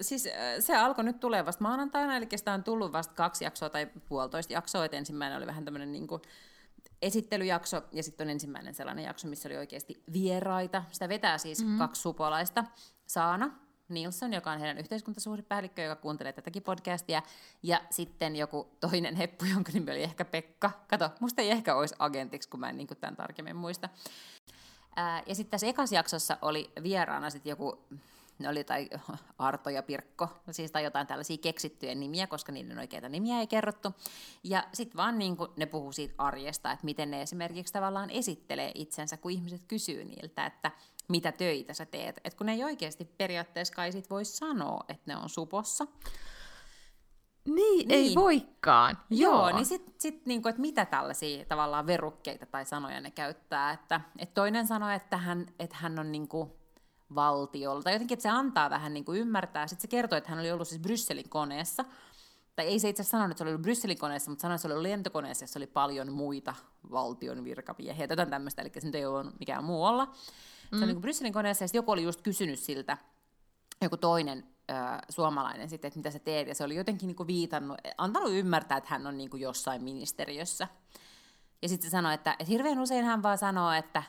Siis 0.00 0.28
se 0.60 0.76
alkoi 0.76 1.04
nyt 1.04 1.20
tulee 1.20 1.46
vasta 1.46 1.62
maanantaina, 1.62 2.16
eli 2.16 2.26
sitä 2.36 2.52
on 2.52 2.64
tullut 2.64 2.92
vasta 2.92 3.14
kaksi 3.14 3.44
jaksoa 3.44 3.70
tai 3.70 3.86
puolitoista 4.08 4.52
jaksoa, 4.52 4.84
että 4.84 4.96
ensimmäinen 4.96 5.38
oli 5.38 5.46
vähän 5.46 5.64
tämmöinen 5.64 5.92
niin 5.92 6.06
kuin 6.06 6.22
esittelyjakso, 7.02 7.82
ja 7.92 8.02
sitten 8.02 8.26
on 8.26 8.30
ensimmäinen 8.30 8.74
sellainen 8.74 9.04
jakso, 9.04 9.28
missä 9.28 9.48
oli 9.48 9.56
oikeasti 9.56 10.02
vieraita. 10.12 10.84
Sitä 10.92 11.08
vetää 11.08 11.38
siis 11.38 11.62
mm-hmm. 11.62 11.78
kaksi 11.78 12.02
supolaista. 12.02 12.64
Saana 13.06 13.50
Nilsson, 13.88 14.32
joka 14.32 14.50
on 14.50 14.58
heidän 14.58 14.78
yhteiskuntasuhdepäällikkö, 14.78 15.82
joka 15.82 16.02
kuuntelee 16.02 16.32
tätäkin 16.32 16.62
podcastia, 16.62 17.22
ja 17.62 17.80
sitten 17.90 18.36
joku 18.36 18.76
toinen 18.80 19.16
heppu, 19.16 19.44
jonka 19.44 19.72
nimi 19.72 19.90
oli 19.90 20.02
ehkä 20.02 20.24
Pekka. 20.24 20.70
Kato, 20.88 21.10
musta 21.20 21.42
ei 21.42 21.50
ehkä 21.50 21.74
olisi 21.74 21.94
agentiksi, 21.98 22.48
kun 22.48 22.60
mä 22.60 22.70
en 22.70 22.76
niin 22.76 22.88
tämän 23.00 23.16
tarkemmin 23.16 23.56
muista. 23.56 23.88
Ää, 24.96 25.22
ja 25.26 25.34
sitten 25.34 25.50
tässä 25.50 25.66
ekassa 25.66 25.94
jaksossa 25.94 26.38
oli 26.42 26.70
vieraana 26.82 27.30
sitten 27.30 27.50
joku 27.50 27.84
ne 28.38 28.48
oli 28.48 28.64
tai 28.64 28.88
Arto 29.38 29.70
ja 29.70 29.82
Pirkko, 29.82 30.28
siis 30.50 30.72
tai 30.72 30.84
jotain 30.84 31.06
tällaisia 31.06 31.36
keksittyjä 31.36 31.94
nimiä, 31.94 32.26
koska 32.26 32.52
niiden 32.52 32.78
oikeita 32.78 33.08
nimiä 33.08 33.40
ei 33.40 33.46
kerrottu. 33.46 33.94
Ja 34.44 34.64
sitten 34.74 34.96
vaan 34.96 35.18
niin 35.18 35.36
kuin 35.36 35.50
ne 35.56 35.66
puhuu 35.66 35.92
siitä 35.92 36.14
arjesta, 36.18 36.72
että 36.72 36.84
miten 36.84 37.10
ne 37.10 37.22
esimerkiksi 37.22 37.72
tavallaan 37.72 38.10
esittelee 38.10 38.72
itsensä, 38.74 39.16
kun 39.16 39.30
ihmiset 39.30 39.62
kysyy 39.68 40.04
niiltä, 40.04 40.46
että 40.46 40.70
mitä 41.08 41.32
töitä 41.32 41.74
sä 41.74 41.86
teet. 41.86 42.20
Et 42.24 42.34
kun 42.34 42.46
ne 42.46 42.52
ei 42.52 42.64
oikeasti 42.64 43.04
periaatteessa 43.04 43.74
kai 43.74 43.92
sit 43.92 44.10
voi 44.10 44.24
sanoa, 44.24 44.84
että 44.88 45.02
ne 45.06 45.16
on 45.16 45.28
supossa. 45.28 45.86
Niin, 47.46 47.88
niin. 47.88 47.90
ei 47.90 48.14
voikaan. 48.14 48.98
Joo, 49.10 49.32
Joo 49.32 49.56
niin 49.56 49.66
sitten 49.66 49.94
sit, 49.98 50.26
niinku, 50.26 50.48
että 50.48 50.60
mitä 50.60 50.84
tällaisia 50.84 51.44
tavallaan 51.44 51.86
verukkeita 51.86 52.46
tai 52.46 52.66
sanoja 52.66 53.00
ne 53.00 53.10
käyttää. 53.10 53.72
Että, 53.72 54.00
et 54.18 54.34
toinen 54.34 54.66
sanoi, 54.66 54.94
että 54.94 55.16
hän, 55.16 55.46
että 55.58 55.76
hän 55.80 55.98
on 55.98 56.12
niinku, 56.12 56.56
valtiolla. 57.14 57.82
Tai 57.82 57.92
jotenkin, 57.92 58.14
että 58.14 58.22
se 58.22 58.28
antaa 58.28 58.70
vähän 58.70 58.94
niin 58.94 59.04
kuin 59.04 59.20
ymmärtää. 59.20 59.66
Sitten 59.66 59.82
se 59.82 59.88
kertoo, 59.88 60.18
että 60.18 60.30
hän 60.30 60.38
oli 60.38 60.52
ollut 60.52 60.68
siis 60.68 60.80
Brysselin 60.80 61.28
koneessa. 61.28 61.84
tai 62.56 62.66
ei 62.66 62.78
se 62.78 62.88
itse 62.88 63.02
sanonut, 63.02 63.30
että 63.30 63.38
se 63.38 63.44
oli 63.44 63.50
ollut 63.50 63.62
Brysselin 63.62 63.98
koneessa, 63.98 64.30
mutta 64.30 64.42
sanoi, 64.42 64.54
että 64.54 64.62
se 64.62 64.68
oli 64.68 64.72
ollut 64.72 64.90
lentokoneessa, 64.90 65.42
jossa 65.42 65.58
oli 65.58 65.66
paljon 65.66 66.12
muita 66.12 66.54
valtion 66.90 67.44
virkamiehiä, 67.44 68.06
jotain 68.10 68.30
tämmöistä, 68.30 68.62
eli 68.62 68.70
se 68.78 68.86
nyt 68.86 68.94
ei 68.94 69.06
ole 69.06 69.24
mikään 69.40 69.64
muualla. 69.64 70.12
Se 70.70 70.84
oli 70.84 70.86
niin 70.86 71.00
Brysselin 71.00 71.32
koneessa, 71.32 71.64
ja 71.64 71.68
joku 71.72 71.92
oli 71.92 72.02
just 72.02 72.22
kysynyt 72.22 72.58
siltä, 72.58 72.98
joku 73.82 73.96
toinen 73.96 74.46
ö, 74.70 74.74
suomalainen 75.08 75.68
sitten, 75.68 75.88
että 75.88 75.98
mitä 75.98 76.10
sä 76.10 76.18
teet, 76.18 76.48
ja 76.48 76.54
se 76.54 76.64
oli 76.64 76.76
jotenkin 76.76 77.06
niin 77.06 77.16
kuin 77.16 77.26
viitannut, 77.26 77.78
antanut 77.98 78.32
ymmärtää, 78.32 78.78
että 78.78 78.90
hän 78.90 79.06
on 79.06 79.16
niin 79.16 79.30
kuin 79.30 79.40
jossain 79.40 79.84
ministeriössä. 79.84 80.68
Ja 81.62 81.68
sitten 81.68 81.90
se 81.90 81.92
sanoi, 81.92 82.14
että, 82.14 82.32
että 82.32 82.44
hirveän 82.44 82.78
usein 82.78 83.04
hän 83.04 83.22
vaan 83.22 83.38
sanoo, 83.38 83.72
että, 83.72 84.02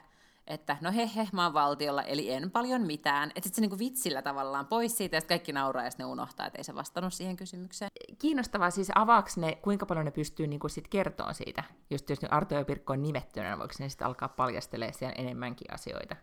että 0.47 0.77
no 0.81 0.91
he 0.91 1.09
he, 1.15 1.27
mä 1.31 1.43
oon 1.43 1.53
valtiolla, 1.53 2.03
eli 2.03 2.31
en 2.31 2.51
paljon 2.51 2.81
mitään. 2.81 3.29
Että 3.29 3.41
sitten 3.41 3.55
se 3.55 3.61
niinku 3.61 3.79
vitsillä 3.79 4.21
tavallaan 4.21 4.67
pois 4.67 4.97
siitä, 4.97 5.17
ja 5.17 5.21
kaikki 5.21 5.53
nauraa, 5.53 5.83
ja 5.83 5.91
ne 5.97 6.05
unohtaa, 6.05 6.45
että 6.45 6.57
ei 6.57 6.63
se 6.63 6.75
vastannut 6.75 7.13
siihen 7.13 7.35
kysymykseen. 7.35 7.91
Kiinnostavaa 8.19 8.69
siis, 8.69 8.91
avaaks 8.95 9.37
ne, 9.37 9.55
kuinka 9.55 9.85
paljon 9.85 10.05
ne 10.05 10.11
pystyy 10.11 10.47
niinku 10.47 10.69
sit 10.69 10.87
kertoa 10.87 11.33
siitä? 11.33 11.63
Just 11.89 12.09
jos 12.09 12.19
Arto 12.29 12.55
ja 12.55 12.65
Pirkko 12.65 12.93
on 12.93 13.01
nimettynä, 13.01 13.59
voiko 13.59 13.73
ne 13.79 13.89
sitten 13.89 14.07
alkaa 14.07 14.29
paljastelemaan 14.29 14.93
siellä 14.93 15.15
enemmänkin 15.17 15.73
asioita? 15.73 16.15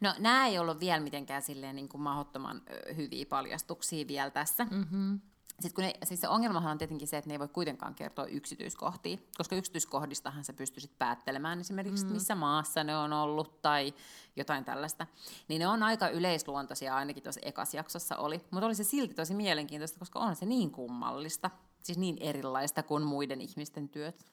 No 0.00 0.14
nämä 0.18 0.46
ei 0.46 0.58
ollut 0.58 0.80
vielä 0.80 1.00
mitenkään 1.00 1.42
silleen 1.42 1.76
niin 1.76 1.88
kuin 1.88 2.02
mahdottoman 2.02 2.62
hyviä 2.96 3.26
paljastuksia 3.28 4.08
vielä 4.08 4.30
tässä. 4.30 4.64
Mm-hmm. 4.64 5.20
Sitten 5.60 5.74
kun 5.74 5.84
ne, 5.84 5.94
siis 6.04 6.20
se 6.20 6.28
ongelmahan 6.28 6.72
on 6.72 6.78
tietenkin 6.78 7.08
se, 7.08 7.16
että 7.16 7.28
ne 7.28 7.34
ei 7.34 7.38
voi 7.38 7.48
kuitenkaan 7.48 7.94
kertoa 7.94 8.26
yksityiskohtia, 8.26 9.18
koska 9.36 9.56
yksityiskohdistahan 9.56 10.44
sä 10.44 10.52
pystyisit 10.52 10.98
päättelemään 10.98 11.60
esimerkiksi, 11.60 12.06
mm. 12.06 12.12
missä 12.12 12.34
maassa 12.34 12.84
ne 12.84 12.96
on 12.96 13.12
ollut 13.12 13.62
tai 13.62 13.94
jotain 14.36 14.64
tällaista. 14.64 15.06
Niin 15.48 15.58
ne 15.58 15.66
on 15.66 15.82
aika 15.82 16.08
yleisluontoisia, 16.08 16.96
ainakin 16.96 17.22
tuossa 17.22 17.40
ekas 17.44 17.74
jaksossa 17.74 18.16
oli. 18.16 18.40
Mutta 18.50 18.66
oli 18.66 18.74
se 18.74 18.84
silti 18.84 19.14
tosi 19.14 19.34
mielenkiintoista, 19.34 19.98
koska 19.98 20.18
on 20.18 20.36
se 20.36 20.46
niin 20.46 20.70
kummallista, 20.70 21.50
siis 21.82 21.98
niin 21.98 22.16
erilaista 22.20 22.82
kuin 22.82 23.02
muiden 23.02 23.40
ihmisten 23.40 23.88
työt. 23.88 24.24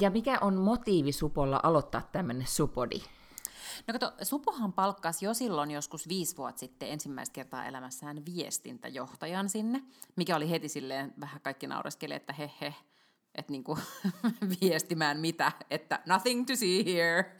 Ja 0.00 0.10
mikä 0.10 0.38
on 0.40 0.54
motiivi 0.54 1.12
Supolla 1.12 1.60
aloittaa 1.62 2.02
tämmöinen 2.12 2.46
Supodi? 2.46 3.02
No 3.86 3.92
kato, 3.92 4.12
Supohan 4.22 4.72
palkkasi 4.72 5.24
jo 5.24 5.34
silloin 5.34 5.70
joskus 5.70 6.08
viisi 6.08 6.36
vuotta 6.36 6.60
sitten 6.60 6.88
ensimmäistä 6.88 7.32
kertaa 7.32 7.66
elämässään 7.66 8.24
viestintäjohtajan 8.24 9.48
sinne, 9.48 9.82
mikä 10.16 10.36
oli 10.36 10.50
heti 10.50 10.68
silleen, 10.68 11.14
vähän 11.20 11.40
kaikki 11.40 11.66
naureskeli, 11.66 12.14
että 12.14 12.32
he 12.32 12.50
he, 12.60 12.74
että 13.34 13.52
niinku 13.52 13.78
viestimään 14.60 15.20
mitä, 15.20 15.52
että 15.70 16.00
nothing 16.06 16.46
to 16.46 16.56
see 16.56 16.84
here. 16.84 17.36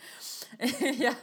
ja 1.04 1.14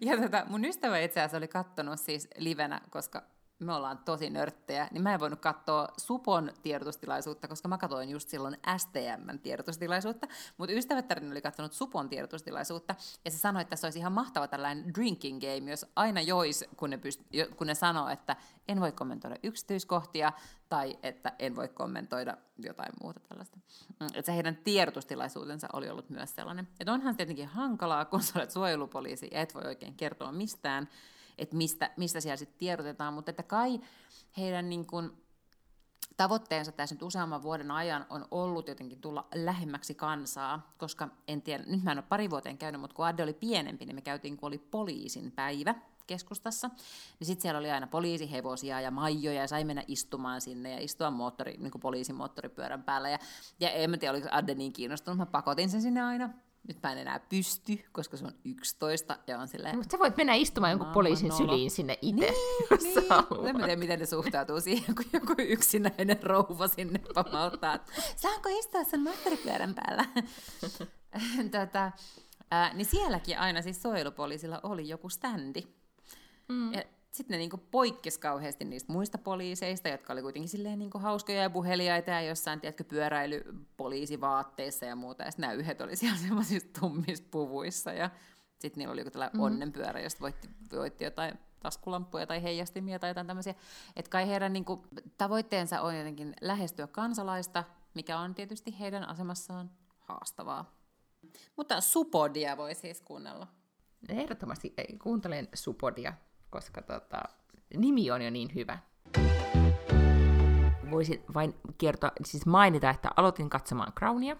ja 0.00 0.16
tota, 0.22 0.46
mun 0.48 0.64
ystävä 0.64 0.98
itse 0.98 1.20
asiassa 1.20 1.36
oli 1.36 1.48
kattonut 1.48 2.00
siis 2.00 2.28
livenä, 2.36 2.80
koska 2.90 3.22
me 3.64 3.74
ollaan 3.74 3.98
tosi 3.98 4.30
nörttejä, 4.30 4.88
niin 4.90 5.02
mä 5.02 5.14
en 5.14 5.20
voinut 5.20 5.40
katsoa 5.40 5.88
Supon 5.96 6.52
tiedotustilaisuutta, 6.62 7.48
koska 7.48 7.68
mä 7.68 7.78
katsoin 7.78 8.10
just 8.10 8.28
silloin 8.28 8.56
STMn 8.76 9.38
tiedotustilaisuutta, 9.42 10.26
mutta 10.58 10.74
ystävättärini 10.74 11.30
oli 11.30 11.42
katsonut 11.42 11.72
Supon 11.72 12.08
tiedotustilaisuutta, 12.08 12.94
ja 13.24 13.30
se 13.30 13.38
sanoi, 13.38 13.62
että 13.62 13.76
se 13.76 13.86
olisi 13.86 13.98
ihan 13.98 14.12
mahtava 14.12 14.48
tällainen 14.48 14.94
drinking 14.94 15.40
game, 15.40 15.70
jos 15.70 15.86
aina 15.96 16.20
jois, 16.20 16.64
kun 16.76 16.90
ne, 16.90 16.96
pyst- 16.96 17.54
kun 17.56 17.66
ne 17.66 17.74
sanoo, 17.74 18.08
että 18.08 18.36
en 18.68 18.80
voi 18.80 18.92
kommentoida 18.92 19.36
yksityiskohtia, 19.42 20.32
tai 20.68 20.98
että 21.02 21.32
en 21.38 21.56
voi 21.56 21.68
kommentoida 21.68 22.36
jotain 22.58 22.92
muuta 23.02 23.20
tällaista. 23.20 23.56
Mm, 24.00 24.06
että 24.06 24.22
se 24.22 24.34
heidän 24.34 24.56
tiedotustilaisuutensa 24.56 25.68
oli 25.72 25.90
ollut 25.90 26.10
myös 26.10 26.34
sellainen. 26.34 26.68
Että 26.80 26.92
onhan 26.92 27.14
se 27.14 27.16
tietenkin 27.16 27.48
hankalaa, 27.48 28.04
kun 28.04 28.22
sä 28.22 28.38
olet 28.38 28.50
suojelupoliisi 28.50 29.28
ja 29.32 29.40
et 29.40 29.54
voi 29.54 29.62
oikein 29.64 29.94
kertoa 29.94 30.32
mistään, 30.32 30.88
että 31.42 31.56
mistä, 31.56 31.90
mistä 31.96 32.20
siellä 32.20 32.36
sitten 32.36 32.58
tiedotetaan, 32.58 33.14
mutta 33.14 33.30
että 33.30 33.42
kai 33.42 33.80
heidän 34.36 34.68
niin 34.68 34.86
kuin, 34.86 35.22
tavoitteensa 36.16 36.72
tässä 36.72 36.94
nyt 36.94 37.02
useamman 37.02 37.42
vuoden 37.42 37.70
ajan 37.70 38.06
on 38.10 38.28
ollut 38.30 38.68
jotenkin 38.68 39.00
tulla 39.00 39.28
lähemmäksi 39.34 39.94
kansaa, 39.94 40.74
koska 40.78 41.08
en 41.28 41.42
tiedä, 41.42 41.64
nyt 41.66 41.82
mä 41.82 41.92
en 41.92 41.98
ole 41.98 42.04
pari 42.08 42.30
vuoteen 42.30 42.58
käynyt, 42.58 42.80
mutta 42.80 42.96
kun 42.96 43.06
Adde 43.06 43.22
oli 43.22 43.32
pienempi, 43.32 43.86
niin 43.86 43.94
me 43.94 44.00
käytiin, 44.00 44.36
kun 44.36 44.46
oli 44.46 44.58
poliisin 44.58 45.32
päivä 45.32 45.74
keskustassa, 46.06 46.70
niin 47.18 47.26
sitten 47.26 47.42
siellä 47.42 47.58
oli 47.58 47.70
aina 47.70 47.86
poliisihevosia 47.86 48.80
ja 48.80 48.90
maijoja 48.90 49.40
ja 49.40 49.48
sai 49.48 49.64
mennä 49.64 49.84
istumaan 49.88 50.40
sinne 50.40 50.70
ja 50.70 50.80
istua 50.80 51.10
moottori, 51.10 51.56
niin 51.58 51.70
kuin 51.70 51.82
poliisin 51.82 52.14
moottoripyörän 52.14 52.82
päällä. 52.82 53.10
Ja, 53.10 53.18
ja 53.60 53.70
en 53.70 53.90
mä 53.90 53.96
tiedä, 53.96 54.12
oliko 54.12 54.28
Adde 54.30 54.54
niin 54.54 54.72
kiinnostunut, 54.72 55.18
mä 55.18 55.26
pakotin 55.26 55.70
sen 55.70 55.82
sinne 55.82 56.02
aina 56.02 56.30
nyt 56.68 56.82
mä 56.82 56.92
en 56.92 56.98
enää 56.98 57.20
pysty, 57.28 57.78
koska 57.92 58.16
se 58.16 58.24
on 58.24 58.32
11 58.44 59.18
ja 59.26 59.38
on 59.38 59.48
silleen... 59.48 59.76
Mutta 59.76 59.92
sä 59.92 59.98
voit 59.98 60.16
mennä 60.16 60.34
istumaan 60.34 60.70
jonkun 60.70 60.92
poliisin 60.92 61.28
nolo. 61.28 61.38
syliin 61.38 61.70
sinne 61.70 61.98
itse, 62.02 62.30
niin, 62.30 62.66
jos 62.70 62.82
niin. 62.82 62.94
Sä 62.94 63.24
en 63.48 63.56
tiedä, 63.56 63.76
miten 63.76 63.98
ne 63.98 64.06
suhtautuu 64.06 64.60
siihen, 64.60 64.94
kun 64.94 65.04
joku 65.12 65.34
yksinäinen 65.38 66.22
rouva 66.22 66.68
sinne 66.68 67.00
pamauttaa. 67.14 67.78
Saanko 68.16 68.48
istua 68.58 68.84
sen 68.84 69.02
moottoripyörän 69.02 69.74
päällä? 69.74 70.04
tota, 71.60 71.92
ää, 72.50 72.74
niin 72.74 72.86
sielläkin 72.86 73.38
aina 73.38 73.62
siis 73.62 73.82
suojelupoliisilla 73.82 74.60
oli 74.62 74.88
joku 74.88 75.08
standi. 75.08 75.62
Mm. 76.48 76.72
Ja 76.72 76.82
sitten 77.12 77.34
ne 77.34 77.38
niinku 77.38 77.56
poikkesi 77.70 78.20
kauheasti 78.20 78.64
niistä 78.64 78.92
muista 78.92 79.18
poliiseista, 79.18 79.88
jotka 79.88 80.12
oli 80.12 80.22
kuitenkin 80.22 80.48
silleen 80.48 80.78
niinku 80.78 80.98
hauskoja 80.98 81.42
ja 81.42 81.50
puheliaita 81.50 82.10
ja 82.10 82.20
jossain, 82.20 82.60
tiedätkö, 82.60 82.84
pyöräilypoliisivaatteissa 82.84 84.86
ja 84.86 84.96
muuta. 84.96 85.22
Ja 85.22 85.30
sitten 85.30 85.42
nämä 85.42 85.52
yhdet 85.52 85.80
oli 85.80 85.96
siellä 85.96 86.18
semmoisissa 86.28 86.68
tummissa 86.80 87.24
puvuissa 87.30 87.92
ja 87.92 88.10
sitten 88.58 88.80
niillä 88.80 88.92
oli 88.92 89.00
joku 89.00 89.10
tällainen 89.10 89.36
mm-hmm. 89.36 89.44
onnenpyörä, 89.44 90.00
josta 90.00 90.20
voitti, 90.20 90.48
voitti 90.72 91.04
jotain 91.04 91.38
taskulampuja 91.60 92.26
tai 92.26 92.42
heijastimia 92.42 92.98
tai 92.98 93.10
jotain 93.10 93.26
tämmöisiä. 93.26 93.54
Että 93.96 94.10
kai 94.10 94.28
heidän 94.28 94.52
niinku, 94.52 94.86
tavoitteensa 95.18 95.80
on 95.80 95.96
jotenkin 95.96 96.34
lähestyä 96.40 96.86
kansalaista, 96.86 97.64
mikä 97.94 98.18
on 98.18 98.34
tietysti 98.34 98.78
heidän 98.80 99.08
asemassaan 99.08 99.70
haastavaa. 99.98 100.74
Mutta 101.56 101.80
Supodia 101.80 102.56
voi 102.56 102.74
siis 102.74 103.00
kuunnella. 103.00 103.46
Ehdottomasti 104.08 104.74
kuuntelen 105.02 105.48
Supodia 105.54 106.12
koska 106.52 106.82
tota, 106.82 107.22
nimi 107.76 108.10
on 108.10 108.22
jo 108.22 108.30
niin 108.30 108.54
hyvä. 108.54 108.78
Voisin 110.90 111.24
vain 111.34 111.54
kertoa, 111.78 112.12
siis 112.24 112.46
mainita, 112.46 112.90
että 112.90 113.10
aloitin 113.16 113.50
katsomaan 113.50 113.92
Crownia, 113.92 114.36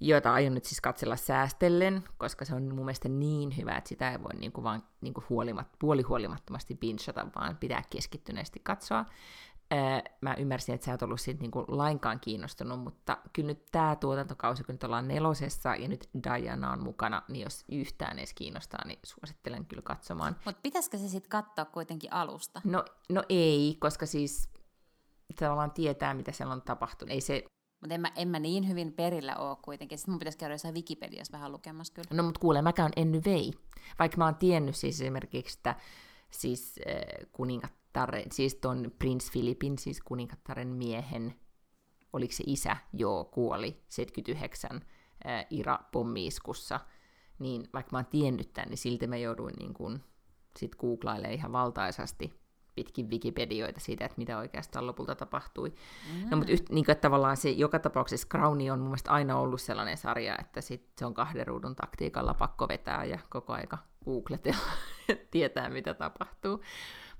jota 0.00 0.32
aion 0.32 0.54
nyt 0.54 0.64
siis 0.64 0.80
katsella 0.80 1.16
säästellen, 1.16 2.04
koska 2.18 2.44
se 2.44 2.54
on 2.54 2.62
mun 2.62 2.84
mielestä 2.84 3.08
niin 3.08 3.56
hyvä, 3.56 3.76
että 3.76 3.88
sitä 3.88 4.12
ei 4.12 4.22
voi 4.22 4.34
niinku 4.34 4.62
vaan 4.62 4.82
niinku 5.00 5.24
huolimat, 5.28 5.66
puolihuolimattomasti 5.78 6.74
binchata, 6.74 7.26
vaan 7.36 7.56
pitää 7.56 7.82
keskittyneesti 7.90 8.60
katsoa 8.62 9.04
mä 10.20 10.34
ymmärsin, 10.34 10.74
että 10.74 10.84
sä 10.84 10.94
et 10.94 11.02
ollut 11.02 11.20
siitä 11.20 11.40
niinku 11.40 11.64
lainkaan 11.68 12.20
kiinnostunut, 12.20 12.80
mutta 12.80 13.18
kyllä 13.32 13.46
nyt 13.46 13.66
tämä 13.72 13.96
tuotantokausi, 13.96 14.64
kun 14.64 14.74
nyt 14.74 14.84
ollaan 14.84 15.08
nelosessa 15.08 15.76
ja 15.76 15.88
nyt 15.88 16.10
Diana 16.24 16.72
on 16.72 16.82
mukana, 16.82 17.22
niin 17.28 17.42
jos 17.42 17.64
yhtään 17.68 18.18
edes 18.18 18.34
kiinnostaa, 18.34 18.86
niin 18.86 18.98
suosittelen 19.04 19.66
kyllä 19.66 19.82
katsomaan. 19.82 20.36
Mutta 20.44 20.60
pitäisikö 20.62 20.98
se 20.98 21.08
sitten 21.08 21.30
katsoa 21.30 21.64
kuitenkin 21.64 22.12
alusta? 22.12 22.60
No, 22.64 22.84
no 23.08 23.22
ei, 23.28 23.76
koska 23.80 24.06
siis 24.06 24.48
tavallaan 25.38 25.70
tietää, 25.70 26.14
mitä 26.14 26.32
siellä 26.32 26.52
on 26.52 26.62
tapahtunut. 26.62 27.12
Ei 27.12 27.20
se... 27.20 27.44
Mutta 27.80 27.94
en 27.94 28.00
mä, 28.00 28.12
en 28.16 28.28
mä 28.28 28.38
niin 28.38 28.68
hyvin 28.68 28.92
perillä 28.92 29.36
ole 29.36 29.56
kuitenkin. 29.62 29.98
Sitten 29.98 30.12
mun 30.12 30.18
pitäisi 30.18 30.38
käydä 30.38 30.54
jossain 30.54 30.74
Wikipediassa 30.74 31.32
vähän 31.32 31.52
lukemassa 31.52 31.94
kyllä. 31.94 32.08
No 32.12 32.22
mutta 32.22 32.40
kuule, 32.40 32.62
mä 32.62 32.72
käyn 32.72 32.92
Enny 32.96 33.20
Vei. 33.24 33.52
Vaikka 33.98 34.16
mä 34.16 34.24
oon 34.24 34.34
tiennyt 34.34 34.76
siis 34.76 35.00
esimerkiksi, 35.00 35.58
että 35.58 35.74
siis 36.30 36.80
äh, 36.88 37.28
kuningat 37.32 37.81
kuningattaren, 37.92 38.32
siis 38.32 38.54
ton 38.54 38.90
Prince 38.98 39.32
Philipin, 39.32 39.78
siis 39.78 40.00
kuningattaren 40.00 40.68
miehen, 40.68 41.34
oliko 42.12 42.32
se 42.32 42.44
isä, 42.46 42.76
joo, 42.92 43.24
kuoli 43.24 43.82
79 43.88 44.80
ää, 45.24 45.44
Ira-pommiiskussa, 45.50 46.80
niin 47.38 47.68
vaikka 47.74 47.90
mä 47.92 47.98
oon 47.98 48.06
tiennyt 48.06 48.52
tämän, 48.52 48.68
niin 48.68 48.78
silti 48.78 49.06
mä 49.06 49.16
jouduin 49.16 49.54
niin 49.58 49.74
kun, 49.74 50.00
sit 50.58 50.76
googlailemaan 50.76 51.34
ihan 51.34 51.52
valtaisasti 51.52 52.42
pitkin 52.74 53.10
Wikipedioita 53.10 53.80
siitä, 53.80 54.04
että 54.04 54.18
mitä 54.18 54.38
oikeastaan 54.38 54.86
lopulta 54.86 55.14
tapahtui. 55.14 55.68
Mm. 56.12 56.30
No, 56.30 56.36
mutta 56.36 56.52
yht, 56.52 56.70
niin 56.70 56.84
kuin, 56.84 56.92
että 56.92 57.02
tavallaan 57.02 57.36
se 57.36 57.50
joka 57.50 57.78
tapauksessa 57.78 58.28
Crowni 58.28 58.70
on 58.70 58.78
mun 58.78 58.88
mielestä 58.88 59.10
aina 59.10 59.38
ollut 59.38 59.60
sellainen 59.60 59.96
sarja, 59.96 60.36
että 60.38 60.60
sit 60.60 60.92
se 60.98 61.06
on 61.06 61.14
kahden 61.14 61.46
ruudun 61.46 61.76
taktiikalla 61.76 62.34
pakko 62.34 62.68
vetää 62.68 63.04
ja 63.04 63.18
koko 63.30 63.52
aika 63.52 63.78
googletella, 64.04 64.72
tietää 65.30 65.68
mitä 65.68 65.94
tapahtuu. 65.94 66.60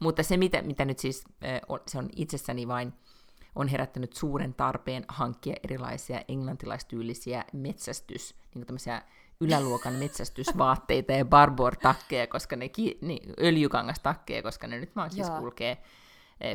Mutta 0.02 0.22
se, 0.22 0.36
mitä, 0.36 0.62
mitä 0.62 0.84
nyt 0.84 0.98
siis 0.98 1.24
se 1.86 1.98
on 1.98 2.08
itsessäni 2.16 2.68
vain 2.68 2.92
on 3.54 3.68
herättänyt 3.68 4.12
suuren 4.12 4.54
tarpeen 4.54 5.04
hankkia 5.08 5.56
erilaisia 5.64 6.22
englantilaistyylisiä 6.28 7.44
metsästys, 7.52 8.34
niin 8.54 8.66
tämmöisiä 8.66 9.02
yläluokan 9.40 9.94
metsästysvaatteita 9.94 11.12
ja 11.12 11.24
barbour-takkeja, 11.24 12.26
koska 12.26 12.56
ne, 12.56 12.68
ki, 12.68 12.98
niin, 13.00 13.34
öljykangastakkeja, 13.40 14.42
koska 14.42 14.66
ne 14.66 14.80
nyt 14.80 14.96
vaan 14.96 15.10
siis 15.10 15.28
Joo. 15.28 15.38
kulkee 15.38 15.82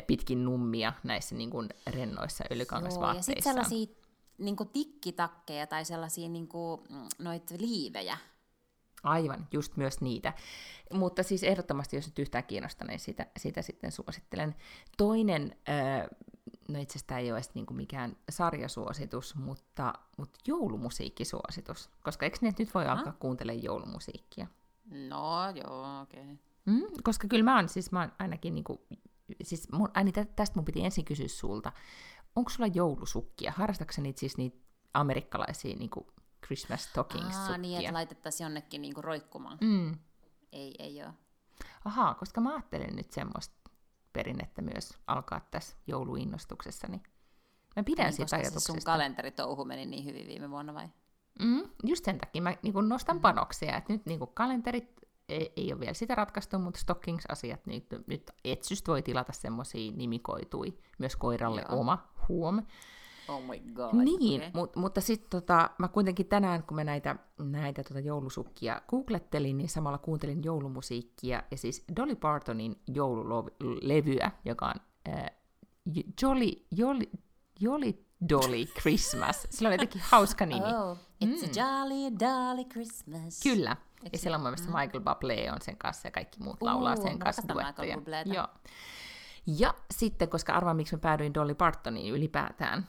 pitkin 0.06 0.44
nummia 0.44 0.92
näissä 1.02 1.34
niin 1.34 1.50
kuin 1.50 1.68
rennoissa 1.86 2.44
öljykangasvaatteissa. 2.52 3.32
Joo, 3.32 3.36
ja 3.36 3.42
sitten 3.42 3.52
sellaisia 3.52 3.94
niin 4.38 4.56
kuin 4.56 4.68
tikkitakkeja 4.68 5.66
tai 5.66 5.84
sellaisia 5.84 6.28
niin 6.28 6.48
kuin, 6.48 6.80
mm, 6.90 7.08
noit 7.18 7.50
liivejä, 7.58 8.18
Aivan, 9.02 9.46
just 9.52 9.76
myös 9.76 10.00
niitä. 10.00 10.32
Mutta 10.92 11.22
siis 11.22 11.42
ehdottomasti, 11.42 11.96
jos 11.96 12.06
nyt 12.06 12.18
yhtään 12.18 12.44
kiinnostaa, 12.44 12.86
niin 12.86 13.00
sitä, 13.00 13.26
sitä 13.36 13.62
sitten 13.62 13.92
suosittelen. 13.92 14.54
Toinen 14.96 15.56
no 16.68 16.80
itse 16.80 16.98
asiassa 16.98 17.18
ei 17.18 17.30
ole 17.30 17.38
edes 17.38 17.54
niinku 17.54 17.74
mikään 17.74 18.16
sarjasuositus, 18.30 19.34
mutta, 19.34 19.94
mutta 20.16 20.40
joulumusiikkisuositus. 20.46 21.90
Koska 22.02 22.26
eikö 22.26 22.38
ne 22.40 22.52
nyt 22.58 22.74
voi 22.74 22.84
Aha. 22.84 22.92
alkaa 22.92 23.12
kuuntelemaan 23.12 23.62
joulumusiikkia? 23.62 24.46
No 24.90 25.50
joo, 25.54 26.00
okei. 26.02 26.22
Okay. 26.22 26.36
Mm, 26.66 26.86
koska 27.02 27.28
kyllä 27.28 27.44
mä 27.44 27.56
oon, 27.56 27.68
siis 27.68 27.92
mä 27.92 28.00
oon 28.00 28.12
ainakin 28.18 28.54
niinku, 28.54 28.86
siis 29.42 29.72
mun, 29.72 29.90
aini, 29.94 30.12
tä- 30.12 30.24
tästä 30.24 30.56
mun 30.56 30.64
piti 30.64 30.84
ensin 30.84 31.04
kysyä 31.04 31.28
sulta. 31.28 31.72
Onko 32.36 32.50
sulla 32.50 32.70
joulusukkia? 32.74 33.52
Harrastatko 33.56 34.02
niitä 34.02 34.20
siis 34.20 34.36
niitä 34.36 34.58
amerikkalaisia 34.94 35.76
niinku 35.76 36.06
Christmas 36.46 36.84
stockings 36.84 37.36
Aa, 37.36 37.58
niin, 37.58 37.80
että 37.80 37.92
laitettaisiin 37.94 38.44
jonnekin 38.44 38.82
niinku 38.82 39.02
roikkumaan. 39.02 39.58
mm. 39.60 39.98
Ei, 40.52 40.74
ei 40.78 41.02
ole. 41.02 41.12
Ahaa, 41.84 42.14
koska 42.14 42.40
mä 42.40 42.52
ajattelen 42.54 42.96
nyt 42.96 43.12
semmoista 43.12 43.54
perinnettä 44.12 44.62
myös 44.62 44.98
alkaa 45.06 45.40
tässä 45.50 45.76
jouluinnostuksessa, 45.86 46.86
niin 46.88 47.02
mä 47.76 47.82
pidän 47.82 48.04
Niin, 48.06 48.12
siitä 48.12 48.24
koska 48.24 48.36
se 48.36 48.40
ajatuksesta. 48.42 48.72
sun 48.72 48.82
kalenteritouhu 48.84 49.64
meni 49.64 49.86
niin 49.86 50.04
hyvin 50.04 50.26
viime 50.26 50.50
vuonna 50.50 50.74
vai? 50.74 50.88
Mm, 51.42 51.62
just 51.84 52.04
sen 52.04 52.18
takia 52.18 52.42
mä 52.42 52.54
niin 52.62 52.74
Mm. 52.74 52.88
nostan 52.88 53.20
panoksia, 53.20 53.76
että 53.76 53.92
nyt 53.92 54.06
niin 54.06 54.20
kalenterit 54.34 54.90
ei, 55.28 55.52
ei 55.56 55.72
ole 55.72 55.80
vielä 55.80 55.94
sitä 55.94 56.14
ratkaistu, 56.14 56.58
mutta 56.58 56.80
stockings-asiat, 56.80 57.66
niin 57.66 57.86
nyt, 57.90 58.06
nyt 58.06 58.30
etsystä 58.44 58.90
voi 58.92 59.02
tilata 59.02 59.32
semmoisia 59.32 59.92
nimikoitui, 59.92 60.78
myös 60.98 61.16
koiralle 61.16 61.64
Joo. 61.68 61.80
oma 61.80 62.08
huom. 62.28 62.62
Oh 63.28 63.42
my 63.42 63.58
god. 63.74 63.94
Niin, 63.94 64.40
okei. 64.40 64.50
mut, 64.54 64.76
mutta 64.76 65.00
sitten 65.00 65.40
tota, 65.40 65.70
mä 65.78 65.88
kuitenkin 65.88 66.26
tänään, 66.26 66.62
kun 66.62 66.74
mä 66.74 66.84
näitä, 66.84 67.16
näitä 67.38 67.84
tota 67.84 68.00
joulusukkia 68.00 68.82
googlettelin, 68.88 69.58
niin 69.58 69.68
samalla 69.68 69.98
kuuntelin 69.98 70.44
joulumusiikkia, 70.44 71.42
ja 71.50 71.56
siis 71.56 71.84
Dolly 71.96 72.16
Partonin 72.16 72.76
joululevyä, 72.86 74.30
joka 74.44 74.66
on 74.66 74.74
äh, 75.14 75.30
Jolly, 76.22 76.66
Jolly, 76.76 77.10
Jolly 77.60 78.08
Dolly 78.28 78.64
Christmas. 78.80 79.46
Sillä 79.50 79.68
on 79.68 79.72
jotenkin 79.72 80.02
hauska 80.10 80.46
nimi. 80.46 80.66
Oh, 80.66 80.98
it's 81.24 81.44
a 81.44 81.50
jolly, 81.54 82.16
jolly 82.20 82.64
Christmas. 82.64 83.40
Kyllä. 83.42 83.76
Eikö 84.04 84.08
Ja 84.12 84.18
siellä 84.18 84.36
on 84.36 84.40
mun 84.40 84.50
mielestä 84.50 84.78
Michael 84.78 85.04
Bublé 85.04 85.52
on 85.52 85.60
sen 85.62 85.76
kanssa 85.76 86.08
ja 86.08 86.12
kaikki 86.12 86.40
muut 86.40 86.62
Uu, 86.62 86.66
laulaa 86.66 86.96
mä 86.96 87.02
sen 87.02 87.18
kanssa 87.18 87.42
duetteja. 87.54 87.96
Bubléta. 87.96 88.34
Joo. 88.34 88.48
Ja 89.46 89.74
sitten, 89.90 90.28
koska 90.28 90.52
arvaan, 90.52 90.76
miksi 90.76 90.96
mä 90.96 91.00
päädyin 91.00 91.34
Dolly 91.34 91.54
Partoniin 91.54 92.14
ylipäätään, 92.14 92.88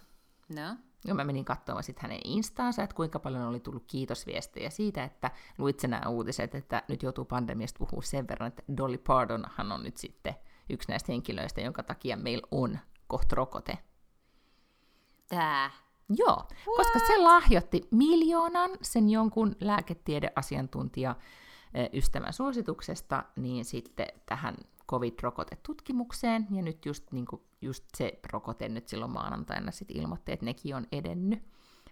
No. 0.56 0.76
ja 1.08 1.14
mä 1.14 1.24
menin 1.24 1.46
katsomaan 1.46 1.84
sitten 1.84 2.02
hänen 2.02 2.22
instaansa, 2.24 2.84
että 2.84 2.96
kuinka 2.96 3.20
paljon 3.20 3.48
oli 3.48 3.60
tullut 3.60 3.84
kiitosviestejä 3.88 4.70
siitä, 4.70 5.04
että 5.04 5.32
luit 5.58 5.84
nämä 5.84 6.10
uutiset, 6.10 6.56
että 6.56 6.84
nyt 6.88 7.04
joutuu 7.04 7.26
pandemiasta 7.26 7.80
puhua 7.80 8.02
sen 8.02 8.28
verran, 8.28 8.48
että 8.48 8.64
Dolly 8.78 8.98
Partonhan 8.98 9.72
on 9.72 9.84
nyt 9.84 9.98
sitten 9.98 10.36
yksi 10.70 10.90
näistä 10.90 11.12
henkilöistä, 11.12 11.62
jonka 11.62 11.84
takia 11.84 12.18
meillä 12.18 12.48
on 12.52 12.80
kohta 13.08 13.36
rokote. 13.36 13.78
Tää. 15.30 15.72
Joo, 16.18 16.48
koska 16.78 17.00
se 17.08 17.18
lahjoitti 17.18 17.88
miljoonan 17.92 18.72
sen 18.82 19.10
jonkun 19.10 19.56
lääketiedeasiantuntija 19.60 21.16
ystävän 21.94 22.34
suosituksesta, 22.34 23.24
niin 23.36 23.66
sitten 23.66 24.08
tähän 24.26 24.56
COVID-rokotetutkimukseen, 24.90 26.48
ja 26.52 26.62
nyt 26.62 26.86
just, 26.86 27.12
niin 27.12 27.26
kuin, 27.26 27.42
just 27.62 27.86
se 27.98 28.20
rokote 28.34 28.70
nyt 28.70 28.88
silloin 28.88 29.12
maanantaina 29.12 29.72
sitten 29.72 29.98
ilmoitti, 29.98 30.32
että 30.32 30.46
nekin 30.46 30.76
on 30.76 30.88
edennyt. 30.92 31.44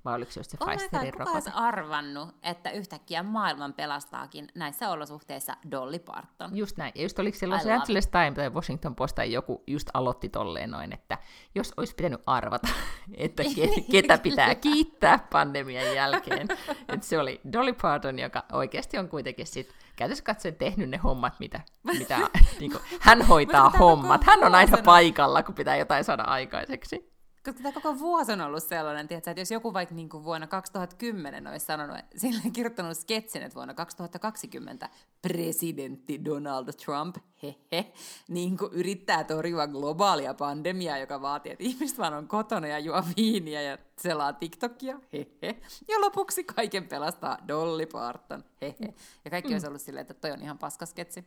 Vai 0.08 0.16
oliko 0.16 0.32
se 0.32 0.40
just 0.40 0.52
se 0.52 0.58
Oh 0.62 0.68
god, 0.68 0.78
Pfizerin 0.78 1.12
kuka 1.12 1.24
rokote? 1.24 1.52
arvannut, 1.54 2.30
että 2.44 2.72
yhtäkkiä 2.72 3.24
maailman 3.24 3.74
pelastaakin 3.74 4.48
näissä 4.56 4.90
olosuhteissa 4.90 5.58
Dolly 5.72 6.00
Parton? 6.00 6.58
Just 6.58 6.78
näin. 6.78 6.92
Ja 6.96 7.02
just 7.02 7.20
oliko 7.20 7.38
se 7.38 7.48
Los 7.48 7.66
Angeles 7.66 8.08
Times 8.08 8.34
tai 8.36 8.50
Washington 8.50 8.96
Post 8.96 9.16
tai 9.16 9.32
joku 9.32 9.64
just 9.68 9.90
aloitti 9.94 10.30
tolleen 10.30 10.72
noin, 10.72 10.94
että 10.94 11.18
jos 11.56 11.74
olisi 11.78 11.96
pitänyt 11.96 12.22
arvata, 12.26 12.68
että 13.14 13.44
ke- 13.44 13.84
ketä 13.92 14.18
pitää 14.18 14.56
kiittää 14.56 15.28
pandemian 15.32 15.96
jälkeen, 15.96 16.48
että 16.94 17.06
se 17.06 17.20
oli 17.20 17.42
Dolly 17.54 17.74
Parton, 17.74 18.20
joka 18.20 18.44
oikeasti 18.52 18.98
on 18.98 19.10
kuitenkin 19.10 19.48
sit 19.48 19.74
käytössä 19.96 20.24
katsoen 20.24 20.56
tehnyt 20.56 20.90
ne 20.90 20.98
hommat, 20.98 21.40
mitä, 21.40 21.62
mitä 21.84 22.20
niin 22.60 22.72
kuin, 22.72 22.84
hän 23.00 23.22
hoitaa 23.22 23.70
hommat. 23.70 24.24
Hän 24.24 24.44
on 24.44 24.56
aina 24.56 24.78
paikalla, 24.86 25.44
kun 25.44 25.56
pitää 25.56 25.76
jotain 25.76 26.04
saada 26.04 26.24
aikaiseksi. 26.24 27.17
Koska 27.48 27.64
tämä 27.64 27.74
koko 27.74 28.00
vuosi 28.00 28.32
on 28.32 28.42
ollut 28.42 28.64
sellainen, 28.64 29.08
tiedätkö, 29.08 29.32
että 29.32 29.42
jos 29.42 29.52
joku 29.52 29.74
vaikka 29.74 29.96
niin 29.96 30.10
kuin 30.10 30.24
vuonna 30.24 30.48
2010 30.48 31.48
olisi 31.48 31.66
sanonut, 31.66 31.98
sillä 32.18 32.42
kirjoittanut 32.54 32.98
sketsin, 32.98 33.44
että 33.44 33.56
vuonna 33.56 33.74
2020 33.74 34.90
presidentti 35.22 36.26
Donald 36.26 36.74
Trump, 36.74 37.16
hehe, 37.44 37.94
niin 38.28 38.58
kuin 38.58 38.74
yrittää 38.74 39.24
torjua 39.24 39.68
globaalia 39.68 40.34
pandemiaa, 40.34 40.98
joka 40.98 41.22
vaatii, 41.22 41.52
että 41.52 41.64
ihmiset 41.64 41.98
vaan 41.98 42.14
on 42.14 42.28
kotona 42.28 42.68
ja 42.68 42.80
juo 42.80 43.04
viiniä 43.18 43.62
ja 43.62 43.78
selaa 43.98 44.34
TikTokia, 44.34 45.00
hehe. 45.14 45.62
Ja 45.88 46.02
lopuksi 46.02 46.44
kaiken 46.44 46.88
pelastaa 46.88 47.38
Dolly 47.48 47.86
Parton, 47.86 48.44
hehe. 48.62 48.94
Ja 49.26 49.32
kaikki 49.32 49.50
mm. 49.50 49.54
olisi 49.56 49.68
ollut 49.68 49.82
silleen, 49.82 50.02
että 50.02 50.14
toi 50.14 50.32
on 50.32 50.42
ihan 50.42 50.58
paskasketsi. 50.58 51.26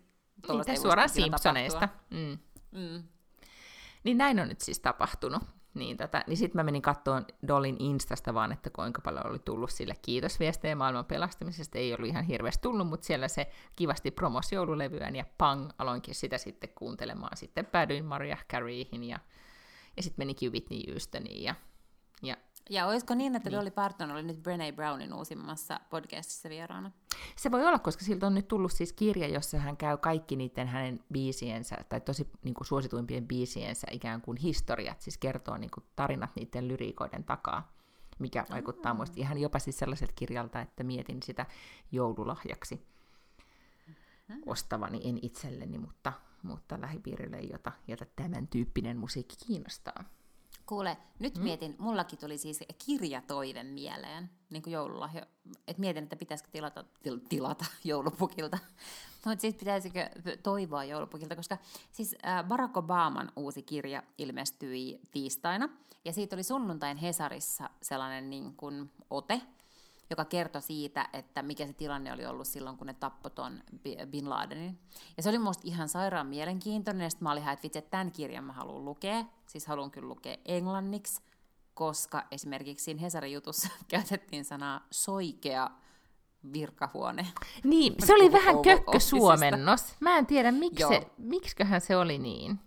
Ei 0.67 0.77
suoraan 0.77 1.09
Simpsoneista. 1.09 1.89
Mm. 2.11 2.39
Mm. 2.71 3.03
Niin 4.05 4.19
näin 4.19 4.41
on 4.41 4.49
nyt 4.49 4.61
siis 4.61 4.81
tapahtunut. 4.81 5.43
Niin, 5.75 5.97
tota, 5.97 6.25
niin 6.27 6.37
sitten 6.37 6.59
mä 6.59 6.63
menin 6.63 6.83
katsomaan 6.83 7.27
Dolin 7.49 7.77
Instasta 7.79 8.35
vaan, 8.35 8.53
että 8.53 8.71
kuinka 8.71 9.01
paljon 9.01 9.27
oli 9.27 9.39
tullut 9.39 9.71
sille 9.71 9.95
kiitosviestejä 10.03 10.75
maailman 10.75 11.05
pelastamisesta. 11.05 11.79
Ei 11.79 11.95
ollut 11.95 12.09
ihan 12.09 12.25
hirveästi 12.25 12.63
tullut, 12.63 12.89
mutta 12.89 13.07
siellä 13.07 13.29
se 13.29 13.51
kivasti 13.77 14.11
promos 14.11 14.53
joululevyään 14.53 15.17
ja 15.17 15.25
pang, 15.39 15.71
aloinkin 15.79 16.15
sitä 16.15 16.39
sitten 16.39 16.71
kuuntelemaan. 16.75 17.37
Sitten 17.37 17.67
päädyin 17.67 18.05
Mariah 18.05 18.45
Careyhin 18.47 19.05
ja, 19.05 19.19
ja 19.97 20.03
sitten 20.03 20.21
menikin 20.23 20.53
Whitney 20.53 20.81
Houstoniin 20.91 21.43
ja, 21.43 21.55
ja 22.23 22.37
Ja 22.71 22.87
olisiko 22.87 23.15
niin, 23.15 23.37
että 23.37 23.51
Dolly 23.51 23.71
Parton 23.71 24.11
oli 24.11 24.23
nyt 24.23 24.39
Brené 24.39 24.75
Brownin 24.75 25.15
uusimmassa 25.15 25.81
podcastissa 25.91 26.49
vieraana? 26.49 26.91
Se 27.37 27.51
voi 27.51 27.67
olla, 27.67 27.79
koska 27.79 28.05
siltä 28.05 28.27
on 28.27 28.35
nyt 28.35 28.49
tullut 28.49 28.73
siis 28.73 28.93
kirja, 28.93 29.29
jossa 29.29 29.59
hän 29.59 29.77
käy 29.77 29.97
kaikki 29.97 30.37
niiden 30.37 30.69
hänen 30.69 31.01
biisiensä, 31.13 31.77
tai 31.89 32.01
tosi 32.01 32.29
niin 32.43 32.55
kuin 32.55 32.67
suosituimpien 32.67 33.29
biisiensä 33.29 33.87
ikään 33.91 34.21
kuin 34.21 34.37
historiat, 34.37 35.01
siis 35.01 35.19
kertoo 35.19 35.57
niin 35.57 35.71
kuin 35.71 35.85
tarinat 35.97 36.31
niiden 36.37 36.69
lyriikoiden 36.69 37.25
takaa, 37.25 37.73
mikä 38.19 38.45
vaikuttaa 38.51 38.95
muista 38.95 39.21
ihan 39.21 39.39
jopa 39.39 39.59
siis 39.59 39.79
sellaiselta 39.79 40.13
kirjalta, 40.17 40.61
että 40.61 40.85
mietin 40.85 41.23
sitä 41.23 41.47
joululahjaksi 41.93 42.87
ostavani, 44.47 45.01
en 45.05 45.19
itselleni, 45.23 45.79
mutta, 45.79 46.13
mutta 46.43 46.81
lähipiirille, 46.81 47.41
jota, 47.41 47.73
jota 47.89 48.05
tämän 48.17 48.49
tyyppinen 48.49 48.97
musiikki 48.97 49.37
kiinnostaa. 49.47 50.05
Kuule, 50.71 50.97
nyt 51.19 51.37
mm. 51.37 51.43
mietin, 51.43 51.77
mullakin 51.79 52.19
tuli 52.19 52.39
siis 52.39 52.65
kirjatoive 52.87 53.63
mieleen, 53.63 54.31
niin 54.51 54.63
kuin 54.63 54.73
joululahjo. 54.73 55.23
että 55.69 55.81
mietin, 55.81 56.03
että 56.03 56.17
pitäisikö 56.17 56.51
tilata, 56.53 56.85
til, 57.03 57.19
tilata 57.29 57.65
joulupukilta. 57.85 58.59
Mutta 59.25 59.41
siis 59.41 59.55
pitäisikö 59.55 60.11
toivoa 60.43 60.85
joulupukilta, 60.85 61.37
koska 61.37 61.59
siis 61.93 62.17
äh, 62.27 62.45
Barack 62.45 62.77
Obaman 62.77 63.33
uusi 63.37 63.63
kirja 63.63 64.03
ilmestyi 64.19 65.01
tiistaina, 65.11 65.69
ja 66.05 66.13
siitä 66.13 66.37
oli 66.37 66.43
sunnuntain 66.43 66.97
Hesarissa 66.97 67.71
sellainen 67.83 68.31
niin 68.31 68.57
kuin 68.57 68.91
ote, 69.11 69.43
joka 70.11 70.25
kertoi 70.25 70.63
siitä, 70.63 71.09
että 71.13 71.43
mikä 71.43 71.67
se 71.67 71.73
tilanne 71.73 72.13
oli 72.13 72.27
ollut 72.27 72.47
silloin, 72.47 72.77
kun 72.77 72.87
ne 72.87 72.95
tappoi 72.95 73.31
ton 73.31 73.63
Bin 74.11 74.31
Ladenin. 74.31 74.79
Ja 75.17 75.23
se 75.23 75.29
oli 75.29 75.39
musta 75.39 75.63
ihan 75.67 75.89
sairaan 75.89 76.27
mielenkiintoinen, 76.27 77.05
ja 77.05 77.11
sitten 77.11 77.25
mä 77.25 77.33
olin 77.33 77.43
ihan, 77.43 77.53
että 77.53 77.63
vitsi, 77.63 77.79
että 77.79 77.91
tämän 77.91 78.13
kirjan 78.13 78.45
mä 78.45 78.53
haluan 78.53 78.85
lukea. 78.85 79.25
Siis 79.47 79.67
haluan 79.67 79.91
kyllä 79.91 80.09
lukea 80.09 80.37
englanniksi, 80.45 81.23
koska 81.75 82.27
esimerkiksi 82.31 82.85
siinä 82.85 83.01
Hesarin 83.01 83.33
jutussa 83.33 83.69
käytettiin 83.89 84.45
sanaa 84.45 84.87
soikea 84.91 85.71
virkahuone. 86.53 87.27
Niin, 87.65 87.95
se 88.05 88.15
oli 88.15 88.33
vähän 88.33 88.55
Oval 88.55 88.65
kökkösuomennos. 88.65 89.95
Mä 90.01 90.19
en 90.19 90.27
tiedä, 90.27 90.53
miksi 90.53 90.89
se, 90.89 91.11
miksiköhän 91.19 91.81
se 91.81 91.97
oli 91.97 92.19
niin. 92.19 92.59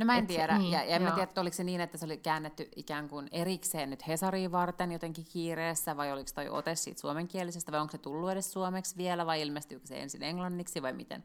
No 0.00 0.06
mä 0.06 0.18
en 0.18 0.24
Et 0.24 0.30
se- 0.30 0.36
tiedä, 0.36 0.58
niin, 0.58 0.72
ja, 0.72 0.84
ja 0.84 0.96
en 0.96 1.02
mä 1.02 1.10
tiedä, 1.10 1.30
oliko 1.36 1.56
se 1.56 1.64
niin, 1.64 1.80
että 1.80 1.98
se 1.98 2.04
oli 2.04 2.16
käännetty 2.16 2.68
ikään 2.76 3.08
kuin 3.08 3.28
erikseen 3.32 3.90
nyt 3.90 4.06
Hesariin 4.08 4.52
varten 4.52 4.92
jotenkin 4.92 5.24
kiireessä, 5.32 5.96
vai 5.96 6.12
oliko 6.12 6.30
toi 6.34 6.48
ote 6.48 6.74
siitä 6.74 7.00
suomenkielisestä, 7.00 7.72
vai 7.72 7.80
onko 7.80 7.92
se 7.92 7.98
tullut 7.98 8.30
edes 8.30 8.52
suomeksi 8.52 8.96
vielä, 8.96 9.26
vai 9.26 9.42
ilmestyykö 9.42 9.86
se 9.86 10.00
ensin 10.00 10.22
englanniksi, 10.22 10.82
vai 10.82 10.92
miten. 10.92 11.24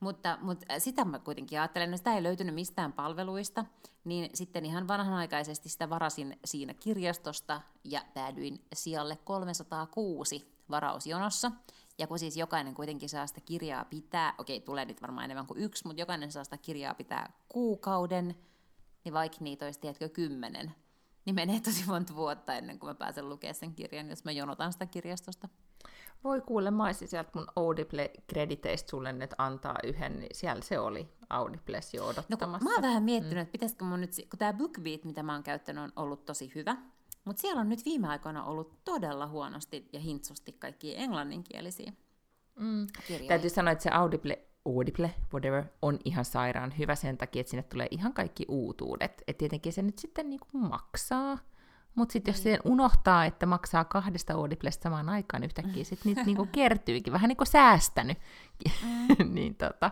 Mutta, 0.00 0.38
mutta 0.42 0.80
sitä 0.80 1.04
mä 1.04 1.18
kuitenkin 1.18 1.60
ajattelen, 1.60 1.88
että 1.88 1.96
sitä 1.96 2.14
ei 2.14 2.22
löytynyt 2.22 2.54
mistään 2.54 2.92
palveluista, 2.92 3.64
niin 4.04 4.30
sitten 4.34 4.64
ihan 4.66 4.88
vanhanaikaisesti 4.88 5.68
sitä 5.68 5.90
varasin 5.90 6.38
siinä 6.44 6.74
kirjastosta, 6.74 7.60
ja 7.84 8.00
päädyin 8.14 8.60
sijalle 8.72 9.16
306 9.24 10.52
varausjonossa, 10.70 11.52
ja 11.98 12.06
kun 12.06 12.18
siis 12.18 12.36
jokainen 12.36 12.74
kuitenkin 12.74 13.08
saa 13.08 13.26
sitä 13.26 13.40
kirjaa 13.40 13.84
pitää, 13.84 14.34
okei, 14.38 14.60
tulee 14.60 14.84
nyt 14.84 15.02
varmaan 15.02 15.24
enemmän 15.24 15.46
kuin 15.46 15.60
yksi, 15.60 15.86
mutta 15.86 16.02
jokainen 16.02 16.32
saa 16.32 16.44
sitä 16.44 16.58
kirjaa 16.58 16.94
pitää 16.94 17.32
kuukauden, 17.48 18.34
niin 19.04 19.12
vaikka 19.12 19.38
niitä 19.40 19.64
olisi, 19.64 19.80
tiedätkö, 19.80 20.08
kymmenen, 20.08 20.74
niin 21.24 21.34
menee 21.34 21.60
tosi 21.60 21.84
monta 21.86 22.14
vuotta 22.14 22.54
ennen 22.54 22.78
kuin 22.78 22.90
mä 22.90 22.94
pääsen 22.94 23.28
lukemaan 23.28 23.54
sen 23.54 23.74
kirjan, 23.74 24.10
jos 24.10 24.24
mä 24.24 24.32
jonotan 24.32 24.72
sitä 24.72 24.86
kirjastosta. 24.86 25.48
Voi 26.24 26.40
kuule, 26.40 26.70
mä 26.70 26.84
olisin 26.84 27.08
sieltä 27.08 27.30
mun 27.34 27.46
Audible-krediteistä 27.56 28.90
sulle 28.90 29.12
nyt 29.12 29.34
antaa 29.38 29.76
yhden, 29.84 30.20
niin 30.20 30.36
siellä 30.36 30.62
se 30.62 30.78
oli. 30.78 31.08
Audibles 31.30 31.94
jo 31.94 32.02
No 32.02 32.08
odottamassa. 32.08 32.64
mä 32.64 32.74
oon 32.74 32.82
vähän 32.82 33.02
miettinyt, 33.02 33.38
että 33.38 33.52
pitäisikö 33.52 33.84
mun 33.84 34.00
nyt, 34.00 34.10
kun 34.30 34.38
tämä 34.38 34.52
BookBeat, 34.52 35.04
mitä 35.04 35.22
mä 35.22 35.32
oon 35.32 35.42
käyttänyt, 35.42 35.84
on 35.84 35.92
ollut 35.96 36.24
tosi 36.24 36.52
hyvä, 36.54 36.76
mutta 37.28 37.40
siellä 37.40 37.60
on 37.60 37.68
nyt 37.68 37.84
viime 37.84 38.08
aikoina 38.08 38.44
ollut 38.44 38.84
todella 38.84 39.26
huonosti 39.26 39.88
ja 39.92 40.00
hintsusti 40.00 40.52
kaikki 40.52 40.94
englanninkielisiä 40.96 41.92
Mm. 42.58 42.86
kirjoja. 43.06 43.28
Täytyy 43.28 43.50
sanoa, 43.50 43.72
että 43.72 43.82
se 43.82 43.90
Audible, 43.90 44.38
Audible, 44.64 45.14
whatever, 45.32 45.64
on 45.82 45.98
ihan 46.04 46.24
sairaan 46.24 46.78
hyvä 46.78 46.94
sen 46.94 47.18
takia, 47.18 47.40
että 47.40 47.50
sinne 47.50 47.62
tulee 47.62 47.88
ihan 47.90 48.12
kaikki 48.12 48.44
uutuudet. 48.48 49.22
Et 49.28 49.38
tietenkin 49.38 49.72
se 49.72 49.82
nyt 49.82 49.98
sitten 49.98 50.30
niinku 50.30 50.46
maksaa, 50.52 51.38
mutta 51.94 52.12
sitten 52.12 52.32
jos 52.32 52.42
siihen 52.42 52.60
unohtaa, 52.64 53.24
että 53.24 53.46
maksaa 53.46 53.84
kahdesta 53.84 54.34
Audiblesta 54.34 54.82
samaan 54.82 55.08
aikaan, 55.08 55.40
niin 55.40 55.48
yhtäkkiä 55.48 55.84
sitten 55.84 56.10
niitä 56.10 56.24
niinku 56.26 56.48
kertyykin, 56.52 57.12
vähän 57.12 57.28
niin 57.28 57.36
kuin 57.36 57.46
säästänyt, 57.46 58.18
mm. 58.84 59.16
niin 59.34 59.54
tota, 59.54 59.90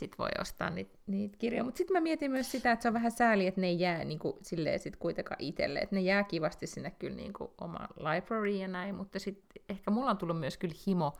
sitten 0.00 0.18
voi 0.18 0.30
ostaa 0.40 0.70
niitä, 0.70 0.98
niitä 1.06 1.36
kirjoja. 1.38 1.64
Mutta 1.64 1.78
sitten 1.78 1.96
mä 1.96 2.00
mietin 2.00 2.30
myös 2.30 2.50
sitä, 2.50 2.72
että 2.72 2.82
se 2.82 2.88
on 2.88 2.94
vähän 2.94 3.10
sääli, 3.10 3.46
että 3.46 3.60
ne 3.60 3.66
ei 3.66 3.80
jää 3.80 4.04
niinku 4.04 4.38
silleen 4.42 4.78
sit 4.78 4.96
kuitenkaan 4.96 5.40
itselle, 5.40 5.78
että 5.78 5.94
ne 5.94 6.00
jää 6.00 6.24
kivasti 6.24 6.66
sinne 6.66 6.90
kyllä 6.90 7.16
niinku 7.16 7.54
omaan 7.60 7.88
libraryin 7.96 8.60
ja 8.60 8.68
näin, 8.68 8.94
mutta 8.94 9.18
sitten 9.18 9.62
ehkä 9.68 9.90
mulla 9.90 10.10
on 10.10 10.18
tullut 10.18 10.40
myös 10.40 10.56
kyllä 10.56 10.74
himo 10.86 11.12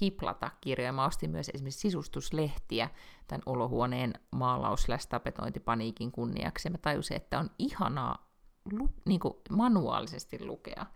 hiplata 0.00 0.50
kirjoja. 0.60 0.92
Mä 0.92 1.04
ostin 1.04 1.30
myös 1.30 1.50
esimerkiksi 1.54 1.80
sisustuslehtiä 1.80 2.90
tämän 3.26 3.42
olohuoneen 3.46 4.14
maalaus 4.30 4.86
tapetointipaniikin 5.08 6.12
kunniaksi. 6.12 6.68
Ja 6.68 6.72
mä 6.72 6.78
tajusin, 6.78 7.16
että 7.16 7.38
on 7.38 7.50
ihanaa 7.58 8.30
lu- 8.72 8.94
niin 9.04 9.20
kuin 9.20 9.34
manuaalisesti 9.50 10.44
lukea 10.44 10.86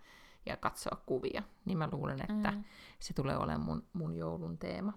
ja 0.45 0.57
katsoa 0.57 1.01
kuvia. 1.05 1.43
Niin 1.65 1.77
mä 1.77 1.89
luulen, 1.91 2.19
että 2.29 2.51
mm. 2.51 2.63
se 2.99 3.13
tulee 3.13 3.37
olemaan 3.37 3.61
mun, 3.61 3.83
mun 3.93 4.15
joulun 4.15 4.57
teema. 4.57 4.93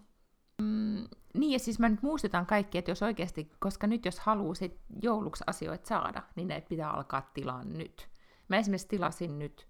Mm, 0.62 1.08
niin 1.34 1.52
ja 1.52 1.58
siis 1.58 1.78
mä 1.78 1.88
nyt 1.88 2.02
muistutan 2.02 2.46
kaikki, 2.46 2.78
että 2.78 2.90
jos 2.90 3.02
oikeasti, 3.02 3.50
koska 3.58 3.86
nyt 3.86 4.04
jos 4.04 4.20
haluaa 4.20 4.54
sit 4.54 4.80
jouluksi 5.02 5.44
asioita 5.46 5.88
saada, 5.88 6.22
niin 6.36 6.48
ne 6.48 6.60
pitää 6.60 6.90
alkaa 6.90 7.30
tilaa 7.34 7.64
nyt. 7.64 8.08
Mä 8.48 8.56
esimerkiksi 8.56 8.88
tilasin 8.88 9.38
nyt 9.38 9.68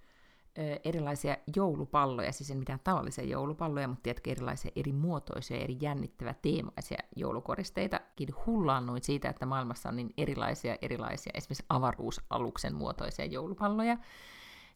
ö, 0.59 0.81
erilaisia 0.85 1.37
joulupalloja, 1.57 2.33
siis 2.33 2.51
en 2.51 2.59
mitään 2.59 2.81
tavallisia 2.85 3.25
joulupalloja, 3.25 3.89
mutta 3.89 4.03
tiedätkö, 4.03 4.31
erilaisia 4.31 4.71
eri 4.77 4.93
muotoisia, 4.93 5.57
eri 5.57 5.77
jännittävää 5.81 6.35
teemaisia 6.43 6.99
joulukoristeita. 7.17 8.01
Hullaannuin 8.47 9.05
siitä, 9.05 9.29
että 9.29 9.47
maailmassa 9.47 9.89
on 9.89 9.97
niin 9.97 10.15
erilaisia, 10.17 10.77
erilaisia, 10.83 11.33
esimerkiksi 11.35 11.65
avaruusaluksen 11.69 12.75
muotoisia 12.75 13.25
joulupalloja. 13.25 13.97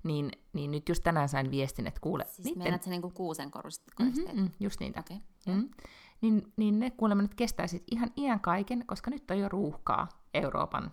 Niin, 0.03 0.33
niin 0.53 0.71
nyt 0.71 0.89
just 0.89 1.03
tänään 1.03 1.29
sain 1.29 1.51
viestin, 1.51 1.87
että 1.87 2.01
kuule, 2.01 2.25
Siis 2.25 2.45
niitten... 2.45 2.63
meinaat 2.63 2.83
se 2.83 2.91
niinku 2.91 3.11
kuusen 3.11 3.51
koristeet? 3.51 3.99
Mm-hmm, 3.99 4.41
mm, 4.41 4.51
just 4.61 4.81
niitä. 4.81 5.01
Okei. 5.01 5.17
Mm. 5.47 5.69
Niin, 6.23 6.53
niin 6.57 6.79
ne 6.79 6.91
kuulemma 6.91 7.23
nyt 7.23 7.35
kestäisi 7.35 7.85
ihan 7.91 8.11
iän 8.17 8.41
kaiken, 8.41 8.87
koska 8.87 9.11
nyt 9.11 9.31
on 9.31 9.39
jo 9.39 9.49
ruuhkaa 9.49 10.09
Euroopan 10.35 10.93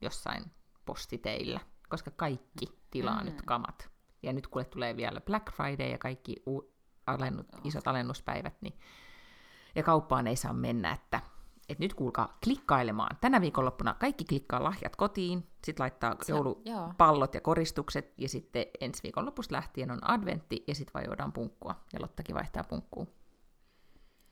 jossain 0.00 0.44
postiteillä, 0.86 1.60
koska 1.88 2.10
kaikki 2.10 2.66
tilaa 2.90 3.20
mm. 3.20 3.24
nyt 3.24 3.42
kamat. 3.42 3.90
Ja 4.22 4.32
nyt 4.32 4.46
kuule 4.46 4.64
tulee 4.64 4.96
vielä 4.96 5.20
Black 5.20 5.52
Friday 5.52 5.88
ja 5.90 5.98
kaikki 5.98 6.36
u- 6.48 6.74
alennut, 7.06 7.46
Oh. 7.54 7.60
isot 7.64 7.88
alennuspäivät, 7.88 8.54
niin, 8.60 8.78
ja 9.74 9.82
kauppaan 9.82 10.26
ei 10.26 10.36
saa 10.36 10.52
mennä, 10.52 10.92
että 10.92 11.20
et 11.68 11.78
nyt 11.78 11.94
kuulkaa 11.94 12.38
klikkailemaan. 12.44 13.16
Tänä 13.20 13.40
viikonloppuna 13.40 13.94
kaikki 13.94 14.24
klikkaa 14.24 14.64
lahjat 14.64 14.96
kotiin, 14.96 15.46
sitten 15.64 15.82
laittaa 15.82 16.16
Se 16.22 16.32
joulupallot 16.32 17.34
ja 17.34 17.40
koristukset, 17.40 18.14
ja 18.18 18.28
sitten 18.28 18.66
ensi 18.80 19.02
viikonlopusta 19.02 19.54
lähtien 19.54 19.90
on 19.90 20.10
adventti, 20.10 20.64
ja 20.68 20.74
sitten 20.74 20.94
vajoidaan 21.02 21.32
punkkua, 21.32 21.74
ja 21.92 22.02
Lottakin 22.02 22.34
vaihtaa 22.34 22.64
punkkuun. 22.64 23.08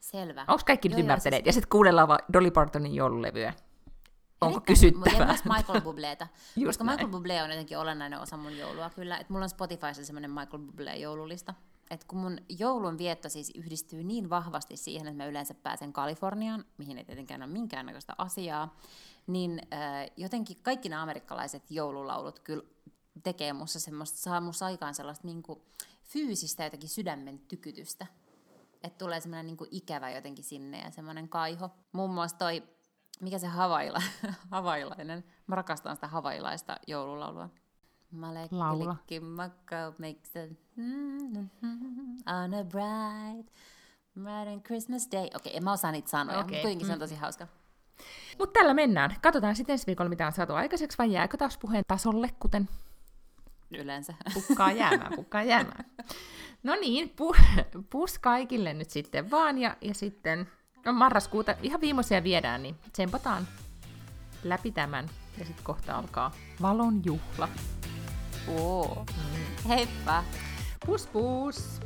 Selvä. 0.03 0.40
Onko 0.48 0.62
kaikki 0.66 0.88
nyt 0.88 0.98
Joo, 0.98 1.00
ymmärtäneet? 1.00 1.40
siis- 1.44 1.46
Ja 1.46 1.53
sitten 1.53 1.68
kuunnellaan 1.70 2.09
vaan 2.09 2.18
Dolly 2.32 2.50
Partonin 2.50 2.94
joululevyä. 2.94 3.55
Onko 4.40 4.57
Erittäin- 4.57 4.62
kysyttävää? 4.66 5.18
Ja 5.18 5.26
myös 5.26 5.44
Michael 5.44 5.80
Bubléta. 5.80 6.26
Just 6.57 6.66
koska 6.68 6.84
näin. 6.84 6.98
Michael 6.98 7.22
Bublé 7.22 7.44
on 7.44 7.50
jotenkin 7.50 7.78
olennainen 7.78 8.20
osa 8.20 8.36
mun 8.36 8.59
joulua 8.59 8.90
kyllä. 8.90 9.18
Et 9.18 9.30
mulla 9.30 9.44
on 9.44 9.48
Spotifyssa 9.50 10.05
semmoinen 10.05 10.30
Michael 10.30 10.62
Bublé 10.62 10.96
joululista. 10.96 11.55
Et 11.90 12.05
kun 12.05 12.18
mun 12.18 12.38
joulun 12.59 12.98
vietto 12.98 13.28
siis 13.28 13.53
yhdistyy 13.55 14.05
niin 14.05 14.30
vahvasti 14.30 14.76
siihen, 14.76 15.07
että 15.09 15.22
mä 15.22 15.26
yleensä 15.26 15.55
pääsen 15.55 15.92
Kaliforniaan, 15.92 16.64
mihin 16.78 16.98
ei 16.98 17.05
tietenkään 17.05 17.42
ole 17.42 17.50
minkäännäköistä 17.53 18.12
asiaa, 18.18 18.76
niin 19.26 19.62
äh, 19.72 20.11
jotenkin 20.16 20.57
kaikki 20.62 20.88
nämä 20.88 21.03
amerikkalaiset 21.03 21.70
joululaulut 21.70 22.38
kyllä 22.38 22.62
tekee 23.22 23.53
musta 23.53 23.80
semmoista, 23.80 24.18
saa 24.18 24.40
musta 24.40 24.66
aikaan 24.66 24.94
sellaista 24.94 25.26
niinku 25.26 25.62
fyysistä 26.03 26.64
jotenkin 26.64 26.88
sydämen 26.88 27.38
tykytystä. 27.38 28.07
Että 28.83 28.99
tulee 28.99 29.20
semmoinen 29.20 29.47
niinku 29.47 29.66
ikävä 29.70 30.11
jotenkin 30.11 30.45
sinne 30.45 30.80
ja 30.80 30.91
semmoinen 30.91 31.28
kaiho. 31.28 31.70
Muun 31.93 32.11
muassa 32.11 32.39
toi, 32.39 32.62
mikä 33.20 33.39
se 33.39 33.47
havaila, 33.47 34.03
havailainen, 34.51 35.24
mä 35.47 35.55
rakastan 35.55 35.97
sitä 35.97 36.09
havailaista 36.09 36.76
joululaulua. 36.87 37.49
Malekki, 38.11 38.57
Laula. 38.57 38.97
makko, 39.20 39.76
makes 39.99 40.37
a, 40.37 40.41
on 42.43 42.55
a 42.55 42.64
bright, 42.64 43.53
bright 44.20 44.49
and 44.49 44.62
Christmas 44.62 45.09
day. 45.12 45.28
Okei, 45.35 45.57
en 45.57 45.64
mä 45.64 45.72
osaa 45.72 45.93
niitä 45.93 46.11
sanoja, 46.11 46.39
Okei, 46.39 46.47
mutta 46.49 46.62
kuitenkin 46.62 46.87
se 46.87 46.93
on 46.93 46.99
tosi 46.99 47.14
hauska. 47.14 47.47
Mutta 48.39 48.59
tällä 48.61 48.74
mennään. 48.74 49.16
Katsotaan 49.22 49.57
sitten 49.57 49.74
ensi 49.74 49.87
viikolla, 49.87 50.09
mitä 50.09 50.26
on 50.26 50.33
saatu 50.33 50.53
aikaiseksi, 50.55 50.99
vai 50.99 51.12
jääkö 51.12 51.37
taas 51.37 51.59
puheen 51.59 51.85
tasolle, 51.89 52.30
kuten 52.41 52.68
Yleensä. 53.70 54.14
pukkaa 54.35 54.72
jäämään, 54.72 55.12
pukkaa 55.16 55.43
jäämään. 55.43 55.85
No 56.63 56.75
niin, 56.81 57.15
pu- 57.21 57.83
pus 57.91 58.19
kaikille 58.19 58.75
nyt 58.75 58.91
sitten 58.91 59.31
vaan, 59.31 59.59
ja, 59.59 59.77
ja 59.81 59.95
sitten 59.95 60.49
no 60.85 60.93
marraskuuta 60.93 61.55
ihan 61.63 61.81
viimeisiä 61.81 62.25
viedään, 62.25 62.63
niin 62.63 62.77
tsempataan 62.93 63.49
läpi 64.45 64.73
tämän, 64.73 65.11
ja 65.39 65.45
sitten 65.45 65.65
kohta 65.65 65.97
alkaa 65.97 66.33
valon 66.63 67.03
juhla. 67.05 67.49
Oo. 68.49 69.07
Heippa! 69.69 70.25
Pus 70.87 71.07
pus! 71.07 71.81